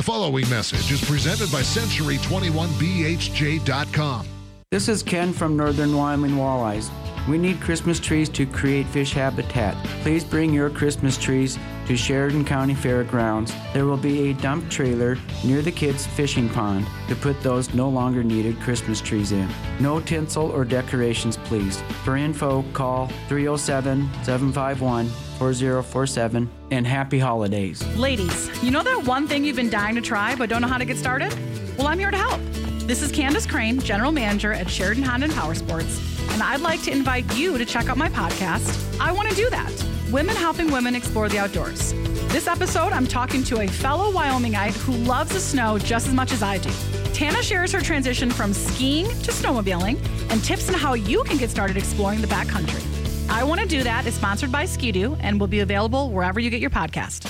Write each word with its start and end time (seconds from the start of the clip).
The 0.00 0.04
following 0.04 0.48
message 0.48 0.90
is 0.90 1.04
presented 1.04 1.52
by 1.52 1.60
Century21BHJ.com. 1.60 4.26
This 4.70 4.88
is 4.88 5.02
Ken 5.02 5.34
from 5.34 5.58
Northern 5.58 5.94
Wyoming 5.94 6.36
Walleyes. 6.36 6.90
We 7.28 7.36
need 7.36 7.60
Christmas 7.60 8.00
trees 8.00 8.30
to 8.30 8.46
create 8.46 8.86
fish 8.86 9.12
habitat. 9.12 9.76
Please 10.00 10.24
bring 10.24 10.54
your 10.54 10.70
Christmas 10.70 11.18
trees 11.18 11.58
to 11.86 11.98
Sheridan 11.98 12.46
County 12.46 12.72
Fairgrounds. 12.72 13.52
There 13.74 13.84
will 13.84 13.98
be 13.98 14.30
a 14.30 14.32
dump 14.32 14.70
trailer 14.70 15.18
near 15.44 15.60
the 15.60 15.70
kids' 15.70 16.06
fishing 16.06 16.48
pond 16.48 16.86
to 17.08 17.14
put 17.14 17.42
those 17.42 17.74
no 17.74 17.90
longer 17.90 18.24
needed 18.24 18.58
Christmas 18.60 19.02
trees 19.02 19.32
in. 19.32 19.50
No 19.80 20.00
tinsel 20.00 20.50
or 20.50 20.64
decorations, 20.64 21.36
please. 21.36 21.82
For 22.04 22.16
info, 22.16 22.64
call 22.72 23.08
307 23.28 24.08
751 24.22 25.10
4047 25.40 26.50
and 26.70 26.86
happy 26.86 27.18
holidays. 27.18 27.82
Ladies, 27.96 28.50
you 28.62 28.70
know 28.70 28.82
that 28.82 29.06
one 29.06 29.26
thing 29.26 29.42
you've 29.42 29.56
been 29.56 29.70
dying 29.70 29.94
to 29.94 30.02
try 30.02 30.34
but 30.34 30.50
don't 30.50 30.60
know 30.60 30.68
how 30.68 30.76
to 30.76 30.84
get 30.84 30.98
started? 30.98 31.34
Well, 31.78 31.86
I'm 31.86 31.98
here 31.98 32.10
to 32.10 32.16
help. 32.18 32.42
This 32.86 33.00
is 33.00 33.10
Candace 33.10 33.46
Crane, 33.46 33.80
General 33.80 34.12
Manager 34.12 34.52
at 34.52 34.68
Sheridan 34.68 35.02
Honda 35.02 35.24
and 35.24 35.34
Power 35.34 35.54
Sports, 35.54 35.98
and 36.32 36.42
I'd 36.42 36.60
like 36.60 36.82
to 36.82 36.90
invite 36.90 37.24
you 37.34 37.56
to 37.56 37.64
check 37.64 37.88
out 37.88 37.96
my 37.96 38.10
podcast, 38.10 39.00
I 39.00 39.12
Want 39.12 39.30
to 39.30 39.34
Do 39.34 39.48
That 39.48 39.72
Women 40.12 40.36
Helping 40.36 40.70
Women 40.70 40.94
Explore 40.94 41.30
the 41.30 41.38
Outdoors. 41.38 41.94
This 42.34 42.46
episode, 42.46 42.92
I'm 42.92 43.06
talking 43.06 43.42
to 43.44 43.60
a 43.60 43.66
fellow 43.66 44.12
Wyomingite 44.12 44.76
who 44.82 44.92
loves 44.92 45.32
the 45.32 45.40
snow 45.40 45.78
just 45.78 46.06
as 46.06 46.12
much 46.12 46.32
as 46.32 46.42
I 46.42 46.58
do. 46.58 46.70
Tana 47.14 47.42
shares 47.42 47.72
her 47.72 47.80
transition 47.80 48.30
from 48.30 48.52
skiing 48.52 49.06
to 49.06 49.32
snowmobiling 49.32 49.98
and 50.30 50.44
tips 50.44 50.68
on 50.68 50.74
how 50.74 50.92
you 50.92 51.24
can 51.24 51.38
get 51.38 51.48
started 51.48 51.78
exploring 51.78 52.20
the 52.20 52.26
backcountry. 52.26 52.99
I 53.32 53.44
Want 53.44 53.60
to 53.60 53.66
Do 53.66 53.84
That 53.84 54.06
is 54.06 54.14
sponsored 54.14 54.50
by 54.50 54.64
Ski-Doo 54.64 55.16
and 55.20 55.38
will 55.38 55.46
be 55.46 55.60
available 55.60 56.10
wherever 56.10 56.40
you 56.40 56.50
get 56.50 56.60
your 56.60 56.70
podcast. 56.70 57.22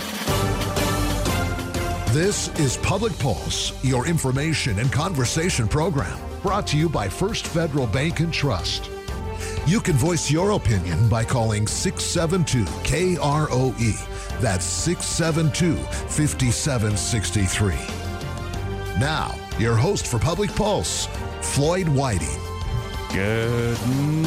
This 2.14 2.48
is 2.58 2.78
Public 2.78 3.16
Pulse, 3.18 3.72
your 3.84 4.06
information 4.06 4.78
and 4.78 4.90
conversation 4.90 5.68
program, 5.68 6.18
brought 6.40 6.66
to 6.68 6.78
you 6.78 6.88
by 6.88 7.06
First 7.06 7.46
Federal 7.46 7.86
Bank 7.86 8.20
and 8.20 8.32
Trust. 8.32 8.90
You 9.66 9.78
can 9.78 9.92
voice 9.92 10.30
your 10.30 10.52
opinion 10.52 11.06
by 11.10 11.22
calling 11.22 11.66
672 11.66 12.64
KROE. 12.82 14.40
That's 14.40 14.64
672 14.64 15.76
5763. 15.76 17.74
Now, 18.98 19.34
your 19.58 19.76
host 19.76 20.06
for 20.06 20.18
Public 20.18 20.50
Pulse, 20.56 21.06
Floyd 21.42 21.88
Whiting. 21.88 22.49
Good 23.12 23.78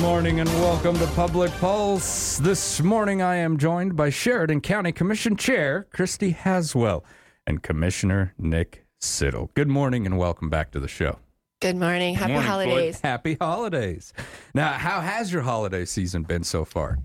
morning 0.01 0.41
and 0.41 0.49
welcome 0.55 0.99
to 0.99 1.07
Public 1.07 1.51
Pulse. 1.53 2.37
This 2.37 2.81
morning 2.81 3.21
I 3.21 3.37
am 3.37 3.57
joined 3.57 3.95
by 3.95 4.09
Sheridan 4.09 4.59
County 4.59 4.91
Commission 4.91 5.37
Chair 5.37 5.87
Christy 5.93 6.31
Haswell 6.31 7.05
and 7.47 7.63
Commissioner 7.63 8.33
Nick 8.37 8.85
Siddle. 9.01 9.53
Good 9.53 9.69
morning 9.69 10.05
and 10.05 10.17
welcome 10.17 10.49
back 10.49 10.71
to 10.71 10.81
the 10.81 10.89
show. 10.89 11.19
Good 11.61 11.77
morning. 11.77 12.15
Happy 12.15 12.33
morning, 12.33 12.49
holidays. 12.49 12.99
Floyd. 12.99 13.09
Happy 13.09 13.37
holidays. 13.39 14.13
Now, 14.53 14.73
how 14.73 14.99
has 14.99 15.31
your 15.31 15.43
holiday 15.43 15.85
season 15.85 16.23
been 16.23 16.43
so 16.43 16.65
far? 16.65 16.99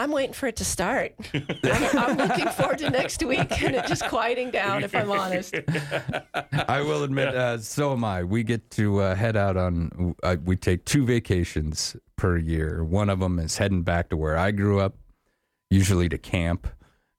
I'm 0.00 0.10
waiting 0.12 0.32
for 0.32 0.46
it 0.46 0.56
to 0.56 0.64
start. 0.64 1.12
I'm, 1.34 1.98
I'm 1.98 2.16
looking 2.16 2.48
forward 2.48 2.78
to 2.78 2.88
next 2.90 3.22
week 3.22 3.62
and 3.62 3.76
it 3.76 3.86
just 3.86 4.04
quieting 4.08 4.50
down, 4.50 4.82
if 4.82 4.94
I'm 4.94 5.10
honest. 5.10 5.54
I 6.68 6.80
will 6.80 7.02
admit, 7.04 7.28
uh, 7.28 7.58
so 7.58 7.92
am 7.92 8.02
I. 8.04 8.24
We 8.24 8.42
get 8.42 8.70
to 8.72 9.00
uh, 9.00 9.14
head 9.14 9.36
out 9.36 9.56
on, 9.58 10.14
uh, 10.22 10.36
we 10.44 10.56
take 10.56 10.86
two 10.86 11.04
vacations 11.04 11.96
per 12.16 12.38
year. 12.38 12.82
One 12.82 13.10
of 13.10 13.20
them 13.20 13.38
is 13.38 13.58
heading 13.58 13.82
back 13.82 14.08
to 14.08 14.16
where 14.16 14.38
I 14.38 14.52
grew 14.52 14.80
up, 14.80 14.96
usually 15.68 16.08
to 16.08 16.18
camp, 16.18 16.66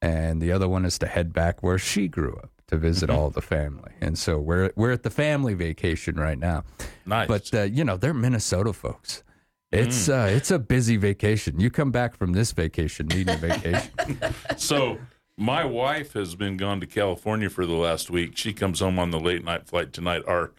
and 0.02 0.42
the 0.42 0.52
other 0.52 0.68
one 0.68 0.84
is 0.84 0.98
to 1.00 1.08
head 1.08 1.34
back 1.34 1.62
where 1.62 1.78
she 1.78 2.08
grew 2.08 2.36
up 2.38 2.50
to 2.68 2.78
visit 2.78 3.10
Mm-hmm. 3.12 3.20
all 3.20 3.30
the 3.30 3.42
family. 3.42 3.92
And 4.02 4.18
so 4.18 4.40
we're 4.40 4.72
we're 4.76 4.92
at 4.92 5.04
the 5.04 5.10
family 5.12 5.54
vacation 5.54 6.16
right 6.16 6.40
now. 6.40 6.64
Nice. 7.06 7.28
But 7.28 7.54
uh, 7.54 7.62
you 7.64 7.84
know, 7.84 7.98
they're 7.98 8.14
Minnesota 8.14 8.74
folks. 8.74 9.24
It's 9.72 10.08
Mm. 10.08 10.14
uh, 10.26 10.28
it's 10.36 10.52
a 10.52 10.60
busy 10.60 10.98
vacation. 10.98 11.60
You 11.60 11.70
come 11.70 11.92
back 11.92 12.16
from 12.16 12.34
this 12.34 12.52
vacation 12.52 13.08
needing 13.08 13.36
a 13.36 13.38
vacation. 13.38 13.90
so 14.58 15.00
my 15.38 15.64
wife 15.64 16.14
has 16.14 16.36
been 16.36 16.58
gone 16.58 16.82
to 16.82 16.88
California 16.88 17.50
for 17.50 17.66
the 17.66 17.74
last 17.74 18.10
week. 18.10 18.36
She 18.38 18.52
comes 18.54 18.80
home 18.82 19.00
on 19.00 19.12
the 19.12 19.20
late 19.20 19.44
night 19.46 19.68
flight 19.68 19.94
tonight. 19.94 20.24
Our 20.28 20.52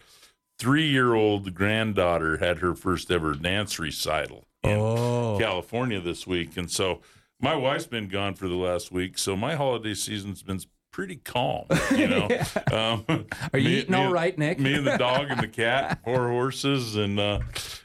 three 0.57 0.87
year 0.87 1.13
old 1.13 1.53
granddaughter 1.53 2.37
had 2.37 2.59
her 2.59 2.73
first 2.73 3.11
ever 3.11 3.33
dance 3.35 3.77
recital 3.79 4.47
in 4.63 4.71
Oh. 4.79 5.37
California 5.39 5.99
this 5.99 6.25
week. 6.25 6.57
And 6.57 6.71
so 6.71 7.01
my 7.39 7.55
wife's 7.55 7.85
been 7.87 8.07
gone 8.07 8.33
for 8.33 8.47
the 8.47 8.55
last 8.55 8.91
week. 8.91 9.17
So 9.17 9.35
my 9.35 9.55
holiday 9.55 9.93
season's 9.93 10.41
been 10.41 10.59
pretty 10.93 11.17
calm, 11.17 11.65
you 11.93 12.07
know. 12.07 12.29
um, 12.71 13.25
Are 13.51 13.59
you 13.59 13.69
me- 13.69 13.77
eating 13.79 13.91
me 13.91 13.97
all 13.97 14.11
right, 14.11 14.37
Nick? 14.37 14.59
Me 14.59 14.75
and 14.75 14.87
the 14.87 14.97
dog 14.97 15.27
and 15.29 15.41
the 15.41 15.47
cat, 15.49 15.99
four 16.05 16.29
horses, 16.29 16.95
and 16.95 17.19
uh, 17.19 17.39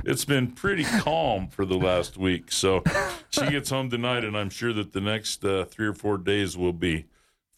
it's 0.04 0.24
been 0.24 0.52
pretty 0.52 0.84
calm 0.84 1.48
for 1.48 1.64
the 1.64 1.76
last 1.76 2.16
week. 2.16 2.52
So 2.52 2.84
she 3.30 3.50
gets 3.50 3.70
home 3.70 3.90
tonight, 3.90 4.24
and 4.24 4.36
I'm 4.36 4.50
sure 4.50 4.72
that 4.74 4.92
the 4.92 5.00
next 5.00 5.44
uh, 5.44 5.64
three 5.64 5.88
or 5.88 5.94
four 5.94 6.18
days 6.18 6.56
will 6.56 6.72
be 6.72 7.06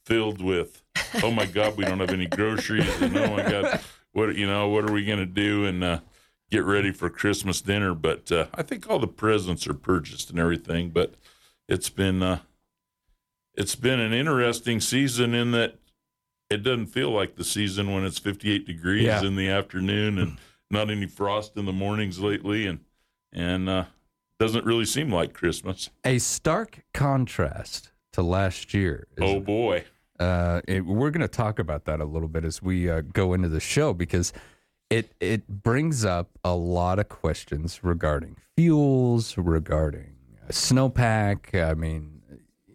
filled 0.06 0.40
with, 0.40 0.82
oh 1.22 1.30
my 1.30 1.44
God, 1.44 1.76
we 1.76 1.84
don't 1.84 2.00
have 2.00 2.10
any 2.10 2.26
groceries, 2.26 2.88
and 3.02 3.14
oh 3.18 3.36
my 3.36 3.50
God, 3.50 3.80
what 4.12 4.34
you 4.36 4.46
know, 4.46 4.68
what 4.68 4.88
are 4.88 4.92
we 4.92 5.04
gonna 5.04 5.26
do, 5.26 5.66
and 5.66 5.84
uh, 5.84 6.00
get 6.50 6.64
ready 6.64 6.92
for 6.92 7.10
Christmas 7.10 7.60
dinner. 7.60 7.92
But 7.92 8.32
uh, 8.32 8.46
I 8.54 8.62
think 8.62 8.88
all 8.88 9.00
the 9.00 9.08
presents 9.08 9.66
are 9.66 9.74
purchased 9.74 10.30
and 10.30 10.38
everything. 10.38 10.90
But 10.90 11.14
it's 11.68 11.90
been 11.90 12.22
uh, 12.22 12.38
it's 13.60 13.74
been 13.74 14.00
an 14.00 14.12
interesting 14.12 14.80
season 14.80 15.34
in 15.34 15.50
that 15.52 15.74
it 16.48 16.62
doesn't 16.62 16.86
feel 16.86 17.10
like 17.10 17.36
the 17.36 17.44
season 17.44 17.92
when 17.92 18.04
it's 18.04 18.18
58 18.18 18.66
degrees 18.66 19.04
Yeah. 19.04 19.22
in 19.22 19.36
the 19.36 19.48
afternoon 19.48 20.18
and 20.18 20.38
not 20.70 20.88
any 20.90 21.06
frost 21.06 21.56
in 21.56 21.66
the 21.66 21.72
mornings 21.72 22.18
lately 22.20 22.66
and 22.66 22.80
and 23.32 23.68
uh 23.68 23.84
doesn't 24.38 24.64
really 24.64 24.86
seem 24.86 25.12
like 25.12 25.34
christmas 25.34 25.90
a 26.04 26.18
stark 26.18 26.80
contrast 26.94 27.92
to 28.12 28.22
last 28.22 28.72
year. 28.74 29.06
oh 29.20 29.38
boy 29.40 29.84
Uh, 30.18 30.60
it, 30.66 30.84
we're 30.84 31.10
going 31.10 31.20
to 31.22 31.28
talk 31.28 31.58
about 31.58 31.84
that 31.86 31.98
a 32.00 32.04
little 32.04 32.28
bit 32.28 32.44
as 32.44 32.60
we 32.60 32.90
uh, 32.90 33.00
go 33.12 33.32
into 33.34 33.48
the 33.48 33.60
show 33.60 33.92
because 33.94 34.32
it 34.90 35.12
it 35.20 35.46
brings 35.62 36.04
up 36.04 36.28
a 36.44 36.54
lot 36.54 36.98
of 36.98 37.08
questions 37.08 37.80
regarding 37.84 38.36
fuels, 38.56 39.38
regarding 39.38 40.12
uh, 40.42 40.48
snowpack. 40.52 41.54
I 41.54 41.74
mean, 41.74 42.19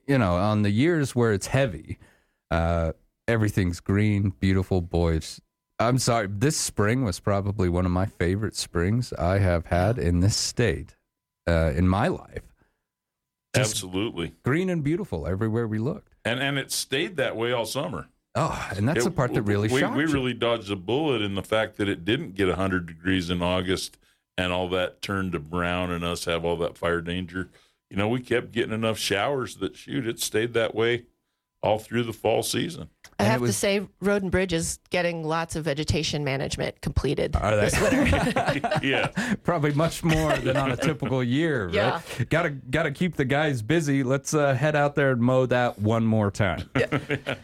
you 0.08 0.18
know, 0.18 0.36
on 0.36 0.62
the 0.62 0.72
years 0.72 1.16
where 1.16 1.34
it's 1.34 1.48
heavy, 1.48 1.98
uh, 2.52 2.92
everything's 3.28 3.80
green, 3.80 4.30
beautiful. 4.40 4.82
Boys, 4.82 5.42
I'm 5.80 5.98
sorry. 5.98 6.28
This 6.30 6.58
spring 6.58 7.04
was 7.04 7.20
probably 7.20 7.70
one 7.70 7.86
of 7.86 7.92
my 7.92 8.06
favorite 8.06 8.56
springs 8.56 9.14
I 9.14 9.40
have 9.40 9.66
had 9.68 9.98
in 9.98 10.20
this 10.20 10.38
state 10.38 10.96
uh, 11.48 11.72
in 11.76 11.88
my 11.88 12.08
life. 12.08 12.44
Just- 13.56 13.72
absolutely 13.76 14.34
Green 14.44 14.70
and 14.70 14.84
beautiful 14.84 15.26
everywhere 15.28 15.66
we 15.66 15.80
looked. 15.80 16.14
and 16.26 16.42
and 16.42 16.58
it 16.58 16.72
stayed 16.74 17.16
that 17.18 17.36
way 17.38 17.54
all 17.54 17.66
summer 17.66 18.08
Oh, 18.38 18.70
and 18.76 18.86
that's 18.86 19.00
It- 19.00 19.06
the 19.06 19.12
part 19.12 19.34
that 19.34 19.44
really 19.44 19.70
we, 19.70 19.82
we 19.86 20.04
really 20.04 20.34
dodged 20.34 20.70
a 20.70 20.76
bullet 20.76 21.22
in 21.22 21.36
the 21.36 21.42
fact 21.42 21.78
that 21.78 21.88
it 21.88 22.04
didn't 22.04 22.36
get 22.36 22.50
100 22.50 22.86
degrees 22.86 23.30
in 23.30 23.42
august 23.42 23.98
and 24.38 24.52
all 24.52 24.68
that 24.72 25.02
turned 25.02 25.32
to 25.32 25.40
brown 25.40 25.90
and 25.90 26.04
us 26.04 26.26
have 26.26 26.44
all 26.44 26.58
that 26.58 26.78
fire 26.78 27.00
danger 27.00 27.48
you 27.90 27.98
know 27.98 28.08
we 28.08 28.20
kept 28.20 28.52
getting 28.52 28.74
enough 28.74 28.98
showers 28.98 29.56
that 29.58 29.76
shoot 29.76 30.08
it 30.08 30.20
stayed 30.20 30.54
that 30.54 30.74
way 30.76 31.04
all 31.62 31.80
through 31.80 32.04
the 32.04 32.14
fall 32.14 32.44
season 32.44 32.90
I 33.18 33.24
And 33.24 33.32
have 33.32 33.42
was- 33.42 33.52
to 33.52 33.58
say, 33.58 33.88
Road 34.02 34.22
and 34.22 34.30
Bridge 34.32 34.54
is 34.54 34.78
getting 34.92 35.24
lots 35.24 35.56
of 35.56 35.64
vegetation 35.66 36.24
management 36.24 36.80
completed 36.82 37.36
Are 37.36 37.56
they? 37.56 37.70
this 37.70 37.82
winter. 37.82 38.80
yeah 38.84 39.08
Probably 39.44 39.72
much 39.74 40.04
more 40.04 40.36
than 40.38 40.58
on 40.58 40.72
a 40.72 40.78
typical 40.78 41.24
year, 41.24 41.70
Yeah. 41.72 42.02
right? 42.20 42.30
Gotta 42.30 42.50
gotta 42.52 42.92
keep 42.92 43.16
the 43.16 43.26
guys 43.26 43.62
busy. 43.62 44.04
Let's 44.04 44.34
uh, 44.34 44.54
head 44.54 44.76
out 44.76 44.94
there 44.96 45.12
and 45.12 45.22
mow 45.22 45.46
that 45.48 45.80
one 45.80 46.06
more 46.06 46.30
time. 46.30 46.70
Yeah. 46.78 47.00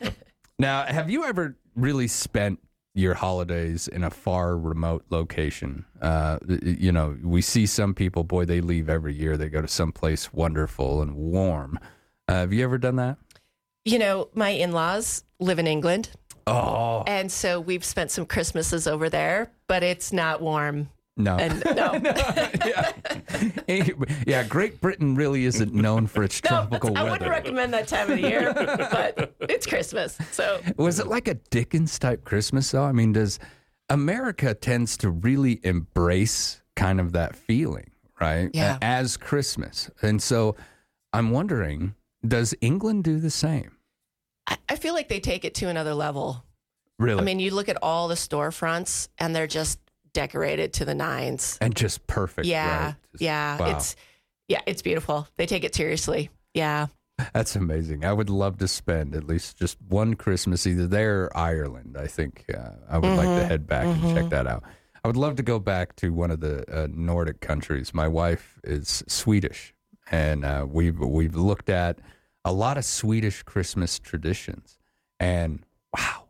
now, 0.60 0.84
have 0.86 1.10
you 1.10 1.24
ever 1.24 1.56
really 1.76 2.08
spent 2.08 2.60
your 2.94 3.14
holidays 3.14 3.88
in 3.88 4.04
a 4.04 4.10
far 4.10 4.58
remote 4.58 5.06
location? 5.10 5.86
Uh, 6.02 6.40
you 6.62 6.92
know, 6.92 7.18
we 7.24 7.42
see 7.42 7.66
some 7.66 7.94
people, 7.94 8.24
boy, 8.24 8.46
they 8.46 8.62
leave 8.62 8.90
every 8.90 9.14
year. 9.14 9.38
They 9.38 9.50
go 9.50 9.62
to 9.62 9.68
some 9.68 9.92
place 9.92 10.34
wonderful 10.34 11.02
and 11.02 11.16
warm. 11.16 11.80
Uh, 12.28 12.34
have 12.34 12.54
you 12.54 12.64
ever 12.64 12.78
done 12.78 12.98
that? 12.98 13.18
you 13.86 14.00
know, 14.00 14.30
my 14.34 14.50
in 14.50 14.72
laws 14.72 15.24
live 15.40 15.60
in 15.60 15.68
England. 15.68 16.12
Oh 16.48 17.04
And 17.08 17.32
so 17.32 17.60
we've 17.60 17.86
spent 17.86 18.12
some 18.12 18.26
Christmases 18.26 18.88
over 18.88 19.10
there, 19.10 19.52
but 19.68 19.84
it's 19.84 20.12
not 20.12 20.42
warm. 20.42 20.90
No, 21.24 21.38
And 21.38 21.64
no, 21.76 21.94
yeah. 22.66 22.92
yeah. 24.28 24.44
Great 24.44 24.82
Britain 24.82 25.16
really 25.16 25.46
isn't 25.46 25.74
known 25.74 26.08
for 26.08 26.24
its 26.24 26.44
no, 26.44 26.50
tropical 26.50 26.94
weather. 26.94 27.08
I 27.08 27.12
wouldn't 27.12 27.30
recommend 27.30 27.74
that 27.74 27.88
time 27.88 28.12
of 28.12 28.22
the 28.22 28.28
year, 28.28 28.54
but 28.54 29.36
it's 29.42 29.66
Christmas. 29.66 30.18
So 30.32 30.62
Was 30.78 31.00
it 31.00 31.08
like 31.08 31.28
a 31.28 31.36
Dickens 31.36 31.98
type 32.00 32.24
Christmas 32.24 32.72
though? 32.72 32.84
I 32.84 32.92
mean, 32.92 33.14
does 33.14 33.40
America 33.90 34.54
tends 34.54 34.98
to 34.98 35.10
really 35.10 35.60
embrace 35.64 36.62
kind 36.76 37.00
of 37.00 37.12
that 37.14 37.36
feeling, 37.36 37.92
right? 38.20 38.50
Yeah. 38.54 38.78
As 38.82 39.18
Christmas. 39.18 39.90
And 40.02 40.22
so 40.22 40.56
I'm 41.14 41.32
wondering, 41.32 41.96
does 42.26 42.56
England 42.62 43.04
do 43.04 43.20
the 43.20 43.30
same? 43.30 43.78
I, 44.48 44.58
I 44.70 44.76
feel 44.76 44.94
like 44.94 45.10
they 45.10 45.20
take 45.20 45.46
it 45.46 45.56
to 45.56 45.68
another 45.68 45.94
level. 45.94 46.44
Really? 47.00 47.20
I 47.20 47.24
mean, 47.24 47.40
you 47.40 47.52
look 47.52 47.68
at 47.68 47.78
all 47.82 48.08
the 48.08 48.16
storefronts 48.16 49.10
and 49.18 49.36
they're 49.36 49.48
just 49.48 49.80
decorated 50.14 50.74
to 50.74 50.86
the 50.86 50.96
nines. 50.96 51.58
and 51.62 51.76
just 51.76 52.06
perfect. 52.08 52.48
Yeah. 52.48 52.86
right? 52.86 52.96
Just- 53.12 53.22
yeah. 53.22 53.58
wow. 53.58 53.76
It's 53.78 53.96
yeah, 54.48 54.62
it's 54.66 54.82
beautiful. 54.82 55.28
They 55.38 55.46
take 55.46 55.64
it 55.64 55.74
seriously. 55.74 56.30
Yeah. 56.54 56.88
That's 57.34 57.56
amazing. 57.56 58.04
I 58.04 58.12
would 58.14 58.30
love 58.30 58.58
to 58.58 58.68
spend 58.68 59.16
at 59.16 59.26
least 59.26 59.58
just 59.58 59.78
one 59.88 60.16
Christmas 60.16 60.66
either 60.66 60.88
there 60.88 61.26
or 61.26 61.38
Ireland. 61.38 61.96
I 61.98 62.08
think 62.08 62.46
uh, 62.54 62.72
I 62.90 62.98
would 62.98 63.16
like 63.16 63.28
to 63.28 63.46
head 63.46 63.68
back 63.68 63.86
and 63.86 64.02
check 64.16 64.30
that 64.32 64.48
out. 64.48 64.64
I 65.04 65.08
would 65.08 65.18
love 65.18 65.36
to 65.38 65.44
go 65.44 65.60
back 65.60 65.96
to 65.98 66.12
one 66.14 66.32
of 66.32 66.40
the 66.42 66.66
uh, 66.72 66.88
Nordic 66.92 67.40
countries. 67.40 67.94
My 67.94 68.08
wife 68.08 68.60
is 68.64 69.04
Swedish, 69.08 69.74
and 70.10 70.44
uh, 70.44 70.66
we've 70.68 71.00
we've 71.00 71.36
looked 71.36 71.70
at 71.70 72.00
a 72.44 72.52
lot 72.52 72.78
of 72.78 72.86
Swedish 72.86 73.44
Christmas 73.44 74.00
traditions, 74.00 74.80
and 75.20 75.64
wow, 75.96 76.26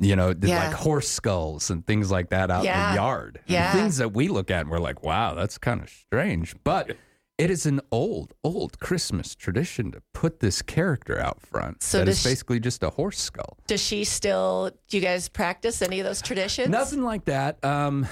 you 0.00 0.16
know, 0.16 0.34
Yeah. 0.40 0.68
like 0.68 0.74
horse 0.76 1.08
skulls 1.08 1.70
and 1.70 1.86
things 1.86 2.10
like 2.10 2.30
that 2.30 2.50
out 2.50 2.64
in 2.64 2.72
the 2.72 2.94
yard. 2.94 3.40
And 3.46 3.50
Yeah. 3.54 3.72
things 3.72 3.96
that 3.98 4.12
we 4.12 4.28
look 4.28 4.50
at 4.50 4.60
and 4.62 4.70
we're 4.70 4.78
like, 4.78 5.02
wow, 5.02 5.34
that's 5.34 5.58
kind 5.58 5.80
of 5.82 5.88
strange, 5.90 6.54
but. 6.64 6.96
It 7.38 7.50
is 7.50 7.66
an 7.66 7.82
old, 7.92 8.32
old 8.42 8.78
Christmas 8.78 9.34
tradition 9.34 9.92
to 9.92 10.00
put 10.14 10.40
this 10.40 10.62
character 10.62 11.20
out 11.20 11.42
front. 11.42 11.82
So 11.82 12.02
that 12.02 12.16
she- 12.16 12.30
basically 12.30 12.58
just 12.60 12.82
a 12.82 12.88
horse 12.88 13.18
skull. 13.18 13.58
Does 13.66 13.82
she 13.82 14.04
still 14.04 14.70
do 14.88 14.96
you 14.96 15.02
guys 15.02 15.28
practice 15.28 15.82
any 15.82 16.00
of 16.00 16.06
those 16.06 16.22
traditions? 16.22 16.70
Nothing 16.70 17.02
like 17.02 17.26
that. 17.26 17.62
Um, 17.62 18.06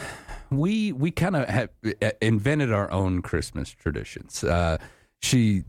we 0.50 0.92
we 0.92 1.10
kind 1.10 1.36
of 1.36 1.48
have 1.48 1.70
uh, 2.02 2.10
invented 2.20 2.70
our 2.70 2.90
own 2.90 3.22
Christmas 3.22 3.70
traditions. 3.70 4.44
Uh, 4.44 4.76
she 5.22 5.62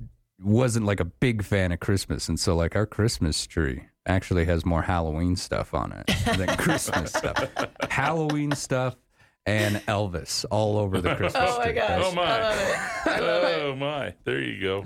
wasn't 0.44 0.86
like 0.86 1.00
a 1.00 1.06
big 1.06 1.42
fan 1.42 1.72
of 1.72 1.80
Christmas, 1.80 2.28
and 2.28 2.38
so 2.38 2.58
like 2.58 2.76
our 2.76 2.86
Christmas 2.86 3.48
tree 3.48 3.84
actually 4.06 4.46
has 4.46 4.66
more 4.66 4.82
Halloween 4.82 5.36
stuff 5.36 5.74
on 5.74 5.92
it 5.92 6.08
than 6.38 6.48
Christmas 6.58 7.12
stuff. 7.12 7.50
Halloween 7.90 8.52
stuff 8.52 8.96
and 9.46 9.78
Elvis 9.88 10.46
all 10.52 10.78
over 10.78 11.02
the 11.02 11.16
Christmas 11.16 11.44
Oh 11.48 11.58
my 11.60 11.66
tree. 11.66 11.74
gosh. 11.74 12.02
Oh, 12.04 12.12
my. 12.14 12.24
I 12.24 12.40
love 12.40 12.60
it. 12.60 13.08
I 13.08 13.20
love 13.20 13.44
it. 13.44 13.62
Oh 13.64 13.76
my! 13.76 14.14
There 14.24 14.42
you 14.42 14.62
go. 14.62 14.86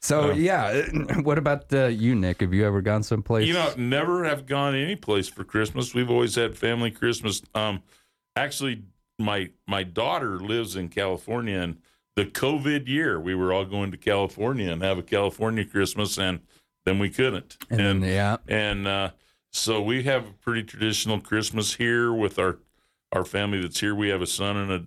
So 0.00 0.30
yeah, 0.32 0.86
what 1.22 1.38
about 1.38 1.72
uh, 1.72 1.86
you, 1.86 2.14
Nick? 2.14 2.40
Have 2.40 2.54
you 2.54 2.64
ever 2.64 2.80
gone 2.80 3.02
someplace? 3.02 3.46
You 3.48 3.54
know, 3.54 3.72
never 3.76 4.24
have 4.24 4.46
gone 4.46 4.74
any 4.74 4.96
place 4.96 5.28
for 5.28 5.44
Christmas. 5.44 5.92
We've 5.94 6.10
always 6.10 6.36
had 6.36 6.56
family 6.56 6.90
Christmas. 6.90 7.42
Um, 7.54 7.82
actually, 8.36 8.84
my 9.18 9.50
my 9.66 9.82
daughter 9.82 10.38
lives 10.38 10.76
in 10.76 10.88
California, 10.88 11.58
and 11.60 11.78
the 12.16 12.24
COVID 12.26 12.86
year, 12.86 13.18
we 13.20 13.34
were 13.34 13.52
all 13.52 13.64
going 13.64 13.90
to 13.90 13.96
California 13.96 14.70
and 14.72 14.82
have 14.82 14.98
a 14.98 15.02
California 15.02 15.64
Christmas, 15.64 16.16
and 16.16 16.40
then 16.88 16.98
we 16.98 17.10
couldn't. 17.10 17.58
and, 17.70 18.02
yeah, 18.02 18.38
and 18.48 18.86
uh, 18.86 19.10
so 19.52 19.82
we 19.82 20.04
have 20.04 20.26
a 20.26 20.32
pretty 20.32 20.62
traditional 20.62 21.20
Christmas 21.20 21.74
here 21.74 22.12
with 22.12 22.38
our 22.38 22.58
our 23.12 23.24
family 23.24 23.60
that's 23.60 23.80
here. 23.80 23.94
We 23.94 24.08
have 24.08 24.22
a 24.22 24.26
son 24.26 24.56
and 24.56 24.72
a 24.72 24.84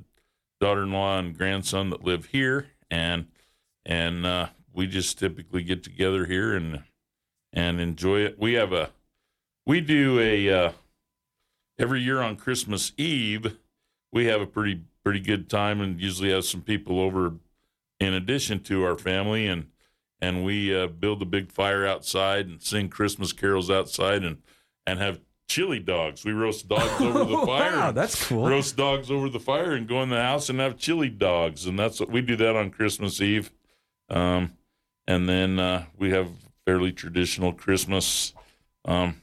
daughter-in-law 0.59 1.19
and 1.19 1.37
grandson 1.37 1.91
that 1.91 2.03
live 2.03 2.25
here, 2.25 2.67
and 2.89 3.27
and 3.85 4.25
uh, 4.25 4.47
we 4.73 4.87
just 4.87 5.19
typically 5.19 5.63
get 5.63 5.83
together 5.83 6.25
here 6.25 6.55
and 6.55 6.83
and 7.53 7.79
enjoy 7.79 8.21
it. 8.21 8.39
We 8.39 8.53
have 8.53 8.73
a 8.73 8.89
we 9.67 9.79
do 9.79 10.19
a 10.19 10.49
uh, 10.49 10.71
every 11.77 12.01
year 12.01 12.21
on 12.21 12.35
Christmas 12.35 12.93
Eve. 12.97 13.57
We 14.11 14.25
have 14.25 14.41
a 14.41 14.47
pretty 14.47 14.81
pretty 15.03 15.19
good 15.19 15.49
time 15.49 15.81
and 15.81 16.01
usually 16.01 16.31
have 16.31 16.45
some 16.45 16.61
people 16.61 16.99
over 16.99 17.33
in 17.99 18.13
addition 18.13 18.59
to 18.61 18.83
our 18.83 18.97
family 18.97 19.45
and 19.45 19.67
and 20.21 20.45
we 20.45 20.75
uh, 20.75 20.87
build 20.87 21.21
a 21.21 21.25
big 21.25 21.51
fire 21.51 21.85
outside 21.85 22.47
and 22.47 22.61
sing 22.61 22.89
Christmas 22.89 23.33
carols 23.33 23.69
outside 23.69 24.23
and 24.23 24.37
and 24.85 24.99
have 24.99 25.19
chili 25.49 25.79
dogs. 25.79 26.23
We 26.23 26.31
roast 26.31 26.67
dogs 26.67 27.01
over 27.01 27.25
the 27.25 27.45
fire. 27.45 27.71
wow, 27.71 27.87
and 27.89 27.97
that's 27.97 28.27
cool. 28.27 28.47
Roast 28.47 28.77
dogs 28.77 29.11
over 29.11 29.29
the 29.29 29.39
fire 29.39 29.73
and 29.73 29.87
go 29.87 30.01
in 30.01 30.09
the 30.09 30.21
house 30.21 30.49
and 30.49 30.59
have 30.59 30.77
chili 30.77 31.09
dogs, 31.09 31.65
and 31.65 31.77
that's 31.77 31.99
what 31.99 32.09
we 32.09 32.21
do 32.21 32.35
that 32.37 32.55
on 32.55 32.69
Christmas 32.69 33.19
Eve. 33.21 33.51
Um, 34.09 34.53
and 35.07 35.27
then 35.27 35.59
uh, 35.59 35.85
we 35.97 36.11
have 36.11 36.29
fairly 36.65 36.91
traditional 36.91 37.51
Christmas 37.53 38.33
um, 38.85 39.21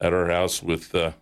at 0.00 0.12
our 0.12 0.30
house 0.30 0.62
with. 0.62 0.94
Uh, 0.94 1.12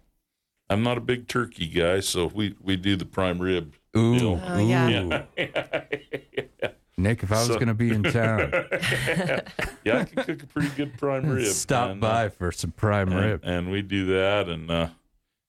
I'm 0.70 0.82
not 0.82 0.96
a 0.96 1.02
big 1.02 1.28
turkey 1.28 1.67
guy, 1.67 2.00
so 2.00 2.26
we 2.26 2.56
we 2.60 2.76
do 2.76 2.96
the 2.96 3.05
prime 3.05 3.38
rib. 3.38 3.75
Ooh, 3.96 4.19
deal. 4.19 4.43
Oh, 4.44 4.58
yeah. 4.58 5.25
ooh. 5.38 6.69
Nick, 6.96 7.23
if 7.25 7.32
I 7.32 7.37
was 7.37 7.46
So- 7.49 7.55
going 7.55 7.67
to 7.69 7.75
be 7.75 7.91
in 7.91 8.02
town, 8.05 8.50
yeah, 9.85 9.99
I 10.00 10.05
can 10.05 10.25
cook 10.25 10.43
a 10.43 10.46
pretty 10.46 10.69
good 10.76 10.96
prime 10.99 11.26
rib. 11.29 11.46
stop 11.46 11.91
and, 11.91 12.02
uh, 12.05 12.06
by 12.08 12.29
for 12.29 12.52
some 12.52 12.70
prime 12.70 13.11
and, 13.12 13.20
rib. 13.20 13.41
and 13.43 13.70
we 13.70 13.82
do 13.82 14.06
that, 14.06 14.49
and 14.49 14.70
uh, 14.70 14.88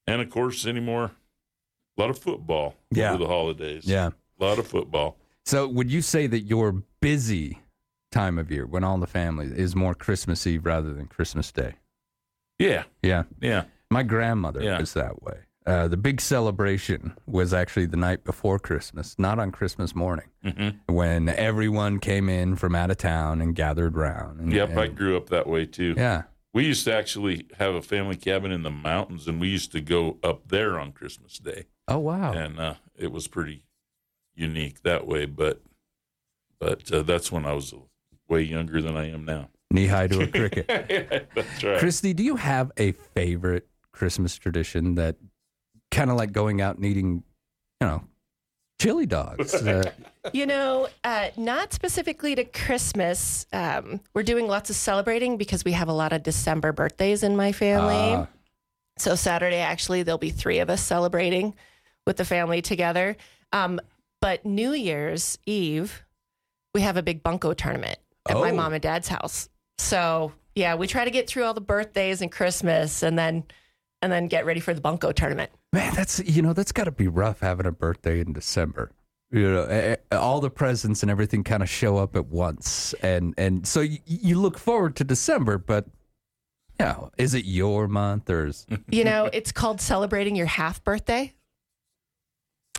and 0.08 0.22
of 0.22 0.30
course 0.30 0.66
anymore, 0.66 1.12
a 1.98 2.02
lot 2.02 2.10
of 2.10 2.18
football 2.18 2.76
Yeah. 2.92 3.10
over 3.10 3.20
the 3.24 3.28
holidays. 3.28 3.86
Yeah. 3.86 4.10
a 4.40 4.44
lot 4.44 4.58
of 4.60 4.68
football. 4.68 5.18
So, 5.46 5.68
would 5.68 5.92
you 5.92 6.02
say 6.02 6.26
that 6.28 6.42
your 6.42 6.82
busy 7.02 7.60
time 8.12 8.40
of 8.40 8.50
year, 8.52 8.66
when 8.66 8.84
all 8.84 8.98
the 8.98 9.06
family 9.08 9.46
is 9.56 9.76
more 9.76 9.94
Christmas 9.94 10.46
Eve 10.48 10.66
rather 10.66 10.94
than 10.94 11.06
Christmas 11.06 11.52
Day? 11.52 11.76
Yeah, 12.58 12.84
Yeah, 13.04 13.24
yeah. 13.40 13.66
my 13.92 14.02
grandmother 14.04 14.64
Yeah. 14.64 14.80
was 14.80 14.94
that 14.94 15.22
way. 15.22 15.42
Uh, 15.66 15.88
the 15.88 15.98
big 15.98 16.22
celebration 16.22 17.16
was 17.26 17.52
actually 17.54 17.88
the 17.88 17.98
night 17.98 18.24
before 18.24 18.60
Christmas, 18.60 19.18
not 19.18 19.40
on 19.40 19.52
Christmas 19.52 19.96
morning, 19.96 20.28
Mhm. 20.44 20.78
when 20.88 21.28
everyone 21.30 22.00
came 22.00 22.30
in 22.30 22.56
from 22.56 22.76
out 22.76 22.92
of 22.92 22.98
town 22.98 23.42
and 23.42 23.56
gathered 23.56 23.96
round. 23.96 24.40
And, 24.40 24.54
Yep, 24.54 24.78
I 24.78 24.88
grew 24.88 25.18
up 25.18 25.30
that 25.30 25.48
way 25.48 25.66
too. 25.66 25.96
yeah. 25.98 26.24
We 26.54 26.66
used 26.66 26.86
to 26.86 26.96
actually 26.96 27.48
have 27.58 27.74
a 27.76 27.82
family 27.82 28.16
cabin 28.16 28.52
in 28.52 28.62
the 28.64 28.70
mountains, 28.72 29.28
and 29.28 29.42
we 29.42 29.50
used 29.50 29.72
to 29.74 29.82
go 29.82 30.20
up 30.24 30.48
there 30.50 30.80
on 30.80 30.92
Christmas 30.94 31.38
Day, 31.40 31.66
Oh 31.88 31.98
wow. 32.00 32.32
and 32.34 32.60
uh, 32.60 32.76
it 32.98 33.12
was 33.12 33.28
pretty 33.28 33.66
unique 34.36 34.82
that 34.84 35.06
way. 35.08 35.26
But 35.26 35.62
but 36.60 36.90
uh, 36.92 37.02
that's 37.02 37.32
when 37.32 37.46
I 37.46 37.54
was 37.54 37.74
way 38.30 38.42
younger 38.44 38.82
than 38.82 38.96
I 38.96 39.10
am 39.12 39.26
now. 39.26 39.50
Knee 39.72 39.88
high 39.88 40.08
to 40.08 40.22
a 40.22 40.28
cricket. 40.32 40.68
that's 41.36 41.64
right. 41.64 41.80
Christy, 41.80 42.14
do 42.14 42.24
you 42.24 42.38
have 42.38 42.72
a 42.78 42.92
favorite 42.94 43.68
Christmas 43.92 44.38
tradition 44.38 44.96
that 44.96 45.18
kind 45.96 46.12
of 46.12 46.18
like 46.18 46.32
going 46.32 46.62
out 46.62 46.76
and 46.76 46.86
eating, 46.86 47.24
you 47.82 47.88
know, 47.88 48.04
chili 48.82 49.06
dogs? 49.06 49.54
Uh, 49.66 49.84
You 50.34 50.48
know, 50.48 50.88
uh, 51.04 51.28
not 51.38 51.72
specifically 51.72 52.34
to 52.34 52.44
Christmas. 52.46 53.46
Um, 53.54 54.00
we're 54.16 54.24
doing 54.24 54.48
lots 54.48 54.72
of 54.72 54.76
celebrating 54.76 55.38
because 55.38 55.64
we 55.64 55.72
have 55.74 55.88
a 55.88 55.94
lot 55.94 56.14
of 56.14 56.24
December 56.24 56.72
birthdays 56.72 57.22
in 57.22 57.36
my 57.36 57.52
family. 57.52 57.96
Ah. 58.16 58.28
So 58.98 59.14
Saturday, 59.14 59.58
actually, 59.60 60.02
there'll 60.02 60.18
be 60.18 60.32
three 60.32 60.58
of 60.60 60.70
us 60.72 60.82
celebrating 60.82 61.54
with 62.08 62.18
the 62.18 62.26
family 62.26 62.64
together. 62.64 63.18
Um, 63.52 63.80
but 64.20 64.46
New 64.48 64.72
Year's 64.74 65.38
Eve, 65.46 66.04
we 66.74 66.82
have 66.82 66.98
a 66.98 67.04
big 67.04 67.22
bunko 67.22 67.54
tournament 67.54 68.00
at 68.28 68.36
my 68.38 68.50
Oh. 68.50 68.56
mom 68.56 68.74
and 68.74 68.82
dad's 68.82 69.08
house. 69.08 69.48
So 69.78 70.32
yeah, 70.56 70.74
we 70.74 70.88
try 70.88 71.06
to 71.06 71.12
get 71.12 71.28
through 71.28 71.44
all 71.44 71.54
the 71.54 71.62
birthdays 71.62 72.22
and 72.24 72.32
Christmas, 72.32 73.04
and 73.04 73.20
then 73.20 73.44
and 74.02 74.12
then 74.12 74.28
get 74.28 74.46
ready 74.46 74.60
for 74.60 74.74
the 74.74 74.82
bunko 74.82 75.12
tournament. 75.12 75.52
man, 75.74 75.94
that's 75.96 76.20
you 76.20 76.42
know 76.42 76.54
that's 76.54 76.72
got 76.72 76.84
to 76.86 76.92
be 76.92 77.08
rough 77.08 77.40
having 77.40 77.66
a 77.66 77.72
birthday 77.72 78.20
in 78.20 78.34
December. 78.34 78.92
You 79.32 79.52
know, 79.52 79.64
eh, 79.64 79.96
eh, 80.12 80.16
all 80.16 80.40
the 80.40 80.50
presents 80.52 81.02
and 81.02 81.10
everything 81.12 81.44
kind 81.44 81.64
of 81.64 81.70
show 81.70 81.98
up 81.98 82.16
at 82.16 82.28
once, 82.28 82.94
and 83.02 83.34
and 83.38 83.68
so 83.68 83.82
you, 83.82 83.98
you 84.06 84.40
look 84.40 84.58
forward 84.58 84.96
to 84.98 85.04
December, 85.04 85.58
but 85.58 85.86
you 86.80 86.86
know, 86.86 87.12
is 87.18 87.34
it 87.34 87.46
your 87.46 87.88
month 87.88 88.30
or 88.30 88.48
is 88.48 88.66
You 88.90 89.04
know, 89.04 89.30
it's 89.34 89.52
called 89.52 89.82
celebrating 89.82 90.36
your 90.36 90.46
half 90.46 90.84
birthday. 90.84 91.34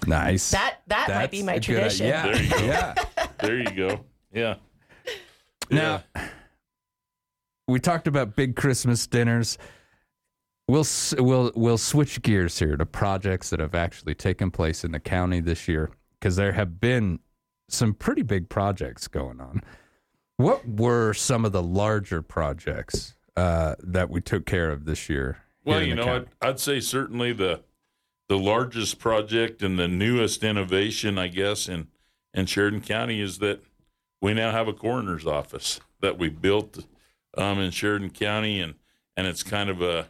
nice? 0.07 0.51
That 0.51 0.77
that 0.87 1.09
might 1.09 1.31
be 1.31 1.43
my 1.43 1.55
a 1.55 1.57
good 1.57 1.65
tradition. 1.65 2.07
idea. 2.13 2.23
There 2.23 2.43
you 2.43 2.51
go. 2.51 2.67
Yeah. 2.67 2.95
there 3.41 3.59
you 3.59 3.71
go. 3.89 4.05
Yeah. 4.33 4.55
Now, 5.71 6.05
we 7.67 7.81
talked 7.81 8.07
about 8.07 8.37
big 8.37 8.55
Christmas 8.55 9.07
dinners. 9.07 9.59
We'll 10.69 10.87
we'll 11.19 11.53
we'll 11.55 11.79
switch 11.79 12.21
gears 12.23 12.59
here 12.59 12.77
to 12.77 12.85
projects 12.85 13.51
that 13.51 13.61
have 13.61 13.75
actually 13.75 14.17
taken 14.17 14.51
place 14.51 14.83
in 14.85 14.91
the 14.91 14.99
county 14.99 15.39
this 15.39 15.69
year 15.69 15.91
because 16.19 16.35
there 16.35 16.53
have 16.53 16.81
been 16.81 17.21
some 17.69 17.95
pretty 17.95 18.23
big 18.23 18.49
projects 18.49 19.07
going 19.07 19.41
on. 19.41 19.63
What 20.39 20.69
were 20.69 21.15
some 21.15 21.45
of 21.45 21.53
the 21.53 21.63
larger 21.63 22.21
projects 22.21 23.15
uh, 23.37 23.77
that 23.79 24.11
we 24.11 24.21
took 24.21 24.45
care 24.45 24.71
of 24.71 24.87
this 24.87 25.09
year? 25.09 25.39
Well, 25.65 25.83
you 25.83 25.95
know, 25.95 26.05
county? 26.05 26.27
I'd, 26.43 26.49
I'd 26.49 26.61
say 26.61 26.81
certainly 26.81 27.33
the 27.33 27.63
the 28.29 28.39
largest 28.39 28.99
project 28.99 29.63
and 29.63 29.79
the 29.79 29.87
newest 29.87 30.43
innovation, 30.43 31.17
I 31.17 31.29
guess, 31.29 31.69
in 31.69 31.87
in 32.35 32.47
Sheridan 32.47 32.81
County 32.81 33.21
is 33.21 33.39
that 33.39 33.63
we 34.21 34.35
now 34.35 34.51
have 34.51 34.67
a 34.67 34.73
coroner's 34.73 35.27
office 35.27 35.79
that 36.01 36.19
we 36.19 36.29
built 36.29 36.85
um, 37.39 37.61
in 37.61 37.71
Sheridan 37.71 38.11
County, 38.11 38.61
and 38.61 38.75
and 39.17 39.29
it's 39.29 39.45
kind 39.45 39.71
of 39.71 39.81
a 39.81 40.09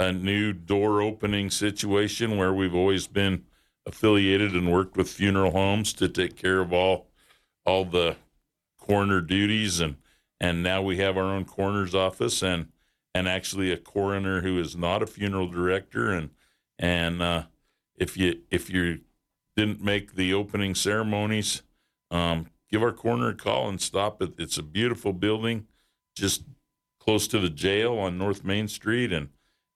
a 0.00 0.12
new 0.12 0.52
door 0.52 1.00
opening 1.00 1.50
situation 1.50 2.36
where 2.36 2.52
we've 2.52 2.74
always 2.74 3.06
been 3.06 3.44
affiliated 3.86 4.52
and 4.52 4.72
worked 4.72 4.96
with 4.96 5.08
funeral 5.08 5.52
homes 5.52 5.92
to 5.92 6.08
take 6.08 6.36
care 6.36 6.60
of 6.60 6.72
all 6.72 7.06
all 7.64 7.84
the 7.84 8.16
coroner 8.78 9.20
duties 9.20 9.78
and 9.78 9.96
and 10.40 10.62
now 10.62 10.82
we 10.82 10.96
have 10.96 11.16
our 11.16 11.24
own 11.24 11.44
coroner's 11.44 11.94
office 11.94 12.42
and 12.42 12.66
and 13.14 13.28
actually 13.28 13.72
a 13.72 13.76
coroner 13.76 14.40
who 14.40 14.58
is 14.58 14.76
not 14.76 15.02
a 15.02 15.06
funeral 15.06 15.48
director. 15.48 16.10
And 16.12 16.30
and 16.78 17.22
uh, 17.22 17.44
if 17.96 18.16
you 18.16 18.40
if 18.50 18.70
you 18.70 19.00
didn't 19.56 19.82
make 19.82 20.14
the 20.14 20.32
opening 20.32 20.74
ceremonies, 20.74 21.62
um, 22.10 22.46
give 22.70 22.82
our 22.82 22.92
coroner 22.92 23.28
a 23.28 23.34
call 23.34 23.68
and 23.68 23.80
stop 23.80 24.22
it. 24.22 24.32
It's 24.38 24.58
a 24.58 24.62
beautiful 24.62 25.12
building, 25.12 25.66
just 26.16 26.44
close 26.98 27.26
to 27.28 27.38
the 27.38 27.50
jail 27.50 27.98
on 27.98 28.18
North 28.18 28.44
Main 28.44 28.68
Street, 28.68 29.12
and 29.12 29.28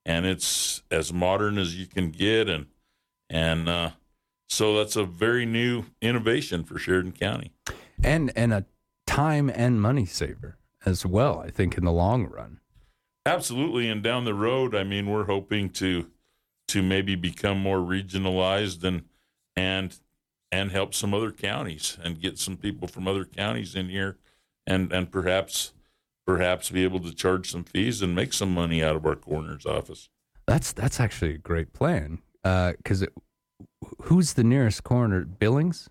and 0.04 0.26
it's 0.26 0.82
as 0.90 1.12
modern 1.12 1.58
as 1.58 1.78
you 1.78 1.86
can 1.86 2.10
get, 2.10 2.48
and 2.48 2.66
and 3.30 3.68
uh, 3.68 3.90
so 4.48 4.76
that's 4.76 4.96
a 4.96 5.04
very 5.04 5.46
new 5.46 5.84
innovation 6.00 6.64
for 6.64 6.78
Sheridan 6.78 7.12
County. 7.12 7.52
and 8.02 8.32
and 8.36 8.52
a 8.52 8.64
time 9.06 9.50
and 9.50 9.80
money 9.80 10.06
saver 10.06 10.58
as 10.84 11.04
well. 11.06 11.40
I 11.40 11.50
think 11.50 11.76
in 11.76 11.84
the 11.84 11.92
long 11.92 12.26
run. 12.26 12.60
Absolutely, 13.26 13.88
and 13.88 14.02
down 14.02 14.24
the 14.24 14.34
road, 14.34 14.74
I 14.74 14.84
mean, 14.84 15.08
we're 15.08 15.24
hoping 15.24 15.70
to 15.70 16.10
to 16.68 16.82
maybe 16.82 17.14
become 17.14 17.58
more 17.58 17.78
regionalized 17.78 18.84
and 18.84 19.04
and 19.56 19.98
and 20.52 20.70
help 20.70 20.94
some 20.94 21.14
other 21.14 21.32
counties 21.32 21.98
and 22.02 22.20
get 22.20 22.38
some 22.38 22.56
people 22.56 22.86
from 22.86 23.08
other 23.08 23.24
counties 23.24 23.74
in 23.74 23.88
here, 23.88 24.18
and 24.66 24.92
and 24.92 25.10
perhaps 25.10 25.72
perhaps 26.26 26.70
be 26.70 26.84
able 26.84 27.00
to 27.00 27.14
charge 27.14 27.50
some 27.50 27.64
fees 27.64 28.02
and 28.02 28.14
make 28.14 28.32
some 28.32 28.52
money 28.52 28.82
out 28.82 28.96
of 28.96 29.04
our 29.06 29.16
coroner's 29.16 29.66
office. 29.66 30.08
That's 30.46 30.72
that's 30.72 31.00
actually 31.00 31.34
a 31.34 31.38
great 31.38 31.72
plan. 31.72 32.18
Because 32.42 33.06
who's 34.02 34.34
the 34.34 34.44
nearest 34.44 34.84
coroner? 34.84 35.24
Billings. 35.24 35.88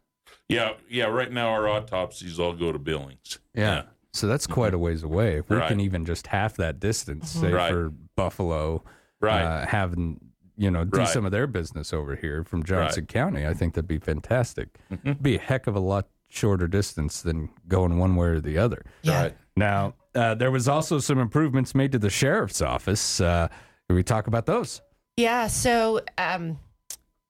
Yeah, 0.49 0.73
yeah. 0.89 1.05
Right 1.05 1.31
now, 1.31 1.49
our 1.49 1.67
autopsies 1.67 2.39
all 2.39 2.53
go 2.53 2.71
to 2.71 2.79
Billings. 2.79 3.39
Yeah. 3.53 3.83
So 4.13 4.27
that's 4.27 4.45
quite 4.45 4.75
a 4.75 4.77
ways 4.77 5.01
away. 5.01 5.37
If 5.37 5.49
we 5.49 5.57
Right. 5.57 5.67
can 5.67 5.79
even 5.79 6.05
just 6.05 6.27
half 6.27 6.55
that 6.57 6.79
distance, 6.79 7.31
say 7.31 7.51
Right. 7.51 7.71
for 7.71 7.91
Buffalo, 8.15 8.83
Right. 9.19 9.41
uh, 9.41 9.65
having 9.65 10.19
you 10.55 10.69
know 10.69 10.85
do 10.85 10.99
Right. 10.99 11.07
some 11.07 11.25
of 11.25 11.31
their 11.31 11.47
business 11.47 11.91
over 11.93 12.15
here 12.15 12.43
from 12.43 12.63
Johnson 12.63 13.07
County, 13.07 13.47
I 13.47 13.55
think 13.55 13.73
that'd 13.73 13.87
be 13.87 13.97
fantastic. 13.97 14.77
It'd 15.03 15.23
be 15.23 15.35
a 15.35 15.39
heck 15.39 15.65
of 15.65 15.75
a 15.75 15.79
lot 15.79 16.09
shorter 16.29 16.67
distance 16.67 17.21
than 17.23 17.49
going 17.67 17.97
one 17.97 18.15
way 18.15 18.27
or 18.27 18.39
the 18.39 18.59
other. 18.59 18.83
Yeah. 19.01 19.21
Right. 19.23 19.37
Now, 19.55 19.95
uh, 20.15 20.35
there 20.35 20.51
was 20.51 20.67
also 20.67 20.99
some 20.99 21.19
improvements 21.19 21.73
made 21.73 21.91
to 21.91 21.99
the 21.99 22.09
sheriff's 22.09 22.61
office. 22.61 23.19
Uh, 23.21 23.47
can 23.87 23.95
we 23.95 24.03
talk 24.03 24.27
about 24.27 24.45
those? 24.45 24.81
Yeah, 25.17 25.47
so 25.47 26.01
um, 26.17 26.59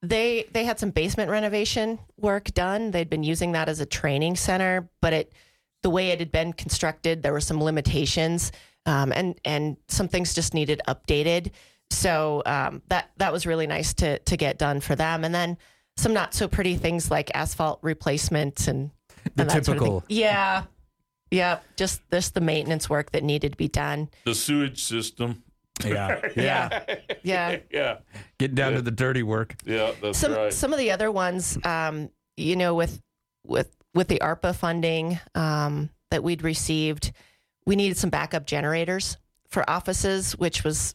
they 0.01 0.45
they 0.51 0.63
had 0.65 0.79
some 0.79 0.91
basement 0.91 1.29
renovation 1.29 1.99
work 2.17 2.53
done. 2.53 2.91
They'd 2.91 3.09
been 3.09 3.23
using 3.23 3.53
that 3.53 3.69
as 3.69 3.79
a 3.79 3.85
training 3.85 4.35
center, 4.35 4.89
but 5.01 5.13
it 5.13 5.33
the 5.81 5.89
way 5.89 6.09
it 6.09 6.19
had 6.19 6.31
been 6.31 6.53
constructed, 6.53 7.23
there 7.23 7.33
were 7.33 7.41
some 7.41 7.61
limitations, 7.61 8.51
um, 8.85 9.11
and 9.11 9.39
and 9.43 9.77
some 9.87 10.07
things 10.07 10.33
just 10.33 10.53
needed 10.53 10.81
updated. 10.87 11.51
So 11.91 12.41
um, 12.45 12.81
that 12.87 13.11
that 13.17 13.31
was 13.33 13.45
really 13.45 13.67
nice 13.67 13.93
to 13.95 14.19
to 14.19 14.37
get 14.37 14.57
done 14.57 14.79
for 14.79 14.95
them, 14.95 15.23
and 15.25 15.33
then 15.35 15.57
some 15.97 16.13
not 16.13 16.33
so 16.33 16.47
pretty 16.47 16.75
things 16.75 17.11
like 17.11 17.29
asphalt 17.35 17.79
replacement 17.81 18.67
and, 18.67 18.91
The 19.35 19.41
and 19.43 19.49
that 19.49 19.65
sort 19.65 19.77
of 19.77 19.83
typical- 19.83 20.03
yeah, 20.07 20.63
yeah, 21.33 21.59
just 21.75 22.01
just 22.11 22.33
the 22.35 22.41
maintenance 22.41 22.89
work 22.89 23.11
that 23.11 23.23
needed 23.23 23.53
to 23.53 23.57
be 23.57 23.67
done. 23.67 24.09
The 24.25 24.35
sewage 24.35 24.83
system. 24.83 25.43
Yeah, 25.83 26.21
Yeah, 26.35 26.83
yeah. 27.23 27.57
Yeah, 27.71 27.97
Getting 28.37 28.55
down 28.55 28.73
to 28.73 28.81
the 28.83 28.91
dirty 28.91 29.23
work. 29.23 29.55
yeah. 29.65 29.91
That's 30.01 30.19
some 30.19 30.33
right. 30.33 30.53
some 30.53 30.71
of 30.71 30.79
the 30.79 30.91
other 30.91 31.11
ones, 31.11 31.57
um, 31.65 32.09
you 32.37 32.55
know, 32.55 32.75
with 32.75 33.01
with 33.45 33.75
with 33.95 34.07
the 34.07 34.19
ARPA 34.19 34.55
funding 34.55 35.19
um, 35.35 35.89
that 36.11 36.23
we'd 36.23 36.43
received, 36.43 37.11
we 37.65 37.75
needed 37.75 37.97
some 37.97 38.09
backup 38.11 38.45
generators 38.45 39.17
for 39.49 39.67
offices, 39.69 40.33
which 40.33 40.63
was 40.63 40.93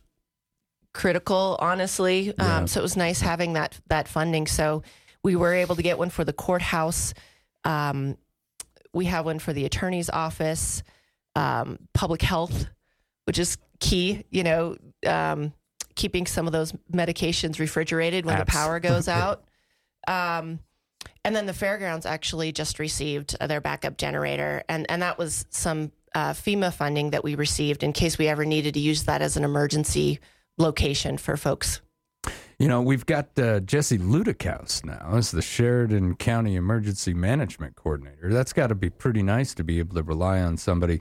critical, 0.95 1.57
honestly. 1.61 2.33
Yeah. 2.38 2.59
Um, 2.59 2.66
so 2.68 2.80
it 2.80 2.83
was 2.83 2.97
nice 2.97 3.21
having 3.21 3.54
that 3.54 3.78
that 3.88 4.07
funding. 4.07 4.47
So 4.47 4.83
we 5.25 5.35
were 5.35 5.54
able 5.54 5.75
to 5.76 5.83
get 5.83 5.99
one 5.99 6.11
for 6.11 6.25
the 6.25 6.33
courthouse. 6.33 7.14
Um, 7.64 8.16
we 8.99 9.05
have 9.07 9.25
one 9.25 9.38
for 9.38 9.52
the 9.52 9.64
attorney's 9.64 10.11
office, 10.11 10.83
um, 11.37 11.78
public 11.95 12.21
health, 12.21 12.67
which 13.25 13.38
is 13.38 13.57
key. 13.78 14.25
You 14.31 14.43
know, 14.43 14.76
um, 15.07 15.52
keeping 15.95 16.26
some 16.26 16.47
of 16.47 16.52
those 16.52 16.73
medications 16.93 17.61
refrigerated 17.61 18.26
when 18.26 18.38
the 18.38 18.45
power 18.45 18.81
goes 18.81 19.07
out. 19.23 19.45
Um, 20.09 20.59
and 21.25 21.35
then 21.35 21.47
the 21.47 21.52
fairgrounds 21.52 22.07
actually 22.07 22.50
just 22.50 22.81
received 22.81 23.37
their 23.38 23.61
backup 23.61 23.97
generator, 23.97 24.64
and 24.69 24.85
and 24.90 25.00
that 25.02 25.17
was 25.17 25.47
some 25.50 25.93
uh, 26.12 26.33
FEMA 26.33 26.75
funding 26.75 27.11
that 27.11 27.23
we 27.23 27.37
received 27.37 27.85
in 27.85 27.93
case 27.93 28.19
we 28.19 28.26
ever 28.26 28.45
needed 28.45 28.75
to 28.75 28.81
use 28.81 29.05
that 29.05 29.23
as 29.23 29.37
an 29.37 29.45
emergency 29.45 30.19
location 30.59 31.19
for 31.19 31.37
folks. 31.37 31.81
You 32.59 32.67
know, 32.67 32.83
we've 32.83 33.07
got 33.07 33.38
uh, 33.38 33.61
Jesse 33.61 33.99
Ludikhuize 33.99 34.85
now 34.85 35.11
as 35.15 35.31
the 35.31 35.43
Sheridan 35.43 36.17
County 36.17 36.57
Emergency 36.57 37.15
Management 37.15 37.77
Coordinator. 37.77 38.33
That's 38.33 38.53
got 38.53 38.67
to 38.69 38.75
be 38.75 38.91
pretty 38.91 39.23
nice 39.23 39.55
to 39.55 39.65
be 39.65 39.79
able 39.79 39.95
to 39.95 40.03
rely 40.03 40.41
on 40.41 40.57
somebody 40.57 41.00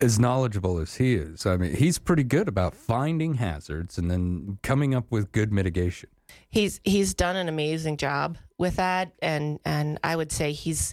as 0.00 0.18
knowledgeable 0.18 0.78
as 0.78 0.96
he 0.96 1.14
is. 1.14 1.46
I 1.46 1.56
mean, 1.56 1.76
he's 1.76 1.98
pretty 1.98 2.24
good 2.24 2.48
about 2.48 2.74
finding 2.74 3.34
hazards 3.34 3.98
and 3.98 4.10
then 4.10 4.58
coming 4.62 4.94
up 4.94 5.10
with 5.10 5.30
good 5.30 5.52
mitigation. 5.52 6.10
He's 6.48 6.80
he's 6.82 7.14
done 7.14 7.36
an 7.36 7.48
amazing 7.48 7.98
job 7.98 8.36
with 8.58 8.76
that, 8.76 9.12
and 9.20 9.60
and 9.64 10.00
I 10.02 10.16
would 10.16 10.32
say 10.32 10.52
he's 10.52 10.92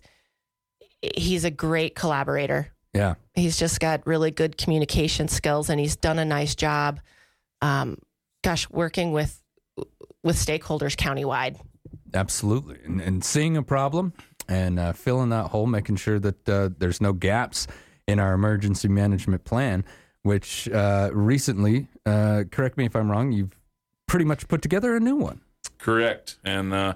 he's 1.16 1.44
a 1.44 1.52
great 1.52 1.96
collaborator. 1.96 2.72
Yeah. 2.94 3.16
He's 3.34 3.58
just 3.58 3.80
got 3.80 4.06
really 4.06 4.30
good 4.30 4.58
communication 4.58 5.28
skills, 5.28 5.70
and 5.70 5.80
he's 5.80 5.96
done 5.96 6.20
a 6.20 6.26
nice 6.26 6.54
job. 6.54 7.00
Um, 7.64 7.98
gosh, 8.44 8.70
working 8.70 9.12
with 9.12 9.43
with 10.24 10.36
stakeholders 10.36 10.96
countywide. 10.96 11.58
Absolutely. 12.14 12.80
And, 12.86 13.02
and 13.02 13.24
seeing 13.24 13.58
a 13.58 13.64
problem 13.64 14.14
and 14.48 14.80
uh, 14.80 14.94
filling 14.94 15.30
that 15.30 15.48
hole, 15.48 15.68
making 15.68 15.98
sure 15.98 16.20
that 16.20 16.50
uh, 16.50 16.70
there's 16.78 17.02
no 17.02 17.14
gaps 17.14 17.68
in 18.08 18.20
our 18.20 18.34
emergency 18.34 18.88
management 18.88 19.44
plan, 19.44 19.84
which 20.24 20.70
uh, 20.70 21.10
recently, 21.14 21.88
uh, 22.06 22.44
correct 22.52 22.78
me 22.78 22.86
if 22.86 22.96
I'm 22.96 23.10
wrong, 23.10 23.32
you've 23.32 23.58
pretty 24.08 24.26
much 24.26 24.48
put 24.48 24.62
together 24.62 24.96
a 24.96 25.00
new 25.00 25.16
one. 25.16 25.42
Correct, 25.78 26.38
and 26.44 26.74
uh, 26.74 26.94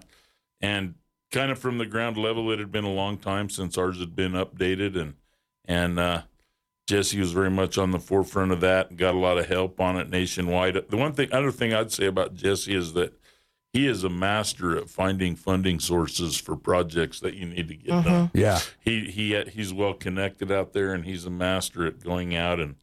and 0.62 0.96
kind 1.32 1.52
of 1.52 1.60
from 1.60 1.78
the 1.78 1.86
ground 1.86 2.18
level, 2.18 2.52
it 2.52 2.60
had 2.60 2.72
been 2.72 2.84
a 2.84 2.92
long 2.92 3.18
time 3.18 3.50
since 3.50 3.78
ours 3.78 4.00
had 4.00 4.16
been 4.16 4.34
updated, 4.34 5.00
and 5.00 5.14
and 5.66 6.00
uh, 6.00 6.22
Jesse 6.88 7.20
was 7.20 7.34
very 7.34 7.52
much 7.52 7.78
on 7.78 7.92
the 7.92 8.00
forefront 8.00 8.54
of 8.54 8.62
that 8.62 8.90
and 8.90 8.98
got 8.98 9.14
a 9.14 9.20
lot 9.20 9.38
of 9.38 9.48
help 9.48 9.80
on 9.80 9.98
it 9.98 10.10
nationwide. 10.10 10.90
The 10.90 10.98
one 10.98 11.12
thing, 11.12 11.32
other 11.34 11.52
thing 11.52 11.74
I'd 11.74 11.92
say 11.92 12.06
about 12.06 12.34
Jesse 12.34 12.74
is 12.74 12.94
that 12.94 13.14
he 13.74 13.88
is 13.88 14.06
a 14.06 14.10
master 14.10 14.78
at 14.78 14.90
finding 14.90 15.36
funding 15.36 15.80
sources 15.80 16.38
for 16.38 16.56
projects 16.56 17.20
that 17.20 17.36
you 17.36 17.46
need 17.46 17.68
to 17.68 17.76
get 17.76 17.92
mm-hmm. 17.92 18.10
done. 18.10 18.32
Yeah. 18.34 18.60
He 18.80 19.12
he 19.12 19.40
he's 19.50 19.74
well 19.74 19.94
connected 19.94 20.52
out 20.52 20.72
there, 20.72 20.94
and 20.94 21.04
he's 21.04 21.26
a 21.26 21.30
master 21.30 21.86
at 21.86 22.02
going 22.02 22.36
out 22.36 22.60
and 22.60 22.76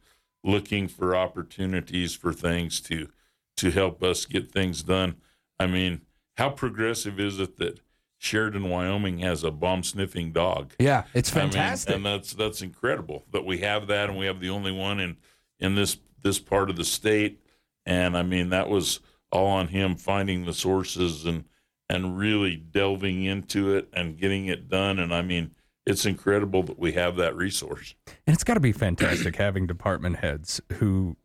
looking 0.43 0.87
for 0.87 1.15
opportunities 1.15 2.13
for 2.13 2.31
things 2.31 2.79
to 2.81 3.09
to 3.57 3.71
help 3.71 4.03
us 4.03 4.25
get 4.25 4.51
things 4.51 4.83
done. 4.83 5.15
I 5.59 5.65
mean, 5.65 6.01
how 6.37 6.51
progressive 6.51 7.19
is 7.19 7.39
it 7.39 7.57
that 7.57 7.79
Sheridan, 8.25 8.69
Wyoming, 8.69 9.19
has 9.19 9.43
a 9.43 9.51
bomb 9.51 9.83
sniffing 9.83 10.31
dog? 10.31 10.73
Yeah. 10.79 11.03
It's 11.13 11.31
I 11.35 11.41
mean, 11.41 11.51
fantastic. 11.51 11.95
and 11.95 12.05
that's 12.05 12.33
that's 12.33 12.61
incredible 12.61 13.25
that 13.31 13.45
we 13.45 13.59
have 13.59 13.87
that, 13.87 14.09
and 14.09 14.17
we 14.17 14.25
have 14.25 14.39
the 14.39 14.49
only 14.49 14.71
one 14.71 14.99
in 14.99 15.17
in 15.59 15.75
this 15.75 15.97
this 16.21 16.39
part 16.39 16.69
of 16.69 16.75
the 16.75 16.83
state. 16.83 17.39
And 17.85 18.17
I 18.17 18.23
mean, 18.23 18.49
that 18.49 18.67
was 18.67 18.99
all 19.31 19.47
on 19.47 19.67
him 19.67 19.95
finding 19.95 20.45
the 20.45 20.53
sources 20.53 21.25
and 21.25 21.45
and 21.87 22.17
really 22.17 22.55
delving 22.55 23.23
into 23.23 23.75
it 23.75 23.87
and 23.93 24.17
getting 24.17 24.47
it 24.47 24.67
done. 24.67 24.97
And 24.97 25.13
I 25.13 25.21
mean, 25.21 25.51
it's 25.85 26.05
incredible 26.05 26.63
that 26.63 26.79
we 26.79 26.93
have 26.93 27.15
that 27.17 27.35
resource. 27.35 27.93
And 28.25 28.33
it's 28.33 28.43
got 28.43 28.55
to 28.55 28.59
be 28.59 28.71
fantastic 28.71 29.35
having 29.35 29.67
department 29.67 30.17
heads 30.17 30.59
who 30.73 31.15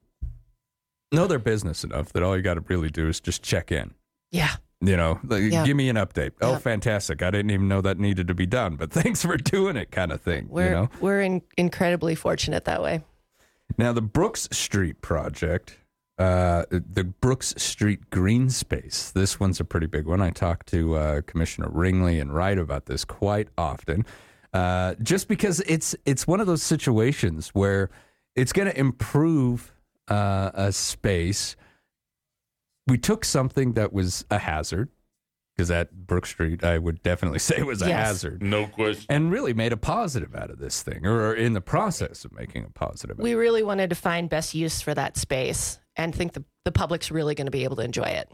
know 1.11 1.27
their 1.27 1.39
business 1.39 1.83
enough 1.83 2.13
that 2.13 2.23
all 2.23 2.37
you 2.37 2.43
got 2.43 2.55
to 2.55 2.61
really 2.61 2.91
do 2.91 3.09
is 3.09 3.21
just 3.21 3.43
check 3.43 3.73
in. 3.73 3.95
Yeah. 4.31 4.57
You 4.83 4.97
know, 4.97 5.21
like, 5.25 5.43
Yeah. 5.43 5.67
give 5.67 5.77
me 5.77 5.91
an 5.91 5.97
update. 5.97 6.33
Oh, 6.41 6.57
fantastic. 6.57 7.23
I 7.23 7.31
didn't 7.31 7.51
even 7.51 7.69
know 7.69 7.83
that 7.83 7.99
needed 7.99 8.29
to 8.29 8.35
be 8.35 8.47
done, 8.47 8.77
but 8.77 8.91
thanks 8.93 9.23
for 9.23 9.37
doing 9.37 9.77
it, 9.77 9.91
kind 9.91 10.11
of 10.11 10.23
thing. 10.23 10.47
We're 10.49 10.65
you 10.65 10.71
know? 10.71 10.91
we're 11.01 11.21
in, 11.21 11.43
incredibly 11.59 12.15
fortunate 12.15 12.65
that 12.65 12.83
way. 12.83 13.03
Now, 13.77 13.93
the 13.93 14.01
Brooks 14.03 14.49
Street 14.53 15.03
project, 15.03 15.77
uh, 16.19 16.65
the 16.71 17.05
Brooks 17.05 17.55
Street 17.59 18.09
Green 18.11 18.49
Space, 18.49 19.11
this 19.11 19.39
one's 19.39 19.61
a 19.61 19.65
pretty 19.65 19.87
big 19.87 20.07
one. 20.07 20.23
I 20.23 20.31
talk 20.31 20.65
to 20.67 20.95
uh, 20.97 21.21
Commissioner 21.23 21.69
Ringley 21.71 22.19
and 22.19 22.35
Wright 22.35 22.59
about 22.59 22.87
this 22.87 23.05
quite 23.05 23.49
often, 23.59 24.07
uh, 24.55 24.95
just 25.03 25.29
because 25.29 25.61
it's 25.61 25.95
it's 26.07 26.27
one 26.27 26.41
of 26.41 26.47
those 26.47 26.63
situations 26.63 27.51
where 27.51 27.91
it's 28.35 28.53
going 28.53 28.69
to 28.69 28.79
improve 28.79 29.73
uh, 30.09 30.51
a 30.55 30.73
space. 30.73 31.55
We 32.91 32.99
took 32.99 33.25
something 33.25 33.73
that 33.75 33.93
was 33.93 34.25
a 34.31 34.39
hazard 34.39 34.89
because 35.57 35.71
at 35.71 36.07
Brook 36.07 36.27
Street, 36.27 36.65
I 36.65 36.79
would 36.79 37.03
definitely 37.03 37.39
say 37.49 37.63
was 37.63 37.83
a 37.83 37.89
Yes. 37.89 38.07
hazard. 38.07 38.43
No 38.43 38.67
question. 38.67 39.07
And 39.09 39.31
really 39.31 39.55
made 39.55 39.73
a 39.73 39.77
positive 39.77 40.35
out 40.35 40.51
of 40.51 40.59
this 40.59 40.83
thing, 40.83 41.07
or 41.07 41.29
are 41.29 41.35
in 41.35 41.53
the 41.53 41.61
process 41.61 42.25
of 42.25 42.33
making 42.33 42.65
a 42.65 42.71
positive. 42.71 43.19
out 43.19 43.23
We 43.23 43.35
really 43.35 43.63
wanted 43.63 43.91
to 43.91 43.97
find 43.97 44.29
best 44.29 44.55
use 44.55 44.81
for 44.81 44.95
that 44.95 45.17
space 45.17 45.79
and 45.97 46.15
think 46.15 46.33
the, 46.33 46.45
the 46.65 46.73
public's 46.73 47.11
really 47.11 47.35
going 47.35 47.47
to 47.47 47.51
be 47.51 47.65
able 47.65 47.77
to 47.77 47.83
enjoy 47.83 48.05
it. 48.05 48.29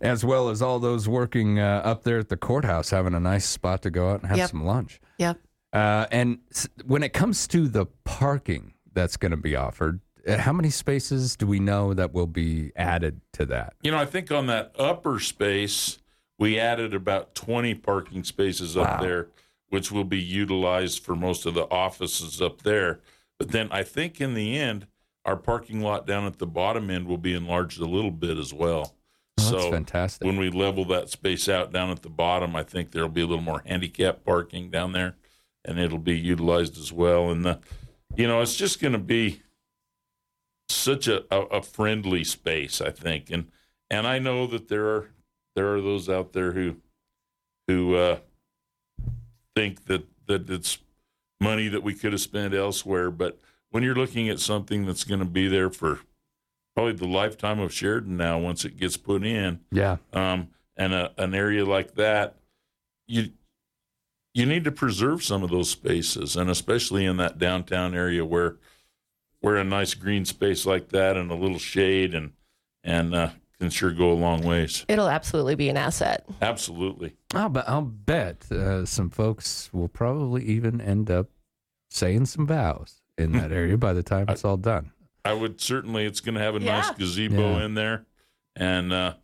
as 0.00 0.24
well 0.24 0.48
as 0.48 0.62
all 0.62 0.78
those 0.78 1.08
working 1.08 1.58
uh, 1.58 1.82
up 1.84 2.04
there 2.04 2.18
at 2.18 2.28
the 2.28 2.36
courthouse 2.36 2.90
having 2.90 3.12
a 3.14 3.20
nice 3.20 3.44
spot 3.46 3.82
to 3.82 3.90
go 3.90 4.10
out 4.10 4.20
and 4.20 4.28
have 4.30 4.38
Yep. 4.38 4.50
some 4.50 4.64
lunch. 4.64 5.00
Yep. 5.18 5.38
Uh, 5.72 6.06
and 6.10 6.38
s- 6.50 6.68
when 6.86 7.02
it 7.02 7.12
comes 7.12 7.46
to 7.48 7.68
the 7.68 7.86
parking 8.04 8.72
that's 8.92 9.16
going 9.16 9.30
to 9.32 9.36
be 9.36 9.54
offered, 9.56 10.00
how 10.28 10.52
many 10.52 10.70
spaces 10.70 11.36
do 11.36 11.46
we 11.46 11.58
know 11.60 11.94
that 11.94 12.12
will 12.12 12.26
be 12.26 12.72
added 12.76 13.20
to 13.34 13.46
that? 13.46 13.74
You 13.82 13.90
know, 13.90 13.98
I 13.98 14.06
think 14.06 14.30
on 14.30 14.46
that 14.46 14.72
upper 14.78 15.18
space, 15.20 15.98
we 16.38 16.58
added 16.58 16.94
about 16.94 17.34
20 17.34 17.74
parking 17.76 18.24
spaces 18.24 18.76
up 18.76 18.86
Wow. 18.86 19.00
there, 19.00 19.28
which 19.68 19.92
will 19.92 20.04
be 20.04 20.20
utilized 20.20 21.04
for 21.04 21.14
most 21.14 21.46
of 21.46 21.54
the 21.54 21.64
offices 21.70 22.40
up 22.40 22.62
there. 22.62 23.00
But 23.38 23.50
then 23.50 23.68
I 23.70 23.82
think 23.82 24.20
in 24.20 24.34
the 24.34 24.58
end, 24.58 24.86
our 25.24 25.36
parking 25.36 25.80
lot 25.82 26.06
down 26.06 26.24
at 26.26 26.38
the 26.38 26.46
bottom 26.46 26.90
end 26.90 27.06
will 27.06 27.18
be 27.18 27.34
enlarged 27.34 27.80
a 27.80 27.84
little 27.84 28.10
bit 28.10 28.38
as 28.38 28.52
well. 28.54 28.94
Oh, 29.38 29.42
that's 29.50 29.62
so 29.64 29.70
fantastic. 29.70 30.26
when 30.26 30.38
we 30.38 30.50
level 30.50 30.84
that 30.86 31.08
space 31.10 31.48
out 31.48 31.72
down 31.72 31.90
at 31.90 32.02
the 32.02 32.08
bottom, 32.10 32.56
I 32.56 32.62
think 32.62 32.90
there'll 32.90 33.08
be 33.08 33.20
a 33.22 33.26
little 33.26 33.44
more 33.44 33.62
handicap 33.66 34.24
parking 34.24 34.70
down 34.70 34.92
there, 34.92 35.16
and 35.64 35.78
it'll 35.78 35.98
be 35.98 36.18
utilized 36.18 36.78
as 36.78 36.92
well. 36.92 37.30
And 37.30 37.44
the, 37.44 37.58
you 38.16 38.26
know, 38.26 38.40
it's 38.40 38.56
just 38.56 38.80
going 38.80 38.92
to 38.92 38.98
be 38.98 39.42
such 40.70 41.08
a, 41.08 41.24
a, 41.34 41.40
a 41.46 41.62
friendly 41.62 42.24
space, 42.24 42.80
I 42.80 42.90
think, 42.90 43.30
and 43.30 43.48
and 43.90 44.06
I 44.06 44.18
know 44.18 44.46
that 44.46 44.68
there 44.68 44.86
are 44.86 45.10
there 45.54 45.74
are 45.74 45.80
those 45.80 46.08
out 46.08 46.32
there 46.32 46.52
who 46.52 46.76
who 47.66 47.94
uh, 47.94 48.18
think 49.54 49.86
that 49.86 50.06
that 50.26 50.48
it's 50.48 50.78
money 51.40 51.68
that 51.68 51.82
we 51.82 51.94
could 51.94 52.12
have 52.12 52.20
spent 52.20 52.54
elsewhere, 52.54 53.10
but 53.10 53.38
when 53.70 53.82
you're 53.82 53.94
looking 53.94 54.28
at 54.28 54.40
something 54.40 54.84
that's 54.86 55.04
going 55.04 55.20
to 55.20 55.26
be 55.26 55.48
there 55.48 55.70
for 55.70 56.00
probably 56.74 56.92
the 56.92 57.06
lifetime 57.06 57.60
of 57.60 57.72
Sheridan 57.72 58.16
now, 58.16 58.38
once 58.38 58.64
it 58.64 58.78
gets 58.78 58.96
put 58.96 59.24
in, 59.24 59.60
yeah. 59.70 59.96
um, 60.12 60.48
and 60.76 60.92
a, 60.92 61.12
an 61.18 61.34
area 61.34 61.64
like 61.64 61.94
that, 61.94 62.36
you 63.06 63.30
you 64.32 64.46
need 64.46 64.64
to 64.64 64.72
preserve 64.72 65.24
some 65.24 65.42
of 65.42 65.50
those 65.50 65.70
spaces, 65.70 66.36
and 66.36 66.48
especially 66.48 67.04
in 67.04 67.16
that 67.16 67.38
downtown 67.38 67.94
area 67.94 68.24
where 68.24 68.56
where 69.40 69.56
a 69.56 69.64
nice 69.64 69.94
green 69.94 70.24
space 70.24 70.66
like 70.66 70.88
that 70.90 71.16
and 71.16 71.30
a 71.30 71.34
little 71.34 71.58
shade 71.58 72.14
and 72.14 72.32
and 72.84 73.14
uh, 73.14 73.30
can 73.58 73.68
sure 73.70 73.90
go 73.92 74.10
a 74.12 74.14
long 74.14 74.42
ways. 74.42 74.84
It'll 74.88 75.08
absolutely 75.08 75.54
be 75.54 75.68
an 75.68 75.76
asset. 75.76 76.24
Absolutely. 76.40 77.14
I'll, 77.34 77.48
bet 77.50 77.68
I'll 77.68 77.82
bet 77.82 78.50
uh, 78.50 78.86
some 78.86 79.10
folks 79.10 79.68
will 79.72 79.88
probably 79.88 80.44
even 80.44 80.80
end 80.80 81.10
up 81.10 81.28
saying 81.90 82.26
some 82.26 82.46
vows 82.46 83.02
in 83.18 83.32
that 83.32 83.52
area 83.52 83.76
by 83.76 83.92
the 83.92 84.02
time 84.02 84.26
it's 84.28 84.44
all 84.44 84.56
done. 84.56 84.92
I 85.24 85.34
would 85.34 85.60
certainly. 85.60 86.06
It's 86.06 86.20
going 86.20 86.36
to 86.36 86.40
have 86.40 86.54
a 86.54 86.60
nice 86.60 86.90
gazebo 86.92 87.58
Yeah. 87.58 87.64
in 87.66 87.74
there, 87.74 88.06
and 88.56 88.90
uh, 88.92 89.14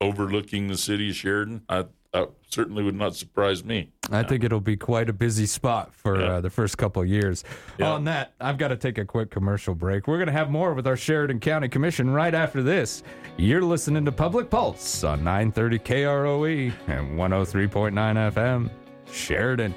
overlooking 0.00 0.66
the 0.66 0.76
city 0.76 1.10
of 1.10 1.16
Sheridan. 1.16 1.62
I, 1.68 1.84
I 2.14 2.26
certainly 2.48 2.84
would 2.84 2.94
not 2.94 3.16
surprise 3.16 3.64
me. 3.64 3.90
I 4.12 4.22
think 4.22 4.44
it'll 4.44 4.60
be 4.60 4.76
quite 4.76 5.08
a 5.10 5.12
busy 5.12 5.46
spot 5.46 5.92
for 5.92 6.20
Yeah. 6.20 6.26
uh, 6.34 6.40
the 6.40 6.50
first 6.50 6.78
couple 6.78 7.02
of 7.02 7.08
years. 7.08 7.42
Yeah. 7.76 7.90
On 7.90 8.04
that, 8.04 8.34
I've 8.40 8.56
got 8.56 8.68
to 8.68 8.76
take 8.76 8.98
a 8.98 9.04
quick 9.04 9.30
commercial 9.30 9.74
break. 9.74 10.06
We're 10.06 10.18
going 10.18 10.28
to 10.28 10.32
have 10.32 10.48
more 10.50 10.74
with 10.74 10.86
our 10.86 10.96
Sheridan 10.96 11.40
County 11.40 11.68
Commission 11.68 12.08
right 12.10 12.32
after 12.34 12.62
this. 12.62 13.02
You're 13.36 13.62
listening 13.62 14.04
to 14.04 14.12
Public 14.12 14.48
Pulse 14.48 15.02
on 15.02 15.24
930 15.24 15.78
KROE 15.80 16.72
and 16.86 17.18
103.9 17.18 18.32
FM. 18.32 18.70
Sheridan. 19.10 19.74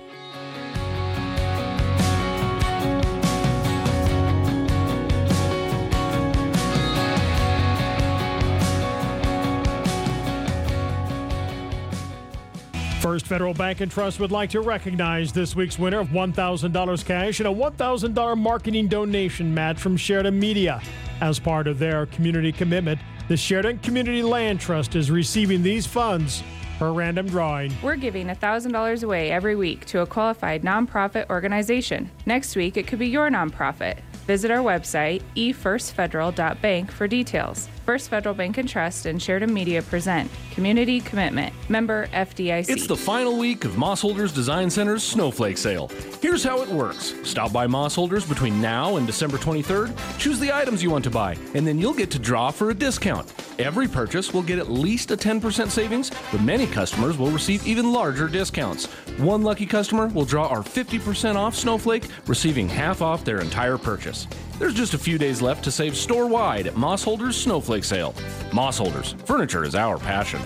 First 13.18 13.25
Federal 13.25 13.56
Bank 13.56 13.82
and 13.82 13.92
Trust 13.92 14.20
would 14.20 14.32
like 14.32 14.51
to 14.51 14.62
recognize 14.62 15.34
this 15.34 15.56
week's 15.56 15.80
winner 15.80 15.98
of 15.98 16.10
$1,000 16.10 17.03
cash 17.03 17.40
and 17.40 17.50
a 17.50 17.51
$1,000 17.51 18.38
marketing 18.38 18.88
donation 18.88 19.51
match 19.51 19.80
from 19.80 19.98
Sheridan 19.98 20.40
Media. 20.40 20.80
As 21.20 21.40
part 21.40 21.66
of 21.66 21.80
their 21.80 22.06
community 22.06 22.51
commitment, 22.51 23.00
the 23.27 23.36
Sheridan 23.36 23.80
Community 23.80 24.22
Land 24.22 24.60
Trust 24.60 24.96
is 24.96 25.10
receiving 25.10 25.64
these 25.64 25.88
funds 25.88 26.44
per 26.77 26.92
random 26.92 27.27
drawing. 27.27 27.74
We're 27.82 27.96
giving 27.96 28.27
$1,000 28.27 29.03
away 29.03 29.32
every 29.32 29.56
week 29.56 29.86
to 29.88 30.01
a 30.01 30.06
qualified 30.06 30.62
nonprofit 30.62 31.27
organization. 31.32 32.12
Next 32.27 32.56
week, 32.56 32.77
it 32.77 32.86
could 32.86 33.00
be 33.00 33.08
your 33.08 33.32
nonprofit. 33.32 33.98
Visit 34.27 34.51
our 34.51 34.64
website, 34.64 35.24
efirstfederal.bank, 35.36 36.92
for 36.92 37.08
details. 37.08 37.68
First 37.88 38.10
Federal 38.10 38.36
Bank 38.36 38.58
and 38.58 38.68
Trust 38.68 39.06
and 39.06 39.22
Sheridan 39.22 39.54
Media 39.54 39.82
present 39.82 40.30
Community 40.52 41.00
Commitment, 41.00 41.54
member 41.70 42.08
FDIC. 42.08 42.68
It's 42.68 42.86
the 42.86 42.98
final 42.98 43.38
week 43.38 43.64
of 43.64 43.78
Moss 43.78 44.02
Holders 44.02 44.34
Design 44.34 44.70
Center's 44.70 45.06
Snowflake 45.06 45.58
Sale. 45.58 45.90
Here's 46.22 46.44
how 46.44 46.62
it 46.62 46.68
works 46.68 47.16
stop 47.24 47.54
by 47.54 47.66
Moss 47.66 47.96
Holders 47.96 48.26
between 48.26 48.60
now 48.60 48.98
and 48.98 49.08
December 49.08 49.38
23rd, 49.38 49.98
choose 50.20 50.38
the 50.38 50.52
items 50.52 50.84
you 50.84 50.90
want 50.90 51.06
to 51.06 51.10
buy, 51.10 51.38
and 51.54 51.66
then 51.66 51.80
you'll 51.80 51.94
get 51.94 52.12
to 52.12 52.20
draw 52.20 52.52
for 52.52 52.72
a 52.72 52.74
discount. 52.74 53.34
Every 53.58 53.88
purchase 53.88 54.34
will 54.34 54.44
get 54.44 54.60
at 54.60 54.70
least 54.70 55.12
a 55.12 55.16
10% 55.16 55.70
savings, 55.70 56.12
but 56.30 56.42
many 56.42 56.68
customers 56.68 57.18
will 57.18 57.32
receive 57.32 57.66
even 57.66 57.94
larger 57.94 58.28
discounts. 58.28 58.88
One 59.18 59.44
lucky 59.44 59.66
customer 59.66 60.08
will 60.08 60.26
draw 60.26 60.48
our 60.48 60.62
50% 60.62 61.38
off 61.38 61.56
Snowflake, 61.56 62.04
receiving 62.28 62.68
half 62.68 63.02
off 63.02 63.24
their 63.24 63.40
entire 63.40 63.78
purchase. 63.78 64.28
There's 64.59 64.74
just 64.74 64.96
a 64.96 64.98
few 64.98 65.20
days 65.20 65.39
left 65.39 65.63
to 65.65 65.72
save 65.72 65.96
store 65.96 66.27
wide 66.27 66.65
at 66.65 66.75
Moss 66.75 67.03
Holders 67.03 67.37
Snowflake 67.37 67.83
Sale. 67.83 68.15
Moss 68.51 68.79
Holders, 68.79 69.13
furniture 69.25 69.63
is 69.63 69.75
our 69.75 70.00
passion. 70.00 70.41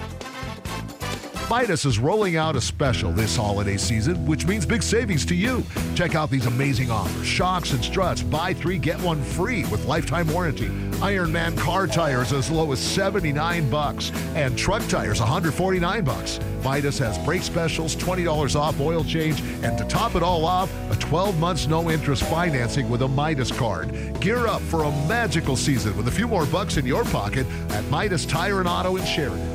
Midas 1.52 1.84
is 1.84 2.00
rolling 2.00 2.38
out 2.38 2.56
a 2.56 2.62
special 2.62 3.12
this 3.12 3.36
holiday 3.36 3.76
season, 3.76 4.26
which 4.26 4.48
means 4.48 4.66
big 4.66 4.82
savings 4.82 5.26
to 5.26 5.36
you. 5.36 5.66
Check 5.96 6.16
out 6.16 6.30
these 6.30 6.46
amazing 6.46 6.90
offers. 6.90 7.28
Shocks 7.28 7.74
and 7.74 7.84
struts, 7.84 8.22
buy 8.22 8.54
three, 8.54 8.78
get 8.78 8.98
one 9.02 9.22
free 9.22 9.66
with 9.66 9.84
lifetime 9.84 10.30
warranty. 10.30 10.70
Ironman 11.02 11.58
car 11.58 11.88
tires 11.88 12.32
as 12.32 12.50
low 12.50 12.72
as 12.72 12.80
79 12.80 13.70
bucks 13.70 14.14
and 14.34 14.58
truck 14.58 14.82
tires 14.88 15.20
149 15.20 16.06
bucks. 16.06 16.40
Midas 16.64 16.98
has 17.00 17.18
brake 17.26 17.44
specials, 17.44 17.98
$20 17.98 18.56
off 18.58 18.80
oil 18.80 19.04
change, 19.04 19.42
and 19.62 19.78
to 19.78 19.84
top 19.90 20.16
it 20.16 20.24
all 20.24 20.46
off, 20.46 20.72
a 20.90 20.96
12 20.96 21.38
months 21.38 21.68
no 21.68 21.92
interest 21.92 22.24
financing 22.24 22.90
with 22.90 23.02
a 23.02 23.08
Midas 23.10 23.52
card. 23.52 23.92
Gear 24.22 24.48
up 24.48 24.62
for 24.62 24.86
a 24.86 24.92
magical 25.06 25.58
season 25.58 25.98
with 25.98 26.08
a 26.08 26.12
few 26.12 26.30
more 26.30 26.46
bucks 26.46 26.78
in 26.78 26.86
your 26.86 27.04
pocket 27.04 27.46
at 27.72 27.84
Midas 27.90 28.26
Tire 28.26 28.60
and 28.60 28.70
Auto 28.70 28.96
in 28.96 29.04
Sheridan. 29.04 29.51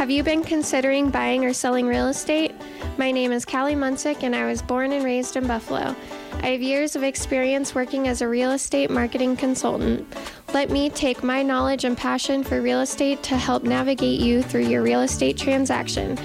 Have 0.00 0.10
you 0.10 0.22
been 0.22 0.42
considering 0.42 1.10
buying 1.10 1.44
or 1.44 1.52
selling 1.52 1.86
real 1.86 2.08
estate? 2.08 2.54
My 2.96 3.10
name 3.10 3.32
is 3.32 3.44
Callie 3.44 3.74
Munsick 3.74 4.22
and 4.22 4.34
I 4.34 4.46
was 4.46 4.62
born 4.62 4.92
and 4.92 5.04
raised 5.04 5.36
in 5.36 5.46
Buffalo. 5.46 5.94
I 6.42 6.46
have 6.46 6.62
years 6.62 6.96
of 6.96 7.02
experience 7.02 7.74
working 7.74 8.08
as 8.08 8.22
a 8.22 8.28
real 8.28 8.52
estate 8.52 8.88
marketing 8.88 9.36
consultant. 9.36 10.10
Let 10.54 10.70
me 10.70 10.88
take 10.88 11.22
my 11.22 11.42
knowledge 11.42 11.84
and 11.84 11.98
passion 11.98 12.42
for 12.42 12.62
real 12.62 12.80
estate 12.80 13.22
to 13.24 13.36
help 13.36 13.62
navigate 13.62 14.20
you 14.20 14.42
through 14.42 14.68
your 14.68 14.80
real 14.80 15.02
estate 15.02 15.36
transaction. 15.36 16.18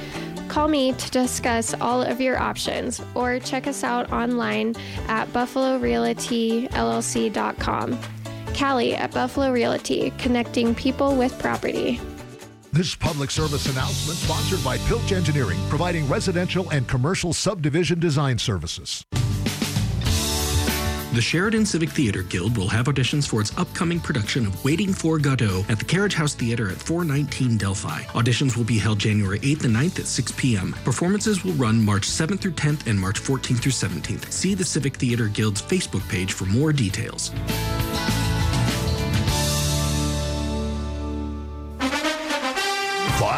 Call 0.47 0.69
me 0.69 0.93
to 0.93 1.11
discuss 1.11 1.73
all 1.81 2.01
of 2.01 2.21
your 2.21 2.39
options 2.39 3.01
or 3.13 3.39
check 3.39 3.67
us 3.67 3.83
out 3.83 4.09
online 4.09 4.73
at 5.09 5.27
buffalorealtyllc.com. 5.33 7.99
Callie 8.57 8.95
at 8.95 9.11
Buffalo 9.11 9.51
Realty, 9.51 10.13
connecting 10.17 10.73
people 10.73 11.17
with 11.17 11.37
property. 11.39 11.99
This 12.75 12.93
public 12.93 13.31
service 13.31 13.67
announcement 13.67 14.19
sponsored 14.19 14.61
by 14.61 14.77
Pilch 14.79 15.13
Engineering, 15.13 15.57
providing 15.69 16.09
residential 16.09 16.69
and 16.71 16.85
commercial 16.85 17.31
subdivision 17.31 18.01
design 18.01 18.37
services. 18.37 19.05
The 21.13 21.21
Sheridan 21.21 21.65
Civic 21.65 21.91
Theater 21.91 22.21
Guild 22.21 22.57
will 22.57 22.67
have 22.67 22.87
auditions 22.87 23.25
for 23.25 23.39
its 23.39 23.57
upcoming 23.57 24.01
production 24.01 24.45
of 24.45 24.65
Waiting 24.65 24.91
for 24.91 25.17
Godot 25.17 25.63
at 25.69 25.79
the 25.79 25.85
Carriage 25.85 26.15
House 26.15 26.33
Theater 26.33 26.69
at 26.69 26.75
419 26.75 27.57
Delphi. 27.57 28.01
Auditions 28.11 28.57
will 28.57 28.65
be 28.65 28.77
held 28.77 28.99
January 28.99 29.39
8th 29.39 29.63
and 29.63 29.73
9th 29.73 29.99
at 29.99 30.05
6 30.05 30.33
p.m. 30.33 30.75
Performances 30.83 31.45
will 31.45 31.53
run 31.53 31.81
March 31.81 32.05
7th 32.05 32.41
through 32.41 32.55
10th 32.55 32.87
and 32.87 32.99
March 32.99 33.21
14th 33.21 33.59
through 33.59 33.71
17th. 33.71 34.29
See 34.33 34.53
the 34.53 34.65
Civic 34.65 34.97
Theater 34.97 35.29
Guild's 35.29 35.61
Facebook 35.61 36.05
page 36.09 36.33
for 36.33 36.43
more 36.47 36.73
details. 36.73 37.31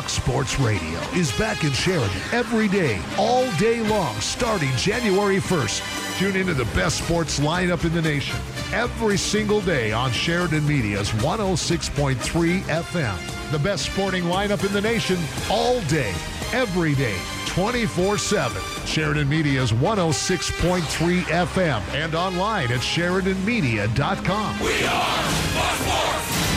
Fox 0.07 0.23
Sports 0.23 0.59
Radio 0.61 0.99
is 1.15 1.37
back 1.37 1.65
in 1.65 1.73
Sheridan 1.73 2.21
every 2.31 2.69
day, 2.69 3.01
all 3.17 3.51
day 3.57 3.81
long, 3.89 4.15
starting 4.21 4.71
January 4.77 5.35
1st. 5.35 6.17
Tune 6.17 6.37
into 6.37 6.53
the 6.53 6.63
best 6.73 7.03
sports 7.03 7.41
lineup 7.41 7.83
in 7.83 7.93
the 7.93 8.01
nation 8.01 8.39
every 8.71 9.17
single 9.17 9.59
day 9.59 9.91
on 9.91 10.09
Sheridan 10.13 10.65
Media's 10.65 11.09
106.3 11.11 12.61
FM. 12.61 13.51
The 13.51 13.59
best 13.59 13.85
sporting 13.85 14.23
lineup 14.23 14.65
in 14.65 14.71
the 14.71 14.79
nation 14.79 15.17
all 15.51 15.81
day, 15.81 16.13
every 16.53 16.95
day, 16.95 17.17
24 17.47 18.17
7. 18.17 18.61
Sheridan 18.85 19.27
Media's 19.27 19.73
106.3 19.73 21.21
FM 21.23 21.81
and 21.93 22.15
online 22.15 22.71
at 22.71 22.79
SheridanMedia.com. 22.79 24.59
We 24.61 24.85
are 24.85 25.27
Sports. 25.75 26.56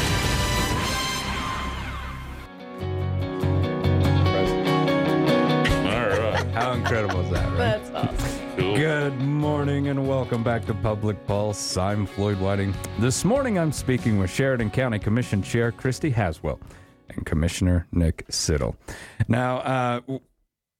How 6.52 6.72
incredible 6.72 7.20
is 7.20 7.30
that, 7.30 7.48
right? 7.50 7.58
That's 7.58 7.90
awesome. 7.90 8.56
Cool. 8.56 8.76
Good 8.76 9.20
morning 9.20 9.86
and 9.88 10.08
welcome 10.08 10.42
back 10.42 10.66
to 10.66 10.74
Public 10.74 11.24
Pulse. 11.24 11.76
I'm 11.76 12.06
Floyd 12.06 12.40
Whiting. 12.40 12.74
This 12.98 13.24
morning 13.24 13.56
I'm 13.56 13.70
speaking 13.70 14.18
with 14.18 14.30
Sheridan 14.30 14.70
County 14.70 14.98
Commission 14.98 15.42
Chair 15.42 15.70
Christy 15.70 16.10
Haswell 16.10 16.58
and 17.08 17.24
Commissioner 17.24 17.86
Nick 17.92 18.26
Siddle. 18.28 18.74
Now, 19.28 19.58
uh, 19.58 20.00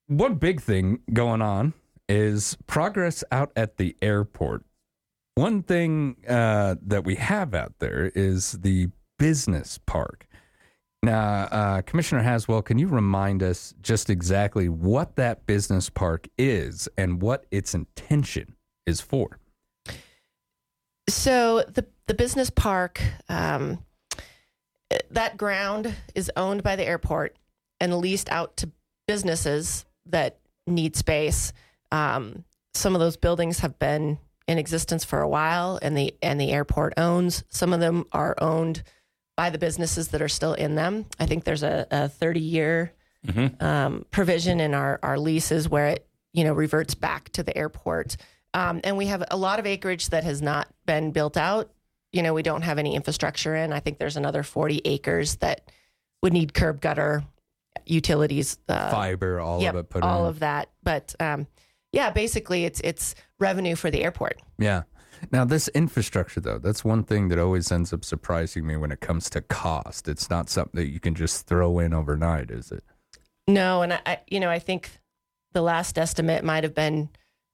one 0.09 0.35
big 0.35 0.61
thing 0.61 1.01
going 1.13 1.41
on 1.41 1.73
is 2.09 2.57
progress 2.67 3.23
out 3.31 3.53
at 3.55 3.77
the 3.77 3.97
airport. 4.03 4.65
One 5.37 5.63
thing 5.63 6.17
uh, 6.29 6.75
that 6.83 7.05
we 7.05 7.15
have 7.15 7.55
out 7.55 7.75
there 7.79 8.11
is 8.17 8.53
the 8.53 8.89
business 9.19 9.79
park. 9.87 10.27
Now, 11.03 11.45
uh, 11.51 11.83
Commissioner 11.83 12.23
Haswell, 12.23 12.61
can 12.63 12.79
you 12.79 12.87
remind 12.87 13.43
us 13.43 13.75
just 13.81 14.11
exactly 14.11 14.69
what 14.69 15.17
that 15.17 15.47
business 15.47 15.89
park 15.89 16.29
is 16.37 16.89
and 16.99 17.23
what 17.23 17.47
its 17.51 17.75
intention 17.75 18.57
is 18.87 19.01
for? 19.01 19.39
So 21.09 21.65
the 21.67 21.87
the 22.07 22.15
business 22.15 22.51
park, 22.51 23.01
um, 23.29 23.85
that 25.11 25.37
ground 25.37 25.95
is 26.15 26.31
owned 26.37 26.63
by 26.63 26.77
the 26.77 26.85
airport 26.85 27.37
and 27.79 27.97
leased 27.99 28.29
out 28.31 28.57
to 28.59 28.71
businesses 29.09 29.87
that 30.07 30.39
need 30.67 30.97
space. 30.97 31.53
Um, 31.93 32.45
some 32.75 32.95
of 32.95 33.01
those 33.01 33.17
buildings 33.17 33.61
have 33.61 33.79
been 33.79 34.19
in 34.47 34.59
existence 34.59 35.05
for 35.05 35.21
a 35.21 35.29
while, 35.29 35.79
and 35.81 35.97
the 35.97 36.15
and 36.23 36.39
the 36.39 36.53
airport 36.53 36.95
owns. 36.97 37.43
Some 37.49 37.73
of 37.73 37.81
them 37.81 38.05
are 38.13 38.35
owned 38.39 38.83
by 39.41 39.49
the 39.49 39.57
businesses 39.57 40.09
that 40.09 40.21
are 40.21 40.29
still 40.29 40.53
in 40.53 40.75
them. 40.75 41.07
I 41.19 41.25
think 41.25 41.45
there's 41.45 41.63
a, 41.63 41.87
a 41.91 42.11
30 42.11 42.41
year 42.41 42.93
um, 43.59 44.05
provision 44.11 44.61
in 44.61 44.75
our, 44.75 45.01
our 45.03 45.19
leases 45.19 45.67
where 45.67 45.87
it 45.87 46.07
you 46.35 46.45
know 46.45 46.53
reverts 46.53 46.95
back 46.95 47.31
to 47.31 47.43
the 47.43 47.57
airport. 47.57 48.19
Um, 48.53 48.83
and 48.85 48.99
we 48.99 49.07
have 49.07 49.25
a 49.31 49.39
lot 49.39 49.59
of 49.59 49.65
acreage 49.65 50.11
that 50.11 50.25
has 50.25 50.43
not 50.43 50.69
been 50.85 51.11
built 51.11 51.39
out. 51.39 51.71
You 52.13 52.23
know, 52.23 52.35
we 52.35 52.43
don't 52.43 52.61
have 52.61 52.77
any 52.79 52.95
infrastructure 52.95 53.57
in. 53.57 53.73
I 53.73 53.81
think 53.81 53.99
there's 53.99 54.19
another 54.19 54.43
40 54.43 54.83
acres 54.85 55.37
that 55.37 55.71
would 56.23 56.35
need 56.35 56.53
curb 56.53 56.83
gutter, 56.83 57.25
utilities, 57.87 58.59
uh, 58.69 58.91
Fiber, 58.91 59.41
all 59.41 59.63
yep, 59.63 59.73
of 59.73 59.81
it 59.81 59.89
put 59.89 60.03
all 60.03 60.25
in. 60.25 60.29
of 60.29 60.41
that. 60.41 60.69
But 60.83 61.15
um, 61.19 61.47
yeah, 61.93 62.11
basically, 62.11 62.67
it's 62.67 62.81
it's 62.81 63.15
revenue 63.39 63.75
for 63.75 63.91
the 63.91 64.05
airport. 64.05 64.39
Yeah. 64.59 64.83
Now, 65.31 65.45
this 65.45 65.69
infrastructure, 65.69 66.41
though, 66.41 66.59
that's 66.59 66.85
one 66.85 67.05
thing 67.05 67.29
that 67.29 67.39
always 67.39 67.71
ends 67.71 67.93
up 67.93 68.05
surprising 68.05 68.67
me 68.67 68.77
when 68.77 68.91
it 68.93 69.01
comes 69.01 69.29
to 69.31 69.41
cost. 69.41 70.09
It's 70.09 70.31
not 70.31 70.49
something 70.49 70.81
that 70.81 70.89
you 70.91 71.01
can 71.01 71.15
just 71.15 71.47
throw 71.47 71.79
in 71.79 71.93
overnight, 71.93 72.51
is 72.51 72.73
it? 72.73 72.85
No, 73.47 73.83
and 73.83 73.93
I, 73.95 74.01
I 74.07 74.19
you 74.29 74.41
know, 74.41 74.51
I 74.51 74.59
think 74.59 74.91
the 75.53 75.63
last 75.63 75.99
estimate 75.99 76.45
might 76.45 76.65
have 76.65 76.75
been 76.75 77.09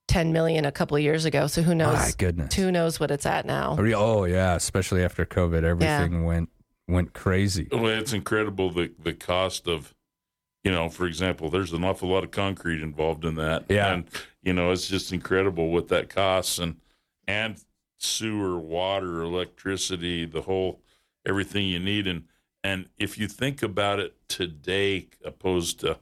10 0.09 0.33
million 0.33 0.65
a 0.65 0.73
couple 0.73 0.97
of 0.97 1.03
years 1.03 1.25
ago. 1.25 1.47
So 1.47 1.63
who 1.63 1.75
knows? 1.75 1.95
My 1.95 2.13
goodness. 2.17 2.55
Who 2.55 2.71
knows 2.71 3.01
what 3.01 3.11
it's 3.11 3.27
at 3.27 3.47
now? 3.47 3.77
Oh, 3.79 3.85
yeah, 3.85 3.97
Oh, 3.97 4.25
yeah. 4.25 4.55
Especially 4.55 5.03
after 5.03 5.25
COVID, 5.27 5.65
everything 5.65 6.25
went 6.25 6.51
went 6.89 7.13
crazy. 7.15 7.69
Well, 7.73 7.87
it's 7.87 8.13
incredible 8.13 8.71
the 8.71 8.93
the 9.03 9.13
cost 9.13 9.67
of, 9.67 9.95
you 10.63 10.71
know, 10.71 10.89
for 10.89 11.07
example, 11.07 11.51
there's 11.51 11.73
an 11.73 11.83
awful 11.83 12.09
lot 12.09 12.23
of 12.23 12.31
concrete 12.31 12.81
involved 12.83 13.25
in 13.25 13.35
that. 13.37 13.65
Yeah. 13.69 13.93
and 13.93 14.09
you 14.43 14.53
know, 14.53 14.71
it's 14.71 14.87
just 14.87 15.13
incredible 15.13 15.71
what 15.71 15.89
that 15.89 16.09
costs, 16.09 16.59
and 16.61 16.77
and 17.27 17.63
sewer, 17.99 18.59
water, 18.59 19.23
electricity, 19.23 20.25
the 20.25 20.43
whole 20.43 20.83
everything 21.27 21.67
you 21.67 21.79
need, 21.79 22.07
and 22.07 22.25
and 22.65 22.89
if 22.99 23.17
you 23.19 23.29
think 23.29 23.63
about 23.63 24.01
it 24.01 24.17
today, 24.29 25.07
opposed 25.25 25.81
to 25.81 25.99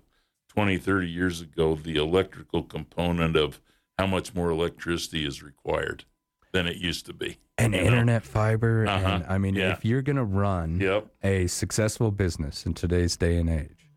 20, 0.48 0.78
30 0.78 1.08
years 1.08 1.40
ago, 1.42 1.74
the 1.74 1.96
electrical 1.96 2.62
component 2.62 3.37
of 3.37 3.60
how 3.98 4.06
much 4.06 4.34
more 4.34 4.50
electricity 4.50 5.26
is 5.26 5.42
required 5.42 6.04
than 6.52 6.66
it 6.66 6.76
used 6.76 7.04
to 7.06 7.12
be. 7.12 7.37
And 7.58 7.74
you 7.74 7.80
know? 7.80 7.87
internet 7.88 8.22
fiber. 8.24 8.87
Uh-huh. 8.87 9.06
And 9.06 9.24
I 9.28 9.37
mean, 9.37 9.56
Yeah. 9.56 9.72
if 9.72 9.84
you're 9.84 10.00
going 10.00 10.16
to 10.16 10.24
run 10.24 10.80
Yep. 10.80 11.08
a 11.22 11.48
successful 11.48 12.10
business 12.10 12.64
in 12.64 12.72
today's 12.72 13.16
day 13.16 13.37
and 13.37 13.50
age, 13.50 13.90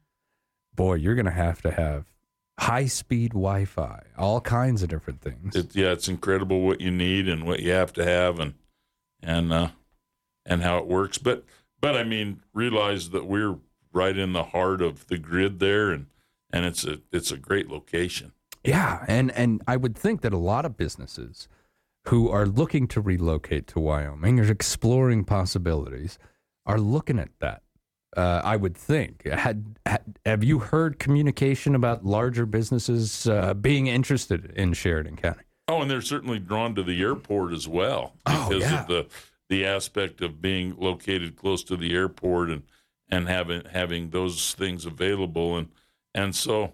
boy, 0.76 0.96
you're 0.96 1.16
going 1.16 1.26
to 1.26 1.32
have 1.32 1.62
to 1.62 1.72
have 1.72 2.06
high 2.60 2.86
speed 2.86 3.32
Wi 3.32 3.66
Fi, 3.66 4.04
all 4.18 4.42
kinds 4.42 4.84
of 4.84 4.90
different 4.90 5.22
things. 5.22 5.56
it, 5.56 5.76
yeah, 5.76 5.92
it's 5.92 6.08
incredible 6.08 6.62
what 6.62 6.82
you 6.82 6.92
need 6.92 7.28
and 7.28 7.46
what 7.46 7.62
you 7.62 7.72
have 7.72 7.94
to 7.94 8.04
have, 8.04 8.40
and 8.40 8.54
and 9.22 9.54
uh, 9.54 9.70
and 10.46 10.64
how 10.64 10.78
it 10.78 10.88
works. 10.88 11.18
But 11.18 11.44
but 11.80 11.96
I 11.96 12.04
mean, 12.04 12.42
realize 12.54 13.10
that 13.12 13.26
we're 13.26 13.58
right 13.94 14.18
in 14.18 14.34
the 14.34 14.44
heart 14.44 14.82
of 14.82 15.08
the 15.08 15.18
grid 15.18 15.60
there, 15.60 15.92
and 15.92 16.08
and 16.52 16.66
it's 16.66 16.84
a 16.84 17.00
it's 17.12 17.32
a 17.32 17.38
great 17.38 17.70
location. 17.70 18.34
Yeah, 18.64 19.06
and 19.08 19.32
and 19.32 19.62
I 19.68 19.78
would 19.78 19.96
think 19.96 20.22
that 20.22 20.34
a 20.34 20.38
lot 20.38 20.66
of 20.66 20.78
businesses 20.78 21.48
who 22.08 22.30
are 22.30 22.46
looking 22.46 22.88
to 22.88 23.02
relocate 23.02 23.68
to 23.68 23.80
Wyoming 23.80 24.40
or 24.40 24.50
exploring 24.50 25.26
possibilities 25.26 26.18
are 26.66 26.80
looking 26.80 27.20
at 27.20 27.30
that. 27.40 27.64
Uh, 28.18 28.42
I 28.44 28.56
would 28.56 28.76
think. 28.76 29.26
Had, 29.28 29.78
had 29.86 30.02
have 30.26 30.44
you 30.44 30.58
heard 30.60 30.98
communication 30.98 31.76
about 31.76 32.04
larger 32.04 32.48
businesses 32.48 33.28
uh, 33.28 33.54
being 33.54 33.86
interested 33.88 34.52
in 34.56 34.74
Sheridan 34.74 35.18
County? 35.18 35.44
Oh, 35.68 35.82
and 35.82 35.92
they're 35.92 36.02
certainly 36.02 36.40
drawn 36.40 36.74
to 36.76 36.84
the 36.84 37.00
airport 37.02 37.54
as 37.54 37.68
well 37.68 38.16
Oh, 38.26 38.50
because 38.50 38.64
yeah. 38.64 38.82
of 38.82 38.88
the 38.88 39.06
the 39.50 39.66
aspect 39.66 40.22
of 40.22 40.42
being 40.42 40.76
located 40.78 41.36
close 41.36 41.64
to 41.66 41.78
the 41.78 41.94
airport 41.94 42.50
and 42.50 42.64
and 43.10 43.28
having 43.28 43.62
having 43.72 44.10
those 44.10 44.54
things 44.56 44.86
available 44.86 45.56
and 45.58 45.68
and 46.16 46.36
so 46.36 46.74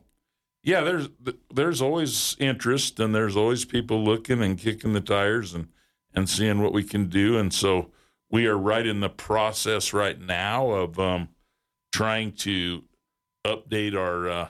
yeah, 0.64 0.80
there's 0.80 1.10
there's 1.54 1.82
always 1.82 2.38
interest 2.40 3.02
and 3.02 3.14
there's 3.14 3.36
always 3.36 3.66
people 3.66 4.02
looking 4.02 4.42
and 4.42 4.58
kicking 4.58 4.94
the 4.94 5.02
tires 5.02 5.54
and 5.54 5.68
and 6.16 6.30
seeing 6.30 6.62
what 6.62 6.72
we 6.72 6.84
can 6.86 7.10
do 7.10 7.38
and 7.38 7.54
so 7.54 7.90
we 8.32 8.48
are 8.48 8.58
right 8.58 8.88
in 8.88 9.02
the 9.02 9.10
process 9.10 9.92
right 9.94 10.20
now 10.22 10.70
of 10.72 10.98
um, 11.00 11.28
trying 11.94 12.32
to 12.32 12.84
update 13.46 13.96
our 13.96 14.30
uh, 14.30 14.48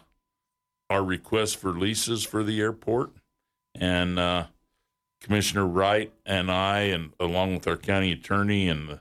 our 0.89 1.03
request 1.03 1.57
for 1.57 1.71
leases 1.71 2.23
for 2.23 2.43
the 2.43 2.59
airport. 2.59 3.11
And 3.75 4.17
uh, 4.17 4.45
Commissioner 5.21 5.67
Wright 5.67 6.11
and 6.25 6.51
I, 6.51 6.81
and 6.81 7.13
along 7.19 7.53
with 7.53 7.67
our 7.67 7.77
county 7.77 8.11
attorney 8.11 8.67
and 8.67 8.99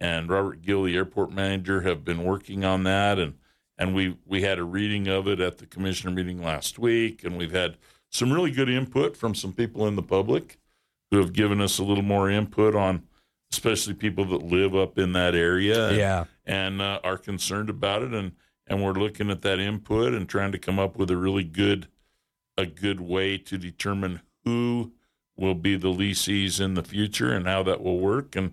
and 0.00 0.28
Robert 0.28 0.60
Gill, 0.60 0.82
the 0.82 0.96
airport 0.96 1.32
manager, 1.32 1.82
have 1.82 2.04
been 2.04 2.24
working 2.24 2.64
on 2.64 2.82
that, 2.84 3.18
and 3.18 3.34
and 3.78 3.94
we 3.94 4.18
we 4.26 4.42
had 4.42 4.58
a 4.58 4.64
reading 4.64 5.08
of 5.08 5.28
it 5.28 5.40
at 5.40 5.58
the 5.58 5.66
commissioner 5.66 6.12
meeting 6.12 6.42
last 6.42 6.78
week, 6.78 7.24
and 7.24 7.38
we've 7.38 7.52
had 7.52 7.76
some 8.10 8.32
really 8.32 8.50
good 8.50 8.68
input 8.68 9.16
from 9.16 9.34
some 9.34 9.52
people 9.52 9.86
in 9.86 9.96
the 9.96 10.02
public 10.02 10.58
who 11.10 11.18
have 11.18 11.32
given 11.32 11.60
us 11.60 11.78
a 11.78 11.84
little 11.84 12.02
more 12.02 12.30
input 12.30 12.74
on, 12.74 13.02
especially 13.54 13.94
people 13.94 14.24
that 14.24 14.42
live 14.42 14.74
up 14.74 14.98
in 14.98 15.12
that 15.12 15.34
area, 15.34 15.88
and, 15.88 15.96
Yeah. 15.96 16.24
and 16.44 16.82
uh, 16.82 17.00
are 17.04 17.18
concerned 17.18 17.70
about 17.70 18.02
it, 18.02 18.12
and 18.12 18.32
and 18.66 18.82
we're 18.82 18.92
looking 18.94 19.30
at 19.30 19.42
that 19.42 19.58
input 19.58 20.14
and 20.14 20.26
trying 20.28 20.50
to 20.52 20.58
come 20.58 20.78
up 20.78 20.96
with 20.96 21.10
a 21.10 21.16
really 21.16 21.44
good 21.44 21.86
a 22.56 22.66
good 22.66 23.00
way 23.00 23.36
to 23.36 23.58
determine 23.58 24.20
who 24.44 24.92
will 25.36 25.54
be 25.54 25.76
the 25.76 25.88
leasees 25.88 26.60
in 26.60 26.74
the 26.74 26.82
future 26.82 27.32
and 27.32 27.46
how 27.46 27.62
that 27.62 27.82
will 27.82 27.98
work 27.98 28.34
and 28.36 28.52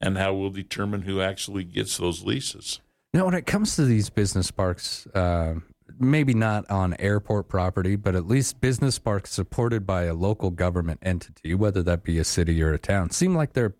and 0.00 0.18
how 0.18 0.34
we'll 0.34 0.50
determine 0.50 1.02
who 1.02 1.20
actually 1.20 1.62
gets 1.64 1.96
those 1.98 2.24
leases. 2.24 2.80
Now, 3.14 3.26
when 3.26 3.34
it 3.34 3.46
comes 3.46 3.76
to 3.76 3.84
these 3.84 4.10
business 4.10 4.50
parks, 4.50 5.06
uh, 5.14 5.54
maybe 6.00 6.34
not 6.34 6.68
on 6.70 6.96
airport 6.98 7.46
property, 7.48 7.94
but 7.94 8.14
at 8.16 8.26
least 8.26 8.60
business 8.60 8.98
parks 8.98 9.30
supported 9.30 9.86
by 9.86 10.04
a 10.04 10.14
local 10.14 10.50
government 10.50 10.98
entity, 11.02 11.54
whether 11.54 11.82
that 11.84 12.02
be 12.02 12.18
a 12.18 12.24
city 12.24 12.60
or 12.62 12.72
a 12.72 12.78
town, 12.78 13.10
seem 13.10 13.36
like 13.36 13.52
they're 13.52 13.74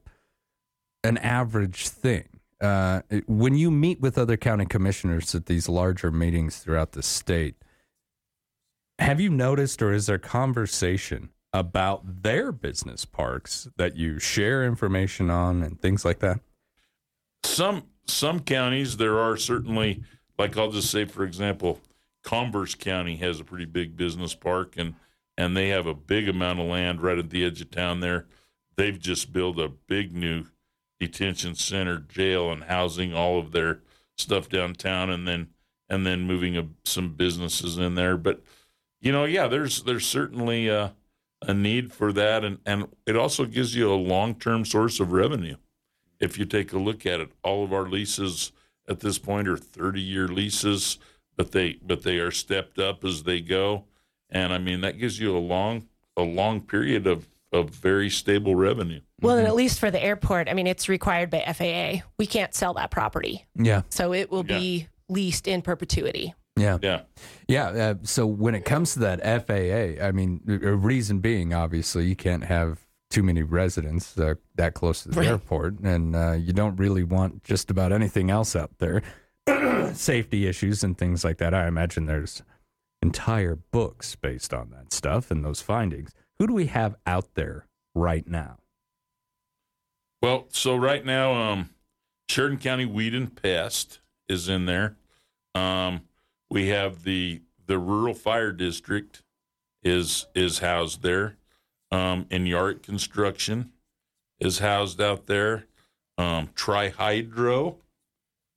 an 1.05 1.19
average 1.19 1.89
thing. 1.89 2.29
Uh, 2.61 3.03
when 3.27 3.57
you 3.57 3.71
meet 3.71 4.01
with 4.01 4.17
other 4.17 4.37
county 4.37 4.65
commissioners 4.65 5.35
at 5.35 5.47
these 5.47 5.69
larger 5.69 6.13
meetings 6.13 6.59
throughout 6.59 6.93
the 6.93 7.03
state, 7.03 7.57
have 8.99 9.21
you 9.21 9.31
noticed 9.31 9.83
or 9.83 9.93
is 9.93 10.07
there 10.07 10.19
conversation 10.19 11.31
about 11.53 12.23
their 12.23 12.53
business 12.53 13.05
parks 13.05 13.69
that 13.77 13.97
you 13.97 14.19
share 14.19 14.65
information 14.65 15.29
on 15.29 15.63
and 15.63 15.81
things 15.81 16.05
like 16.05 16.21
that? 16.21 16.41
Some 17.45 17.85
some 18.07 18.41
counties 18.41 18.97
there 18.97 19.19
are 19.19 19.37
certainly 19.37 20.03
like 20.39 20.57
I'll 20.57 20.71
just 20.71 20.91
say, 20.91 21.05
for 21.05 21.25
example, 21.25 21.81
Converse 22.23 22.75
County 22.75 23.17
has 23.17 23.41
a 23.41 23.45
pretty 23.45 23.65
big 23.65 23.97
business 23.97 24.35
park, 24.35 24.75
and 24.77 24.95
and 25.37 25.57
they 25.57 25.69
have 25.69 25.87
a 25.87 25.95
big 25.95 26.29
amount 26.29 26.61
of 26.61 26.67
land 26.67 27.01
right 27.01 27.19
at 27.19 27.31
the 27.31 27.45
edge 27.45 27.61
of 27.61 27.71
town 27.71 28.01
there. 28.01 28.27
They've 28.77 28.99
just 28.99 29.33
built 29.33 29.59
a 29.59 29.69
big 29.69 30.15
new 30.15 30.45
detention 31.03 31.57
center, 31.57 31.99
jail, 31.99 32.53
and 32.53 32.63
housing 32.63 33.13
all 33.13 33.41
of 33.41 33.51
their 33.51 33.81
stuff 34.17 34.49
downtown, 34.49 35.11
and 35.11 35.27
then 35.27 35.49
and 35.89 36.07
then 36.07 36.23
moving 36.23 36.57
a, 36.57 36.69
some 36.85 37.15
businesses 37.15 37.77
in 37.77 37.97
there. 37.97 38.17
But 38.17 38.41
you 39.01 39.11
know, 39.11 39.25
yeah, 39.25 39.49
there's 39.49 39.83
there's 39.83 40.07
certainly 40.07 40.69
a, 40.69 40.95
a 41.43 41.53
need 41.53 41.93
for 41.93 42.13
that, 42.13 42.45
and 42.45 42.59
and 42.65 42.87
it 43.05 43.17
also 43.17 43.47
gives 43.47 43.75
you 43.75 43.93
a 43.93 43.97
long 43.97 44.37
term 44.37 44.65
source 44.65 45.01
of 45.01 45.11
revenue. 45.11 45.57
If 46.21 46.39
you 46.39 46.45
take 46.45 46.73
a 46.73 46.79
look 46.79 47.05
at 47.05 47.19
it, 47.19 47.33
all 47.43 47.65
of 47.65 47.73
our 47.73 47.89
leases 47.89 48.53
at 48.89 49.01
this 49.01 49.19
point 49.19 49.49
are 49.49 49.57
30 49.57 50.01
year 50.01 50.29
leases, 50.29 50.99
but 51.37 51.51
they 51.51 51.81
but 51.83 52.05
they 52.05 52.19
are 52.19 52.31
stepped 52.31 52.79
up 52.79 53.05
as 53.05 53.25
they 53.25 53.41
go, 53.41 53.87
and 54.31 54.53
I 54.53 54.59
mean 54.59 54.83
that 54.83 54.99
gives 54.99 55.19
you 55.19 55.37
a 55.37 55.41
long 55.41 55.89
a 56.17 56.23
long 56.23 56.61
period 56.61 57.09
of 57.09 57.27
of 57.53 57.71
very 57.71 58.09
stable 58.09 58.55
revenue. 58.55 59.01
Well, 59.23 59.39
and 59.39 59.47
at 59.47 59.55
least 59.55 59.79
for 59.79 59.91
the 59.91 60.03
airport, 60.03 60.49
I 60.49 60.55
mean, 60.55 60.67
it's 60.67 60.89
required 60.89 61.31
by 61.31 61.41
FAA. 61.53 62.05
We 62.19 62.27
can't 62.27 62.55
sell 62.55 62.75
that 62.75 62.91
property. 62.91 63.47
Yeah. 63.55 63.83
So 63.89 64.13
it 64.13 64.31
will 64.31 64.43
be 64.43 64.89
leased 65.09 65.47
in 65.49 65.63
perpetuity. 65.63 66.35
Yeah. 66.57 66.79
Yeah. 66.83 67.03
Yeah. 67.49 67.67
Uh, 67.69 67.95
so 68.03 68.27
when 68.27 68.55
it 68.55 68.65
comes 68.65 68.93
to 68.95 68.99
that 69.01 69.21
FAA, 69.47 70.05
I 70.05 70.13
mean, 70.13 70.41
a 70.47 70.75
reason 70.75 71.21
being, 71.21 71.55
obviously, 71.55 72.07
you 72.07 72.17
can't 72.17 72.45
have 72.45 72.81
too 73.11 73.23
many 73.23 73.43
residents 73.43 74.19
uh, 74.19 74.35
that 74.57 74.75
close 74.75 75.03
to 75.03 75.11
the 75.11 75.21
Right. 75.21 75.29
airport, 75.29 75.81
and 75.81 76.17
uh, 76.17 76.33
you 76.33 76.53
don't 76.53 76.77
really 76.77 77.05
want 77.05 77.43
just 77.45 77.71
about 77.71 77.93
anything 77.93 78.31
else 78.31 78.57
out 78.57 78.71
there. 78.79 79.03
Safety 79.95 80.47
issues 80.47 80.83
and 80.85 80.97
things 80.97 81.25
like 81.25 81.39
that. 81.39 81.53
I 81.55 81.67
imagine 81.67 82.07
there's 82.07 82.43
entire 83.03 83.57
books 83.57 84.15
based 84.17 84.55
on 84.55 84.71
that 84.71 84.93
stuff 84.93 85.31
and 85.31 85.45
those 85.45 85.61
findings. 85.61 86.13
Who 86.39 86.47
do 86.47 86.55
we 86.55 86.67
have 86.67 86.97
out 87.07 87.35
there 87.35 87.67
right 87.95 88.27
now? 88.27 88.57
Well, 90.23 90.47
so 90.51 90.77
right 90.77 91.05
now, 91.05 91.35
um, 91.35 91.71
Sheridan 92.29 92.59
County 92.59 92.87
Weed 92.87 93.13
and 93.13 93.35
Pest 93.35 93.99
is 94.29 94.49
in 94.49 94.67
there. 94.67 94.97
Um, 95.53 96.03
we 96.49 96.69
have 96.69 97.03
the 97.03 97.43
the 97.67 97.79
rural 97.79 98.15
fire 98.15 98.53
district 98.53 99.23
is 99.83 100.27
is 100.35 100.61
housed 100.61 101.03
there. 101.03 101.37
Um, 101.91 102.27
and 102.31 102.49
Yard 102.49 102.83
Construction 102.85 103.73
is 104.39 104.61
housed 104.61 105.01
out 105.01 105.27
there. 105.27 105.67
Um, 106.17 106.49
Trihydro 106.55 107.77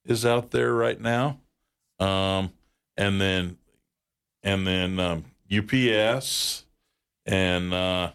is 0.06 0.26
out 0.26 0.52
there 0.52 0.74
right 0.74 1.02
now. 1.02 1.40
Um, 2.00 2.52
and 2.96 3.20
then 3.20 3.58
and 4.44 4.68
then 4.68 5.00
um, 5.00 5.26
UPS 5.52 6.64
and 7.26 7.74
uh, 7.74 8.12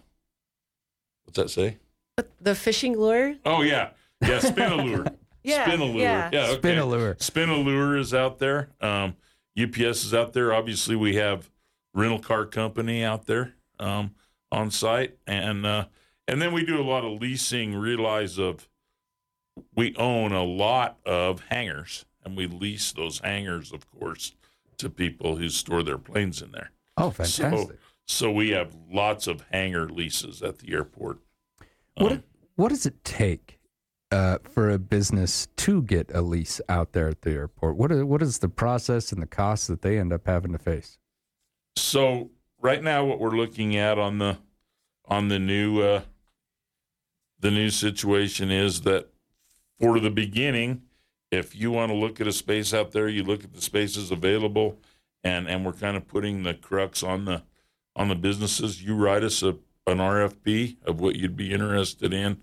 what's 1.24 1.36
that 1.36 1.50
say? 1.50 1.78
The 2.40 2.54
fishing 2.54 2.96
lure? 2.98 3.36
Oh 3.44 3.62
yeah, 3.62 3.90
yeah, 4.20 4.38
Spinalure. 4.38 5.14
Yeah, 5.42 5.64
Spinalure. 5.70 5.98
yeah. 6.00 6.28
Yeah, 6.30 6.50
okay. 6.50 6.76
a 6.76 6.84
lure 6.84 7.96
is 7.96 8.12
out 8.12 8.38
there. 8.40 8.68
Um, 8.78 9.16
UPS 9.58 10.04
is 10.04 10.12
out 10.12 10.34
there. 10.34 10.52
Obviously, 10.52 10.94
we 10.96 11.14
have 11.16 11.50
rental 11.94 12.18
car 12.18 12.44
company 12.44 13.02
out 13.02 13.24
there 13.24 13.54
um, 13.78 14.14
on 14.52 14.70
site, 14.70 15.16
and 15.26 15.64
uh, 15.64 15.86
and 16.28 16.42
then 16.42 16.52
we 16.52 16.62
do 16.62 16.78
a 16.78 16.84
lot 16.84 17.06
of 17.06 17.22
leasing. 17.22 17.74
Realize 17.74 18.38
of 18.38 18.68
we 19.74 19.94
own 19.96 20.32
a 20.32 20.44
lot 20.44 20.98
of 21.06 21.42
hangars, 21.48 22.04
and 22.22 22.36
we 22.36 22.46
lease 22.46 22.92
those 22.92 23.20
hangars, 23.20 23.72
of 23.72 23.90
course, 23.98 24.34
to 24.76 24.90
people 24.90 25.36
who 25.36 25.48
store 25.48 25.82
their 25.82 25.98
planes 25.98 26.42
in 26.42 26.52
there. 26.52 26.70
Oh, 26.98 27.12
So, 27.12 27.24
fantastic. 27.24 27.78
so 28.06 28.30
we 28.30 28.50
have 28.50 28.76
lots 28.90 29.26
of 29.26 29.44
hangar 29.50 29.88
leases 29.88 30.42
at 30.42 30.58
the 30.58 30.72
airport. 30.74 31.18
What 31.96 32.22
what 32.56 32.68
does 32.68 32.86
it 32.86 33.04
take 33.04 33.58
uh, 34.10 34.38
for 34.42 34.70
a 34.70 34.78
business 34.78 35.48
to 35.56 35.82
get 35.82 36.10
a 36.14 36.20
lease 36.20 36.60
out 36.68 36.92
there 36.92 37.08
at 37.08 37.22
the 37.22 37.30
airport? 37.30 37.76
What 37.76 37.92
is, 37.92 38.04
what 38.04 38.22
is 38.22 38.38
the 38.38 38.48
process 38.48 39.12
and 39.12 39.22
the 39.22 39.26
costs 39.26 39.66
that 39.68 39.82
they 39.82 39.98
end 39.98 40.12
up 40.12 40.26
having 40.26 40.52
to 40.52 40.58
face? 40.58 40.98
So 41.76 42.30
right 42.60 42.82
now, 42.82 43.04
what 43.04 43.20
we're 43.20 43.30
looking 43.30 43.76
at 43.76 43.98
on 43.98 44.18
the 44.18 44.38
on 45.06 45.28
the 45.28 45.38
new 45.38 45.80
uh, 45.80 46.02
the 47.38 47.50
new 47.50 47.70
situation 47.70 48.50
is 48.50 48.82
that 48.82 49.08
for 49.78 49.98
the 49.98 50.10
beginning, 50.10 50.82
if 51.30 51.56
you 51.56 51.70
want 51.70 51.90
to 51.90 51.96
look 51.96 52.20
at 52.20 52.26
a 52.26 52.32
space 52.32 52.74
out 52.74 52.92
there, 52.92 53.08
you 53.08 53.22
look 53.22 53.44
at 53.44 53.54
the 53.54 53.62
spaces 53.62 54.10
available, 54.10 54.78
and 55.24 55.48
and 55.48 55.64
we're 55.64 55.72
kind 55.72 55.96
of 55.96 56.06
putting 56.06 56.42
the 56.42 56.54
crux 56.54 57.02
on 57.02 57.24
the 57.24 57.42
on 57.96 58.08
the 58.08 58.14
businesses. 58.14 58.82
You 58.82 58.94
write 58.94 59.24
us 59.24 59.42
a 59.42 59.56
an 59.90 59.98
RFP 59.98 60.76
of 60.84 61.00
what 61.00 61.16
you'd 61.16 61.36
be 61.36 61.52
interested 61.52 62.14
in 62.14 62.40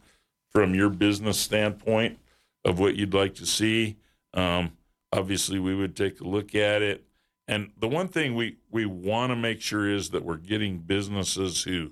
from 0.52 0.76
your 0.76 0.90
business 0.90 1.40
standpoint 1.40 2.20
of 2.64 2.80
what 2.80 2.96
you'd 2.96 3.14
like 3.14 3.36
to 3.36 3.46
see. 3.46 3.98
Um, 4.34 4.74
obviously, 5.12 5.60
we 5.60 5.76
would 5.76 5.96
take 5.96 6.20
a 6.20 6.28
look 6.28 6.54
at 6.56 6.82
it. 6.82 7.04
And 7.48 7.72
the 7.78 7.88
one 7.88 8.10
thing 8.10 8.36
we, 8.36 8.58
we 8.70 8.86
want 8.86 9.32
to 9.32 9.36
make 9.36 9.62
sure 9.62 9.90
is 9.90 10.10
that 10.10 10.24
we're 10.24 10.38
getting 10.38 10.80
businesses 10.80 11.64
who 11.64 11.92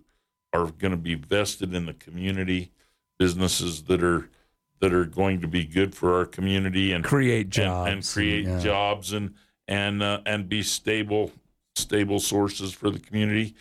are 0.53 0.67
going 0.67 0.91
to 0.91 0.97
be 0.97 1.15
vested 1.15 1.73
in 1.73 1.85
the 1.85 1.93
community, 1.93 2.71
businesses 3.17 3.83
that 3.83 4.03
are 4.03 4.29
that 4.81 4.93
are 4.93 5.05
going 5.05 5.39
to 5.41 5.47
be 5.47 5.63
good 5.63 5.95
for 5.95 6.17
our 6.17 6.25
community 6.25 6.91
and 6.91 7.03
Create 7.03 7.49
jobs 7.49 7.91
and, 7.91 8.05
create 8.05 8.45
yeah. 8.45 8.59
jobs 8.59 9.13
and 9.13 9.33
and 9.67 10.03
uh, 10.03 10.19
and 10.25 10.49
be 10.49 10.61
stable 10.61 11.31
stable 11.75 12.19
sources 12.19 12.73
for 12.73 12.89
the 12.89 12.99
community. 12.99 13.55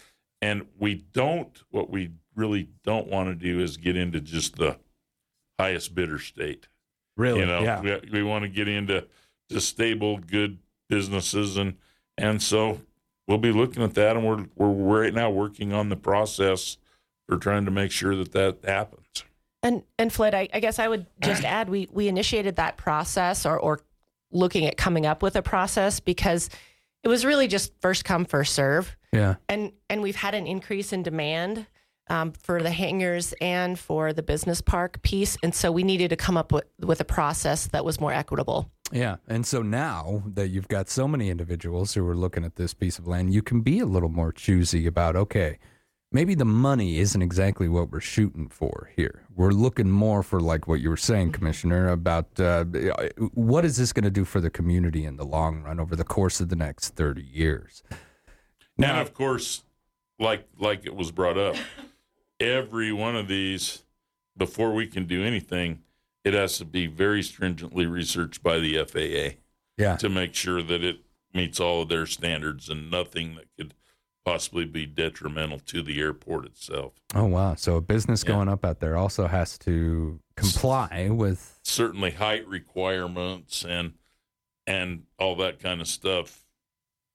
And 0.44 0.66
we 0.78 0.96
don't 1.14 1.58
what 1.70 1.88
we 1.88 2.10
really 2.36 2.68
don't 2.84 3.08
want 3.08 3.30
to 3.30 3.34
do 3.34 3.60
is 3.60 3.78
get 3.78 3.96
into 3.96 4.20
just 4.20 4.56
the 4.56 4.76
highest 5.58 5.94
bidder 5.94 6.18
state. 6.18 6.68
Really? 7.16 7.40
You 7.40 7.46
know, 7.46 7.62
yeah. 7.62 7.80
we, 7.80 8.10
we 8.12 8.22
want 8.22 8.42
to 8.42 8.50
get 8.50 8.68
into 8.68 9.06
to 9.48 9.60
stable, 9.62 10.18
good 10.18 10.58
businesses, 10.90 11.56
and 11.56 11.76
and 12.18 12.42
so 12.42 12.82
we'll 13.26 13.38
be 13.38 13.52
looking 13.52 13.82
at 13.82 13.94
that, 13.94 14.16
and 14.16 14.26
we're 14.26 14.44
we're 14.54 14.98
right 14.98 15.14
now 15.14 15.30
working 15.30 15.72
on 15.72 15.88
the 15.88 15.96
process 15.96 16.76
for 17.26 17.38
trying 17.38 17.64
to 17.64 17.70
make 17.70 17.90
sure 17.90 18.14
that 18.14 18.32
that 18.32 18.58
happens. 18.64 19.24
And 19.62 19.82
and 19.98 20.12
Flint, 20.12 20.34
I, 20.34 20.46
I 20.52 20.60
guess 20.60 20.78
I 20.78 20.88
would 20.88 21.06
just 21.22 21.42
add 21.46 21.70
we 21.70 21.88
we 21.90 22.06
initiated 22.06 22.56
that 22.56 22.76
process 22.76 23.46
or 23.46 23.58
or 23.58 23.80
looking 24.30 24.66
at 24.66 24.76
coming 24.76 25.06
up 25.06 25.22
with 25.22 25.36
a 25.36 25.42
process 25.42 26.00
because 26.00 26.50
it 27.04 27.08
was 27.08 27.24
really 27.24 27.46
just 27.46 27.72
first 27.80 28.04
come 28.04 28.24
first 28.24 28.54
serve. 28.54 28.96
Yeah. 29.12 29.36
And 29.48 29.72
and 29.88 30.02
we've 30.02 30.16
had 30.16 30.34
an 30.34 30.46
increase 30.46 30.92
in 30.92 31.02
demand 31.02 31.66
um, 32.08 32.32
for 32.32 32.62
the 32.62 32.70
hangars 32.70 33.32
and 33.40 33.78
for 33.78 34.12
the 34.12 34.22
business 34.22 34.60
park 34.60 35.00
piece, 35.02 35.36
and 35.42 35.54
so 35.54 35.70
we 35.70 35.82
needed 35.82 36.10
to 36.10 36.16
come 36.16 36.36
up 36.36 36.52
with 36.52 36.64
with 36.80 37.00
a 37.00 37.04
process 37.04 37.68
that 37.68 37.84
was 37.84 38.00
more 38.00 38.12
equitable. 38.12 38.70
Yeah. 38.92 39.16
And 39.28 39.46
so 39.46 39.62
now 39.62 40.22
that 40.34 40.48
you've 40.48 40.68
got 40.68 40.88
so 40.88 41.08
many 41.08 41.30
individuals 41.30 41.94
who 41.94 42.06
are 42.06 42.16
looking 42.16 42.44
at 42.44 42.56
this 42.56 42.74
piece 42.74 42.98
of 42.98 43.06
land, 43.06 43.32
you 43.32 43.42
can 43.42 43.60
be 43.60 43.80
a 43.80 43.86
little 43.86 44.10
more 44.10 44.30
choosy 44.30 44.86
about, 44.86 45.16
okay, 45.16 45.58
maybe 46.14 46.34
the 46.34 46.44
money 46.44 46.98
isn't 46.98 47.20
exactly 47.20 47.68
what 47.68 47.90
we're 47.90 48.00
shooting 48.00 48.48
for 48.48 48.90
here. 48.96 49.26
We're 49.34 49.50
looking 49.50 49.90
more 49.90 50.22
for, 50.22 50.40
like 50.40 50.66
what 50.66 50.80
you 50.80 50.88
were 50.88 50.96
saying, 50.96 51.32
Commissioner, 51.32 51.88
about 51.88 52.40
uh, 52.40 52.64
what 53.34 53.64
is 53.64 53.76
this 53.76 53.92
going 53.92 54.04
to 54.04 54.10
do 54.10 54.24
for 54.24 54.40
the 54.40 54.48
community 54.48 55.04
in 55.04 55.16
the 55.16 55.26
long 55.26 55.62
run 55.62 55.80
over 55.80 55.96
the 55.96 56.04
course 56.04 56.40
of 56.40 56.48
the 56.48 56.56
next 56.56 56.90
30 56.90 57.20
years? 57.22 57.82
and 58.78 58.98
of 58.98 59.12
course, 59.12 59.64
like 60.18 60.48
like 60.58 60.86
it 60.86 60.94
was 60.94 61.10
brought 61.10 61.36
up, 61.36 61.56
every 62.40 62.92
one 62.92 63.16
of 63.16 63.28
these, 63.28 63.82
before 64.36 64.72
we 64.72 64.86
can 64.86 65.06
do 65.06 65.24
anything, 65.24 65.80
it 66.24 66.32
has 66.32 66.58
to 66.58 66.64
be 66.64 66.86
very 66.86 67.22
stringently 67.22 67.86
researched 67.86 68.42
by 68.42 68.58
the 68.58 68.82
FAA. 68.84 69.40
Yeah. 69.76 69.96
To 69.96 70.08
make 70.08 70.34
sure 70.34 70.62
that 70.62 70.84
it 70.84 70.98
meets 71.32 71.58
all 71.58 71.82
of 71.82 71.88
their 71.88 72.06
standards 72.06 72.68
and 72.68 72.92
nothing 72.92 73.34
that 73.34 73.46
could 73.58 73.74
possibly 74.24 74.64
be 74.64 74.86
detrimental 74.86 75.58
to 75.60 75.82
the 75.82 76.00
airport 76.00 76.46
itself. 76.46 76.94
Oh, 77.14 77.26
wow. 77.26 77.54
So 77.54 77.76
a 77.76 77.80
business 77.80 78.22
Yeah. 78.24 78.32
going 78.34 78.48
up 78.48 78.64
out 78.64 78.80
there 78.80 78.96
also 78.96 79.26
has 79.26 79.58
to 79.58 80.20
comply 80.36 81.08
with. 81.10 81.58
Certainly 81.62 82.12
height 82.12 82.46
requirements 82.48 83.64
and 83.64 83.92
and 84.66 85.02
all 85.18 85.36
that 85.36 85.60
kind 85.60 85.80
of 85.82 85.86
stuff. 85.86 86.46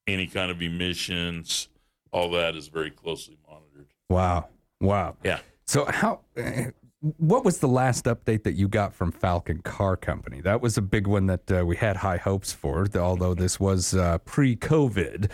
Any 0.06 0.28
kind 0.28 0.50
of 0.52 0.62
emissions, 0.62 1.68
all 2.12 2.30
that 2.30 2.54
is 2.54 2.68
very 2.68 2.90
closely 2.90 3.36
monitored. 3.48 3.88
Wow. 4.08 4.48
Wow. 4.80 5.16
Yeah. 5.24 5.40
So 5.66 5.84
how 5.86 6.20
uh, 6.36 6.70
what 7.16 7.44
was 7.44 7.58
the 7.58 7.68
last 7.68 8.04
update 8.04 8.44
that 8.44 8.52
you 8.54 8.68
got 8.68 8.94
from 8.94 9.10
Falcon 9.10 9.62
Car 9.62 9.96
Company? 9.96 10.40
That 10.42 10.60
was 10.60 10.76
a 10.78 10.82
big 10.82 11.06
one 11.06 11.26
that 11.26 11.50
uh, 11.50 11.64
we 11.66 11.74
had 11.76 11.96
high 11.96 12.18
hopes 12.18 12.52
for, 12.52 12.86
although 12.94 13.34
this 13.34 13.58
was 13.58 13.94
uh, 13.94 14.18
pre-COVID. 14.18 15.30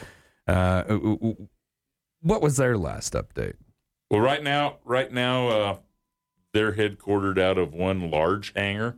Uh, 0.46 0.84
what 2.20 2.42
was 2.42 2.57
their 2.57 2.76
last 2.76 3.12
update? 3.14 3.55
Well, 4.11 4.20
right 4.20 4.42
now, 4.42 4.76
right 4.85 5.12
now, 5.12 5.48
uh, 5.48 5.76
they're 6.52 6.72
headquartered 6.72 7.38
out 7.38 7.59
of 7.59 7.74
one 7.74 8.11
large 8.11 8.52
hangar 8.55 8.96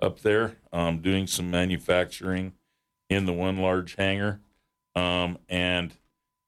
up 0.00 0.20
there, 0.20 0.56
um, 0.72 1.00
doing 1.00 1.26
some 1.26 1.50
manufacturing 1.50 2.52
in 3.10 3.26
the 3.26 3.32
one 3.32 3.58
large 3.58 3.96
hangar, 3.96 4.40
um, 4.94 5.38
and 5.48 5.94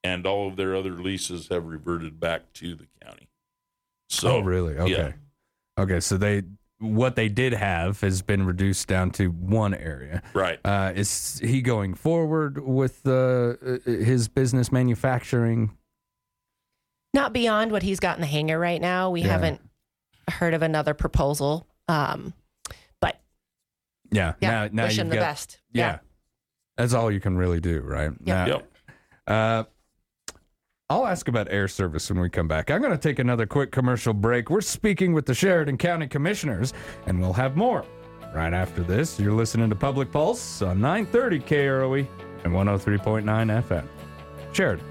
and 0.04 0.26
all 0.26 0.48
of 0.48 0.56
their 0.56 0.76
other 0.76 0.92
leases 0.92 1.48
have 1.48 1.64
reverted 1.64 2.20
back 2.20 2.52
to 2.54 2.74
the 2.74 2.86
county. 3.02 3.28
So 4.08 4.36
oh, 4.36 4.40
really? 4.40 4.76
Okay. 4.76 4.92
yeah. 4.92 5.12
Okay. 5.82 6.00
So 6.00 6.16
they 6.16 6.42
what 6.78 7.16
they 7.16 7.28
did 7.28 7.52
have 7.54 8.00
has 8.00 8.22
been 8.22 8.46
reduced 8.46 8.86
down 8.86 9.10
to 9.10 9.28
one 9.28 9.74
area. 9.74 10.22
Right. 10.34 10.58
Uh, 10.64 10.92
is 10.94 11.40
he 11.42 11.62
going 11.62 11.94
forward 11.94 12.64
with 12.64 13.06
uh, 13.06 13.54
his 13.84 14.28
business 14.28 14.70
manufacturing? 14.70 15.75
Not 17.16 17.32
beyond 17.32 17.72
what 17.72 17.82
he's 17.82 17.98
got 17.98 18.16
in 18.16 18.20
the 18.20 18.26
hangar 18.26 18.58
right 18.58 18.80
now. 18.80 19.10
We 19.10 19.22
Yeah. 19.22 19.28
haven't 19.28 19.60
heard 20.30 20.52
of 20.54 20.60
another 20.62 20.92
proposal. 20.92 21.66
Um, 21.88 22.34
but 23.00 23.18
Yeah. 24.12 24.34
yeah, 24.40 24.50
now, 24.50 24.68
now 24.70 24.82
wish 24.84 24.98
him 24.98 25.08
the 25.08 25.16
got- 25.16 25.22
best. 25.22 25.58
Yeah. 25.72 25.98
That's 26.76 26.92
all 26.92 27.10
you 27.10 27.20
can 27.20 27.36
really 27.38 27.58
do, 27.58 27.80
right? 27.80 28.10
Now- 28.24 28.46
Yep. 28.46 28.72
Uh, 29.26 29.64
I'll 30.90 31.06
ask 31.06 31.26
about 31.26 31.48
air 31.50 31.66
service 31.68 32.08
when 32.10 32.20
we 32.20 32.28
come 32.28 32.46
back. 32.48 32.70
I'm 32.70 32.80
going 32.80 32.92
to 32.92 32.98
take 32.98 33.18
another 33.18 33.46
quick 33.46 33.72
commercial 33.72 34.12
break. 34.12 34.50
We're 34.50 34.60
speaking 34.60 35.14
with 35.14 35.24
the 35.26 35.34
Sheridan 35.34 35.78
County 35.78 36.06
Commissioners, 36.06 36.74
and 37.06 37.18
we'll 37.20 37.32
have 37.32 37.56
more 37.56 37.84
right 38.34 38.52
after 38.52 38.82
this. 38.82 39.18
You're 39.18 39.32
listening 39.32 39.70
to 39.70 39.74
Public 39.74 40.12
Pulse 40.12 40.60
on 40.62 40.80
930 40.82 41.40
KROE 41.40 42.06
and 42.44 42.52
103.9 42.54 43.48
FM. 43.50 43.88
Sheridan. 44.52 44.84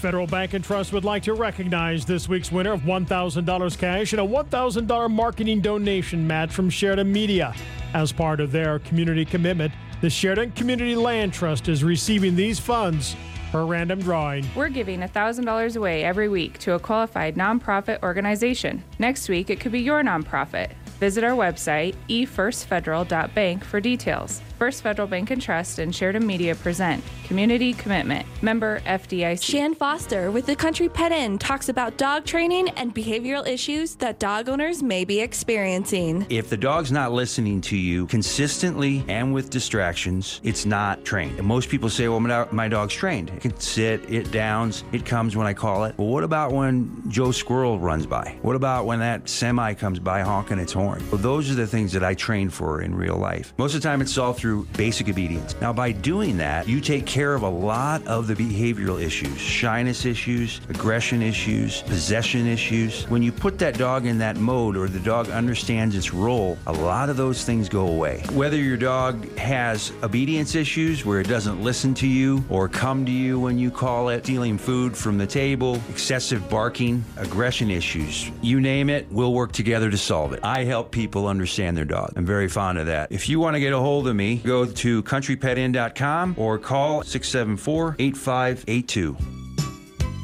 Federal 0.00 0.26
Bank 0.26 0.54
and 0.54 0.64
Trust 0.64 0.94
would 0.94 1.04
like 1.04 1.22
to 1.24 1.34
recognize 1.34 2.06
this 2.06 2.26
week's 2.26 2.50
winner 2.50 2.72
of 2.72 2.80
$1,000 2.80 3.78
cash 3.78 4.12
and 4.14 4.20
a 4.22 4.24
$1,000 4.24 5.10
marketing 5.10 5.60
donation 5.60 6.26
match 6.26 6.50
from 6.50 6.70
Sheridan 6.70 7.12
Media. 7.12 7.54
As 7.92 8.10
part 8.10 8.40
of 8.40 8.50
their 8.50 8.78
community 8.78 9.26
commitment, 9.26 9.72
the 10.00 10.08
Sheridan 10.08 10.52
Community 10.52 10.96
Land 10.96 11.34
Trust 11.34 11.68
is 11.68 11.84
receiving 11.84 12.34
these 12.34 12.58
funds 12.58 13.14
per 13.52 13.64
random 13.64 14.00
drawing. 14.00 14.46
We're 14.56 14.70
giving 14.70 15.00
$1,000 15.00 15.76
away 15.76 16.02
every 16.02 16.28
week 16.28 16.58
to 16.60 16.72
a 16.72 16.78
qualified 16.78 17.36
nonprofit 17.36 18.02
organization. 18.02 18.82
Next 18.98 19.28
week, 19.28 19.50
it 19.50 19.60
could 19.60 19.72
be 19.72 19.80
your 19.80 20.02
nonprofit. 20.02 20.72
Visit 20.98 21.24
our 21.24 21.36
website, 21.36 21.94
efirstfederal.bank, 22.08 23.64
for 23.64 23.80
details. 23.80 24.40
First 24.60 24.82
Federal 24.82 25.08
Bank 25.08 25.30
and 25.30 25.40
Trust 25.40 25.78
and 25.78 25.92
Sheridan 25.94 26.26
Media 26.26 26.54
present 26.54 27.02
Community 27.24 27.72
Commitment, 27.72 28.26
member 28.42 28.80
FDIC. 28.80 29.42
Shan 29.42 29.74
Foster 29.74 30.30
with 30.30 30.44
the 30.44 30.54
Country 30.54 30.86
Pet 30.86 31.12
Inn 31.12 31.38
talks 31.38 31.70
about 31.70 31.96
dog 31.96 32.26
training 32.26 32.68
and 32.70 32.94
behavioral 32.94 33.46
issues 33.48 33.94
that 33.94 34.18
dog 34.18 34.50
owners 34.50 34.82
may 34.82 35.06
be 35.06 35.18
experiencing. 35.20 36.26
If 36.28 36.50
the 36.50 36.58
dog's 36.58 36.92
not 36.92 37.12
listening 37.12 37.62
to 37.62 37.76
you 37.76 38.04
consistently 38.08 39.02
and 39.08 39.32
with 39.32 39.48
distractions, 39.48 40.42
it's 40.44 40.66
not 40.66 41.06
trained. 41.06 41.38
And 41.38 41.46
most 41.46 41.70
people 41.70 41.88
say, 41.88 42.08
well, 42.08 42.20
my 42.20 42.46
my 42.50 42.68
dog's 42.68 42.92
trained. 42.92 43.30
It 43.30 43.40
can 43.40 43.58
sit, 43.58 44.10
it 44.12 44.30
downs, 44.30 44.84
it 44.92 45.06
comes 45.06 45.36
when 45.36 45.46
I 45.46 45.54
call 45.54 45.84
it. 45.84 45.96
Well, 45.96 46.08
what 46.08 46.22
about 46.22 46.52
when 46.52 47.02
Joe 47.08 47.32
Squirrel 47.32 47.78
runs 47.78 48.04
by? 48.04 48.36
What 48.42 48.56
about 48.56 48.84
when 48.84 48.98
that 48.98 49.26
semi 49.26 49.72
comes 49.72 49.98
by 49.98 50.20
honking 50.20 50.58
its 50.58 50.74
horn? 50.74 51.02
Well, 51.10 51.22
those 51.22 51.50
are 51.50 51.54
the 51.54 51.66
things 51.66 51.92
that 51.92 52.04
I 52.04 52.12
train 52.12 52.50
for 52.50 52.82
in 52.82 52.94
real 52.94 53.16
life. 53.16 53.54
Most 53.56 53.74
of 53.74 53.80
the 53.80 53.88
time, 53.88 54.02
it's 54.02 54.18
all 54.18 54.34
through 54.34 54.49
basic 54.76 55.08
obedience. 55.08 55.54
Now, 55.60 55.72
by 55.72 55.92
doing 55.92 56.36
that, 56.38 56.68
you 56.68 56.80
take 56.80 57.06
care 57.06 57.34
of 57.34 57.42
a 57.42 57.48
lot 57.48 58.06
of 58.06 58.26
the 58.26 58.34
behavioral 58.34 59.00
issues 59.00 59.38
shyness 59.38 60.04
issues, 60.04 60.60
aggression 60.68 61.22
issues, 61.22 61.82
possession 61.82 62.46
issues. 62.46 63.04
When 63.04 63.22
you 63.22 63.32
put 63.32 63.58
that 63.58 63.76
dog 63.76 64.06
in 64.06 64.18
that 64.18 64.36
mode 64.36 64.76
or 64.76 64.88
the 64.88 65.00
dog 65.00 65.28
understands 65.30 65.94
its 65.94 66.12
role, 66.12 66.58
a 66.66 66.72
lot 66.72 67.08
of 67.08 67.16
those 67.16 67.44
things 67.44 67.68
go 67.68 67.88
away. 67.88 68.22
Whether 68.32 68.56
your 68.56 68.76
dog 68.76 69.36
has 69.36 69.92
obedience 70.02 70.54
issues 70.54 71.04
where 71.04 71.20
it 71.20 71.28
doesn't 71.28 71.62
listen 71.62 71.94
to 71.94 72.06
you 72.06 72.44
or 72.48 72.68
come 72.68 73.04
to 73.06 73.12
you 73.12 73.38
when 73.38 73.58
you 73.58 73.70
call 73.70 74.08
it, 74.08 74.24
stealing 74.24 74.58
food 74.58 74.96
from 74.96 75.18
the 75.18 75.26
table, 75.26 75.80
excessive 75.88 76.48
barking, 76.48 77.04
aggression 77.16 77.70
issues, 77.70 78.30
you 78.42 78.60
name 78.60 78.88
it, 78.88 79.06
we'll 79.10 79.34
work 79.34 79.52
together 79.52 79.90
to 79.90 79.98
solve 79.98 80.32
it. 80.32 80.40
I 80.42 80.64
help 80.64 80.90
people 80.90 81.26
understand 81.26 81.76
their 81.76 81.84
dog. 81.84 82.12
I'm 82.16 82.26
very 82.26 82.48
fond 82.48 82.78
of 82.78 82.86
that. 82.86 83.12
If 83.12 83.28
you 83.28 83.40
want 83.40 83.54
to 83.54 83.60
get 83.60 83.72
a 83.72 83.78
hold 83.78 84.08
of 84.08 84.16
me, 84.16 84.39
go 84.42 84.66
to 84.66 85.02
countrypetin.com 85.02 86.34
or 86.36 86.58
call 86.58 87.02
674 87.02 87.96
8582. 87.98 89.39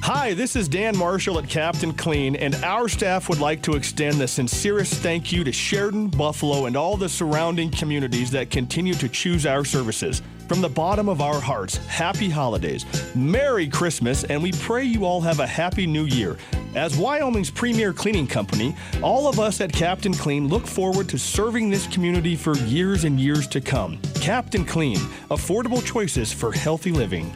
Hi, 0.02 0.34
this 0.34 0.54
is 0.54 0.68
Dan 0.68 0.96
Marshall 0.96 1.38
at 1.38 1.48
Captain 1.48 1.92
Clean, 1.92 2.36
and 2.36 2.54
our 2.56 2.88
staff 2.88 3.28
would 3.28 3.40
like 3.40 3.60
to 3.62 3.74
extend 3.74 4.16
the 4.16 4.28
sincerest 4.28 4.94
thank 4.94 5.32
you 5.32 5.42
to 5.42 5.50
Sheridan, 5.50 6.08
Buffalo, 6.08 6.66
and 6.66 6.76
all 6.76 6.96
the 6.96 7.08
surrounding 7.08 7.70
communities 7.70 8.30
that 8.30 8.50
continue 8.50 8.94
to 8.94 9.08
choose 9.08 9.46
our 9.46 9.64
services. 9.64 10.22
From 10.48 10.60
the 10.60 10.68
bottom 10.68 11.08
of 11.08 11.20
our 11.20 11.40
hearts, 11.40 11.78
happy 11.86 12.30
holidays, 12.30 12.86
Merry 13.16 13.66
Christmas, 13.66 14.22
and 14.24 14.40
we 14.40 14.52
pray 14.52 14.84
you 14.84 15.04
all 15.04 15.20
have 15.20 15.40
a 15.40 15.46
happy 15.46 15.88
new 15.88 16.04
year. 16.04 16.36
As 16.76 16.96
Wyoming's 16.96 17.50
premier 17.50 17.92
cleaning 17.92 18.28
company, 18.28 18.76
all 19.02 19.26
of 19.26 19.40
us 19.40 19.60
at 19.60 19.72
Captain 19.72 20.14
Clean 20.14 20.46
look 20.46 20.66
forward 20.66 21.08
to 21.08 21.18
serving 21.18 21.68
this 21.68 21.88
community 21.88 22.36
for 22.36 22.54
years 22.58 23.04
and 23.04 23.18
years 23.18 23.48
to 23.48 23.60
come. 23.60 23.98
Captain 24.20 24.64
Clean, 24.64 24.98
affordable 25.30 25.84
choices 25.84 26.32
for 26.32 26.52
healthy 26.52 26.92
living. 26.92 27.32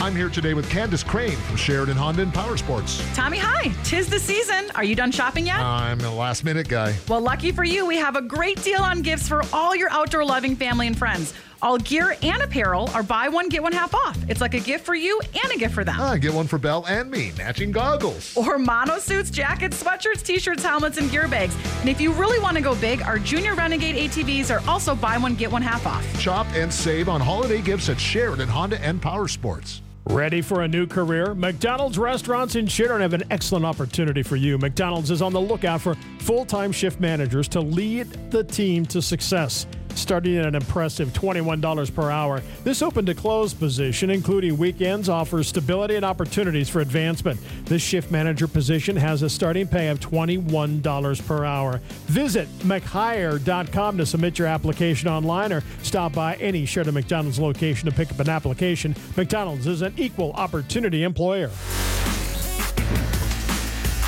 I'm 0.00 0.16
here 0.16 0.30
today 0.30 0.54
with 0.54 0.68
Candace 0.70 1.02
Crane 1.04 1.36
from 1.36 1.56
Sheridan 1.56 1.94
Honda 1.94 2.22
and 2.22 2.32
Power 2.32 2.56
Sports. 2.56 3.02
Tommy, 3.14 3.36
hi. 3.36 3.70
Tis 3.84 4.08
the 4.08 4.18
season. 4.18 4.70
Are 4.74 4.82
you 4.82 4.94
done 4.94 5.10
shopping 5.12 5.44
yet? 5.44 5.60
I'm 5.60 6.00
a 6.00 6.14
last 6.14 6.42
minute 6.42 6.68
guy. 6.68 6.94
well, 7.06 7.20
lucky 7.20 7.52
for 7.52 7.64
you, 7.64 7.84
we 7.84 7.96
have 7.96 8.16
a 8.16 8.22
great 8.22 8.62
deal 8.62 8.80
on 8.80 9.02
gifts 9.02 9.28
for 9.28 9.42
all 9.52 9.76
your 9.76 9.90
outdoor 9.90 10.24
loving 10.24 10.56
family 10.56 10.86
and 10.86 10.96
friends. 10.96 11.34
All 11.60 11.76
gear 11.76 12.16
and 12.22 12.40
apparel 12.40 12.88
are 12.94 13.02
buy 13.02 13.28
one, 13.28 13.50
get 13.50 13.62
one 13.62 13.72
half 13.72 13.94
off. 13.94 14.16
It's 14.26 14.40
like 14.40 14.54
a 14.54 14.60
gift 14.60 14.86
for 14.86 14.94
you 14.94 15.20
and 15.44 15.52
a 15.52 15.58
gift 15.58 15.74
for 15.74 15.84
them. 15.84 15.96
Ah, 15.98 16.16
get 16.16 16.32
one 16.32 16.46
for 16.46 16.56
Belle 16.56 16.86
and 16.88 17.10
me, 17.10 17.32
matching 17.36 17.70
goggles. 17.70 18.34
Or 18.34 18.58
mono 18.58 18.98
suits, 18.98 19.28
jackets, 19.28 19.82
sweatshirts, 19.82 20.24
t-shirts, 20.24 20.62
helmets, 20.64 20.96
and 20.96 21.10
gear 21.10 21.28
bags. 21.28 21.54
And 21.80 21.90
if 21.90 22.00
you 22.00 22.12
really 22.12 22.38
want 22.38 22.56
to 22.56 22.62
go 22.62 22.74
big, 22.76 23.02
our 23.02 23.18
Junior 23.18 23.54
Renegade 23.54 23.96
ATVs 23.96 24.50
are 24.50 24.66
also 24.66 24.94
buy 24.94 25.18
one, 25.18 25.34
get 25.34 25.52
one 25.52 25.60
half 25.60 25.86
off. 25.86 26.18
Shop 26.18 26.46
and 26.54 26.72
save 26.72 27.10
on 27.10 27.20
holiday 27.20 27.60
gifts 27.60 27.90
at 27.90 28.00
Sheridan 28.00 28.48
Honda 28.48 28.82
and 28.82 29.02
Power 29.02 29.28
Sports. 29.28 29.82
Ready 30.10 30.42
for 30.42 30.62
a 30.62 30.68
new 30.68 30.88
career? 30.88 31.36
McDonald's 31.36 31.96
restaurants 31.96 32.56
in 32.56 32.66
Sheridan 32.66 33.00
have 33.00 33.12
an 33.12 33.22
excellent 33.30 33.64
opportunity 33.64 34.24
for 34.24 34.34
you. 34.34 34.58
McDonald's 34.58 35.12
is 35.12 35.22
on 35.22 35.32
the 35.32 35.40
lookout 35.40 35.80
for 35.80 35.94
full 36.18 36.44
time 36.44 36.72
shift 36.72 36.98
managers 36.98 37.46
to 37.46 37.60
lead 37.60 38.08
the 38.32 38.42
team 38.42 38.84
to 38.86 39.00
success. 39.00 39.68
Starting 40.00 40.38
at 40.38 40.46
an 40.46 40.54
impressive 40.54 41.12
$21 41.12 41.94
per 41.94 42.10
hour, 42.10 42.42
this 42.64 42.80
open 42.80 43.04
to 43.04 43.14
close 43.14 43.52
position, 43.52 44.08
including 44.08 44.56
weekends, 44.56 45.10
offers 45.10 45.46
stability 45.46 45.94
and 45.94 46.06
opportunities 46.06 46.70
for 46.70 46.80
advancement. 46.80 47.38
This 47.66 47.82
shift 47.82 48.10
manager 48.10 48.48
position 48.48 48.96
has 48.96 49.20
a 49.22 49.28
starting 49.28 49.68
pay 49.68 49.88
of 49.88 50.00
$21 50.00 51.26
per 51.26 51.44
hour. 51.44 51.82
Visit 52.06 52.48
McHire.com 52.60 53.98
to 53.98 54.06
submit 54.06 54.38
your 54.38 54.48
application 54.48 55.08
online 55.08 55.52
or 55.52 55.62
stop 55.82 56.14
by 56.14 56.34
any 56.36 56.64
Sheridan 56.64 56.94
McDonald's 56.94 57.38
location 57.38 57.88
to 57.88 57.94
pick 57.94 58.10
up 58.10 58.20
an 58.20 58.30
application. 58.30 58.96
McDonald's 59.18 59.66
is 59.66 59.82
an 59.82 59.92
equal 59.98 60.32
opportunity 60.32 61.02
employer. 61.02 61.50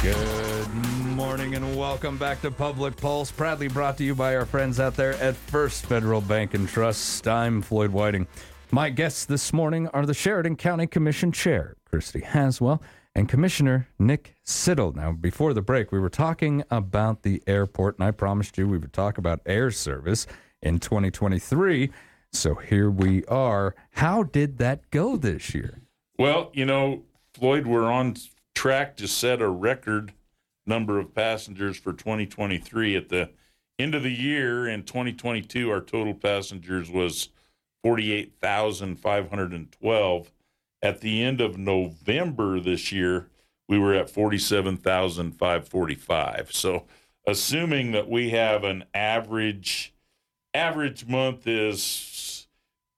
Good 0.03 0.92
morning 1.23 1.55
and 1.55 1.77
welcome 1.77 2.19
back 2.19 2.41
to 2.41 2.51
Public 2.51 2.97
Pulse, 2.97 3.31
proudly 3.31 3.69
brought 3.69 3.97
to 3.97 4.03
you 4.03 4.13
by 4.13 4.35
our 4.35 4.45
friends 4.45 4.81
out 4.81 4.97
there 4.97 5.13
at 5.23 5.37
First 5.37 5.87
Federal 5.87 6.21
Bank 6.21 6.53
and 6.53 6.69
Trust. 6.69 7.29
I'm 7.29 7.63
Floyd 7.63 7.91
Whiting. 7.93 8.27
My 8.73 8.91
guests 8.91 9.25
this 9.25 9.53
morning 9.53 9.87
are 9.95 10.05
the 10.05 10.15
Sheridan 10.15 10.57
County 10.57 10.89
Commission 10.89 11.31
Chair, 11.31 11.77
Christi 11.89 12.23
Haswell, 12.23 12.83
and 13.15 13.29
Commissioner 13.29 13.87
Nick 14.01 14.35
Siddle. 14.45 14.97
Now, 14.97 15.13
before 15.13 15.55
the 15.55 15.63
break, 15.63 15.93
we 15.93 16.01
were 16.01 16.11
talking 16.11 16.65
about 16.73 17.23
the 17.23 17.41
airport, 17.47 17.99
and 17.99 18.05
I 18.05 18.11
promised 18.11 18.59
you 18.59 18.67
we 18.67 18.79
would 18.79 18.93
talk 18.93 19.17
about 19.17 19.43
air 19.47 19.71
service 19.71 20.27
in 20.61 20.81
2023. 20.81 21.93
So 22.33 22.57
here 22.57 22.91
we 22.91 23.25
are. 23.27 23.77
How 23.93 24.25
did 24.25 24.59
that 24.59 24.91
go 24.91 25.17
this 25.17 25.55
year? 25.55 25.83
Well, 26.19 26.51
you 26.53 26.65
know, 26.65 27.05
Floyd, 27.33 27.69
we're 27.69 27.93
on 27.93 28.17
track 28.57 28.97
to 28.97 29.07
set 29.07 29.41
a 29.41 29.49
record 29.49 30.15
number 30.67 30.99
of 30.99 31.15
passengers 31.15 31.77
for 31.77 31.93
2023. 31.93 32.97
At 32.97 33.09
the 33.09 33.31
end 33.79 33.95
of 33.95 34.03
the 34.03 34.13
year 34.13 34.67
in 34.69 34.83
2022, 34.85 35.71
our 35.71 35.81
total 35.81 36.15
passengers 36.15 36.91
was 36.91 37.29
48,512. 37.83 40.33
At 40.83 41.01
the 41.01 41.23
end 41.23 41.41
of 41.41 41.57
November 41.59 42.59
this 42.61 42.93
year, 42.93 43.29
we 43.69 43.79
were 43.79 43.95
at 43.95 44.11
47,545. 44.11 46.53
So, 46.53 46.85
assuming 47.27 47.93
that 47.93 48.09
we 48.09 48.31
have 48.31 48.65
an 48.65 48.85
average 48.93 49.95
average 50.55 51.07
month 51.07 51.47
is 51.47 52.47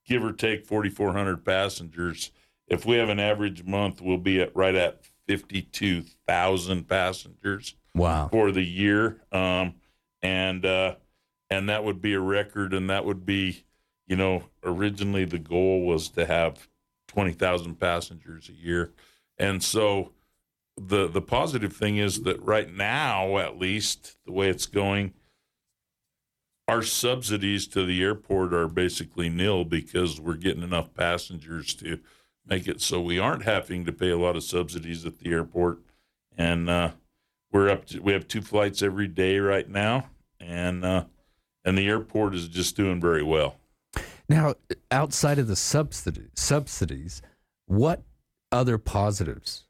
give 0.06 0.24
or 0.24 0.32
take 0.32 0.64
4,400 0.66 1.44
passengers 1.44 2.32
if 2.66 2.86
we 2.86 2.96
have 2.96 3.08
an 3.08 3.20
average 3.20 3.64
month, 3.64 4.00
we'll 4.00 4.18
be 4.18 4.40
at 4.40 4.54
right 4.56 4.74
at 4.74 5.02
fifty-two 5.26 6.02
thousand 6.26 6.88
passengers 6.88 7.74
Wow. 7.94 8.28
for 8.30 8.50
the 8.50 8.64
year, 8.64 9.20
um, 9.30 9.74
and 10.22 10.64
uh, 10.66 10.96
and 11.50 11.68
that 11.68 11.84
would 11.84 12.00
be 12.02 12.14
a 12.14 12.20
record, 12.20 12.74
and 12.74 12.90
that 12.90 13.04
would 13.04 13.24
be, 13.24 13.64
you 14.06 14.16
know, 14.16 14.44
originally 14.64 15.24
the 15.24 15.38
goal 15.38 15.86
was 15.86 16.08
to 16.10 16.26
have 16.26 16.68
twenty 17.06 17.32
thousand 17.32 17.76
passengers 17.78 18.48
a 18.48 18.52
year, 18.52 18.92
and 19.38 19.62
so 19.62 20.12
the 20.76 21.06
the 21.06 21.22
positive 21.22 21.72
thing 21.72 21.98
is 21.98 22.22
that 22.22 22.42
right 22.42 22.72
now, 22.72 23.38
at 23.38 23.58
least 23.58 24.16
the 24.26 24.32
way 24.32 24.48
it's 24.48 24.66
going, 24.66 25.12
our 26.66 26.82
subsidies 26.82 27.68
to 27.68 27.84
the 27.84 28.02
airport 28.02 28.52
are 28.52 28.66
basically 28.66 29.28
nil 29.28 29.64
because 29.64 30.20
we're 30.20 30.34
getting 30.34 30.64
enough 30.64 30.92
passengers 30.94 31.74
to 31.74 32.00
make 32.46 32.68
it 32.68 32.80
so 32.80 33.00
we 33.00 33.18
aren't 33.18 33.44
having 33.44 33.84
to 33.84 33.92
pay 33.92 34.10
a 34.10 34.18
lot 34.18 34.36
of 34.36 34.42
subsidies 34.42 35.06
at 35.06 35.18
the 35.18 35.30
airport, 35.30 35.80
and 36.36 36.68
uh, 36.68 36.90
we're 37.52 37.68
up 37.68 37.86
to 37.86 38.00
we 38.00 38.12
have 38.12 38.28
two 38.28 38.42
flights 38.42 38.82
every 38.82 39.08
day 39.08 39.38
right 39.38 39.68
now, 39.68 40.08
and 40.40 40.84
uh, 40.84 41.04
and 41.64 41.78
the 41.78 41.88
airport 41.88 42.34
is 42.34 42.48
just 42.48 42.76
doing 42.76 43.00
very 43.00 43.22
well. 43.22 43.56
Now, 44.28 44.54
outside 44.90 45.38
of 45.38 45.48
the 45.48 45.56
subsidy, 45.56 46.28
subsidies, 46.34 47.20
what 47.66 48.02
other 48.50 48.78
positives 48.78 49.66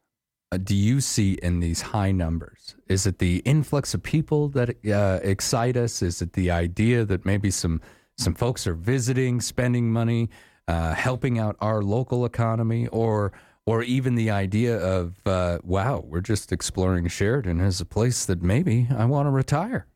uh, 0.51 0.57
do 0.57 0.75
you 0.75 1.01
see 1.01 1.33
in 1.41 1.59
these 1.59 1.81
high 1.81 2.11
numbers? 2.11 2.75
Is 2.87 3.05
it 3.05 3.19
the 3.19 3.37
influx 3.39 3.93
of 3.93 4.03
people 4.03 4.47
that 4.49 4.75
uh, 4.87 5.19
excite 5.23 5.75
us? 5.75 6.01
Is 6.01 6.21
it 6.21 6.33
the 6.33 6.51
idea 6.51 7.03
that 7.05 7.25
maybe 7.25 7.51
some 7.51 7.81
some 8.17 8.33
folks 8.33 8.65
are 8.65 8.73
visiting, 8.73 9.41
spending 9.41 9.91
money, 9.91 10.29
uh, 10.67 10.93
helping 10.93 11.39
out 11.39 11.55
our 11.61 11.81
local 11.81 12.25
economy, 12.25 12.87
or 12.87 13.31
or 13.65 13.81
even 13.83 14.15
the 14.15 14.29
idea 14.29 14.77
of 14.77 15.15
uh, 15.25 15.59
wow, 15.63 16.03
we're 16.05 16.21
just 16.21 16.51
exploring 16.51 17.07
Sheridan 17.07 17.59
as 17.61 17.81
a 17.81 17.85
place 17.85 18.25
that 18.25 18.41
maybe 18.41 18.87
I 18.95 19.05
want 19.05 19.27
to 19.27 19.31
retire. 19.31 19.87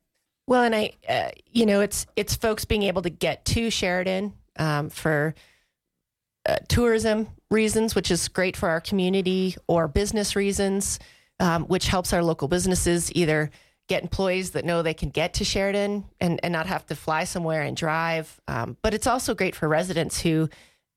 Well, 0.47 0.63
and 0.63 0.75
I, 0.75 0.93
uh, 1.07 1.29
you 1.51 1.65
know, 1.65 1.81
it's 1.81 2.07
it's 2.15 2.35
folks 2.35 2.65
being 2.65 2.83
able 2.83 3.03
to 3.03 3.09
get 3.09 3.45
to 3.45 3.69
Sheridan 3.69 4.33
um, 4.57 4.89
for 4.89 5.35
uh, 6.47 6.57
tourism 6.67 7.27
reasons, 7.51 7.93
which 7.93 8.09
is 8.09 8.27
great 8.27 8.57
for 8.57 8.69
our 8.69 8.81
community, 8.81 9.55
or 9.67 9.87
business 9.87 10.35
reasons, 10.35 10.99
um, 11.39 11.65
which 11.65 11.87
helps 11.87 12.13
our 12.13 12.23
local 12.23 12.47
businesses 12.47 13.11
either 13.15 13.51
get 13.89 14.01
employees 14.03 14.51
that 14.51 14.63
know 14.63 14.81
they 14.81 14.93
can 14.93 15.09
get 15.09 15.33
to 15.33 15.43
Sheridan 15.43 16.05
and, 16.21 16.39
and 16.43 16.53
not 16.53 16.67
have 16.67 16.85
to 16.85 16.95
fly 16.95 17.25
somewhere 17.25 17.63
and 17.63 17.75
drive. 17.75 18.39
Um, 18.47 18.77
but 18.81 18.93
it's 18.93 19.07
also 19.07 19.33
great 19.35 19.55
for 19.55 19.67
residents 19.67 20.21
who 20.21 20.47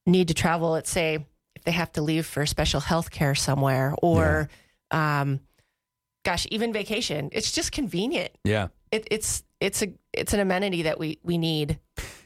need 0.06 0.28
to 0.28 0.34
travel. 0.34 0.70
Let's 0.70 0.90
say 0.90 1.26
if 1.56 1.64
they 1.64 1.72
have 1.72 1.90
to 1.92 2.02
leave 2.02 2.26
for 2.26 2.46
special 2.46 2.80
health 2.80 3.10
care 3.10 3.34
somewhere, 3.34 3.94
or 4.02 4.48
um, 4.92 5.40
gosh, 6.24 6.46
even 6.50 6.72
vacation. 6.72 7.30
It's 7.32 7.50
just 7.50 7.72
convenient 7.72 8.30
Yeah. 8.44 8.68
it, 8.92 9.08
it's 9.10 9.42
it's 9.60 9.82
a 9.82 9.92
it's 10.12 10.34
an 10.34 10.40
amenity 10.40 10.82
that 10.82 10.98
we 11.00 11.18
we 11.24 11.38
need. 11.38 11.78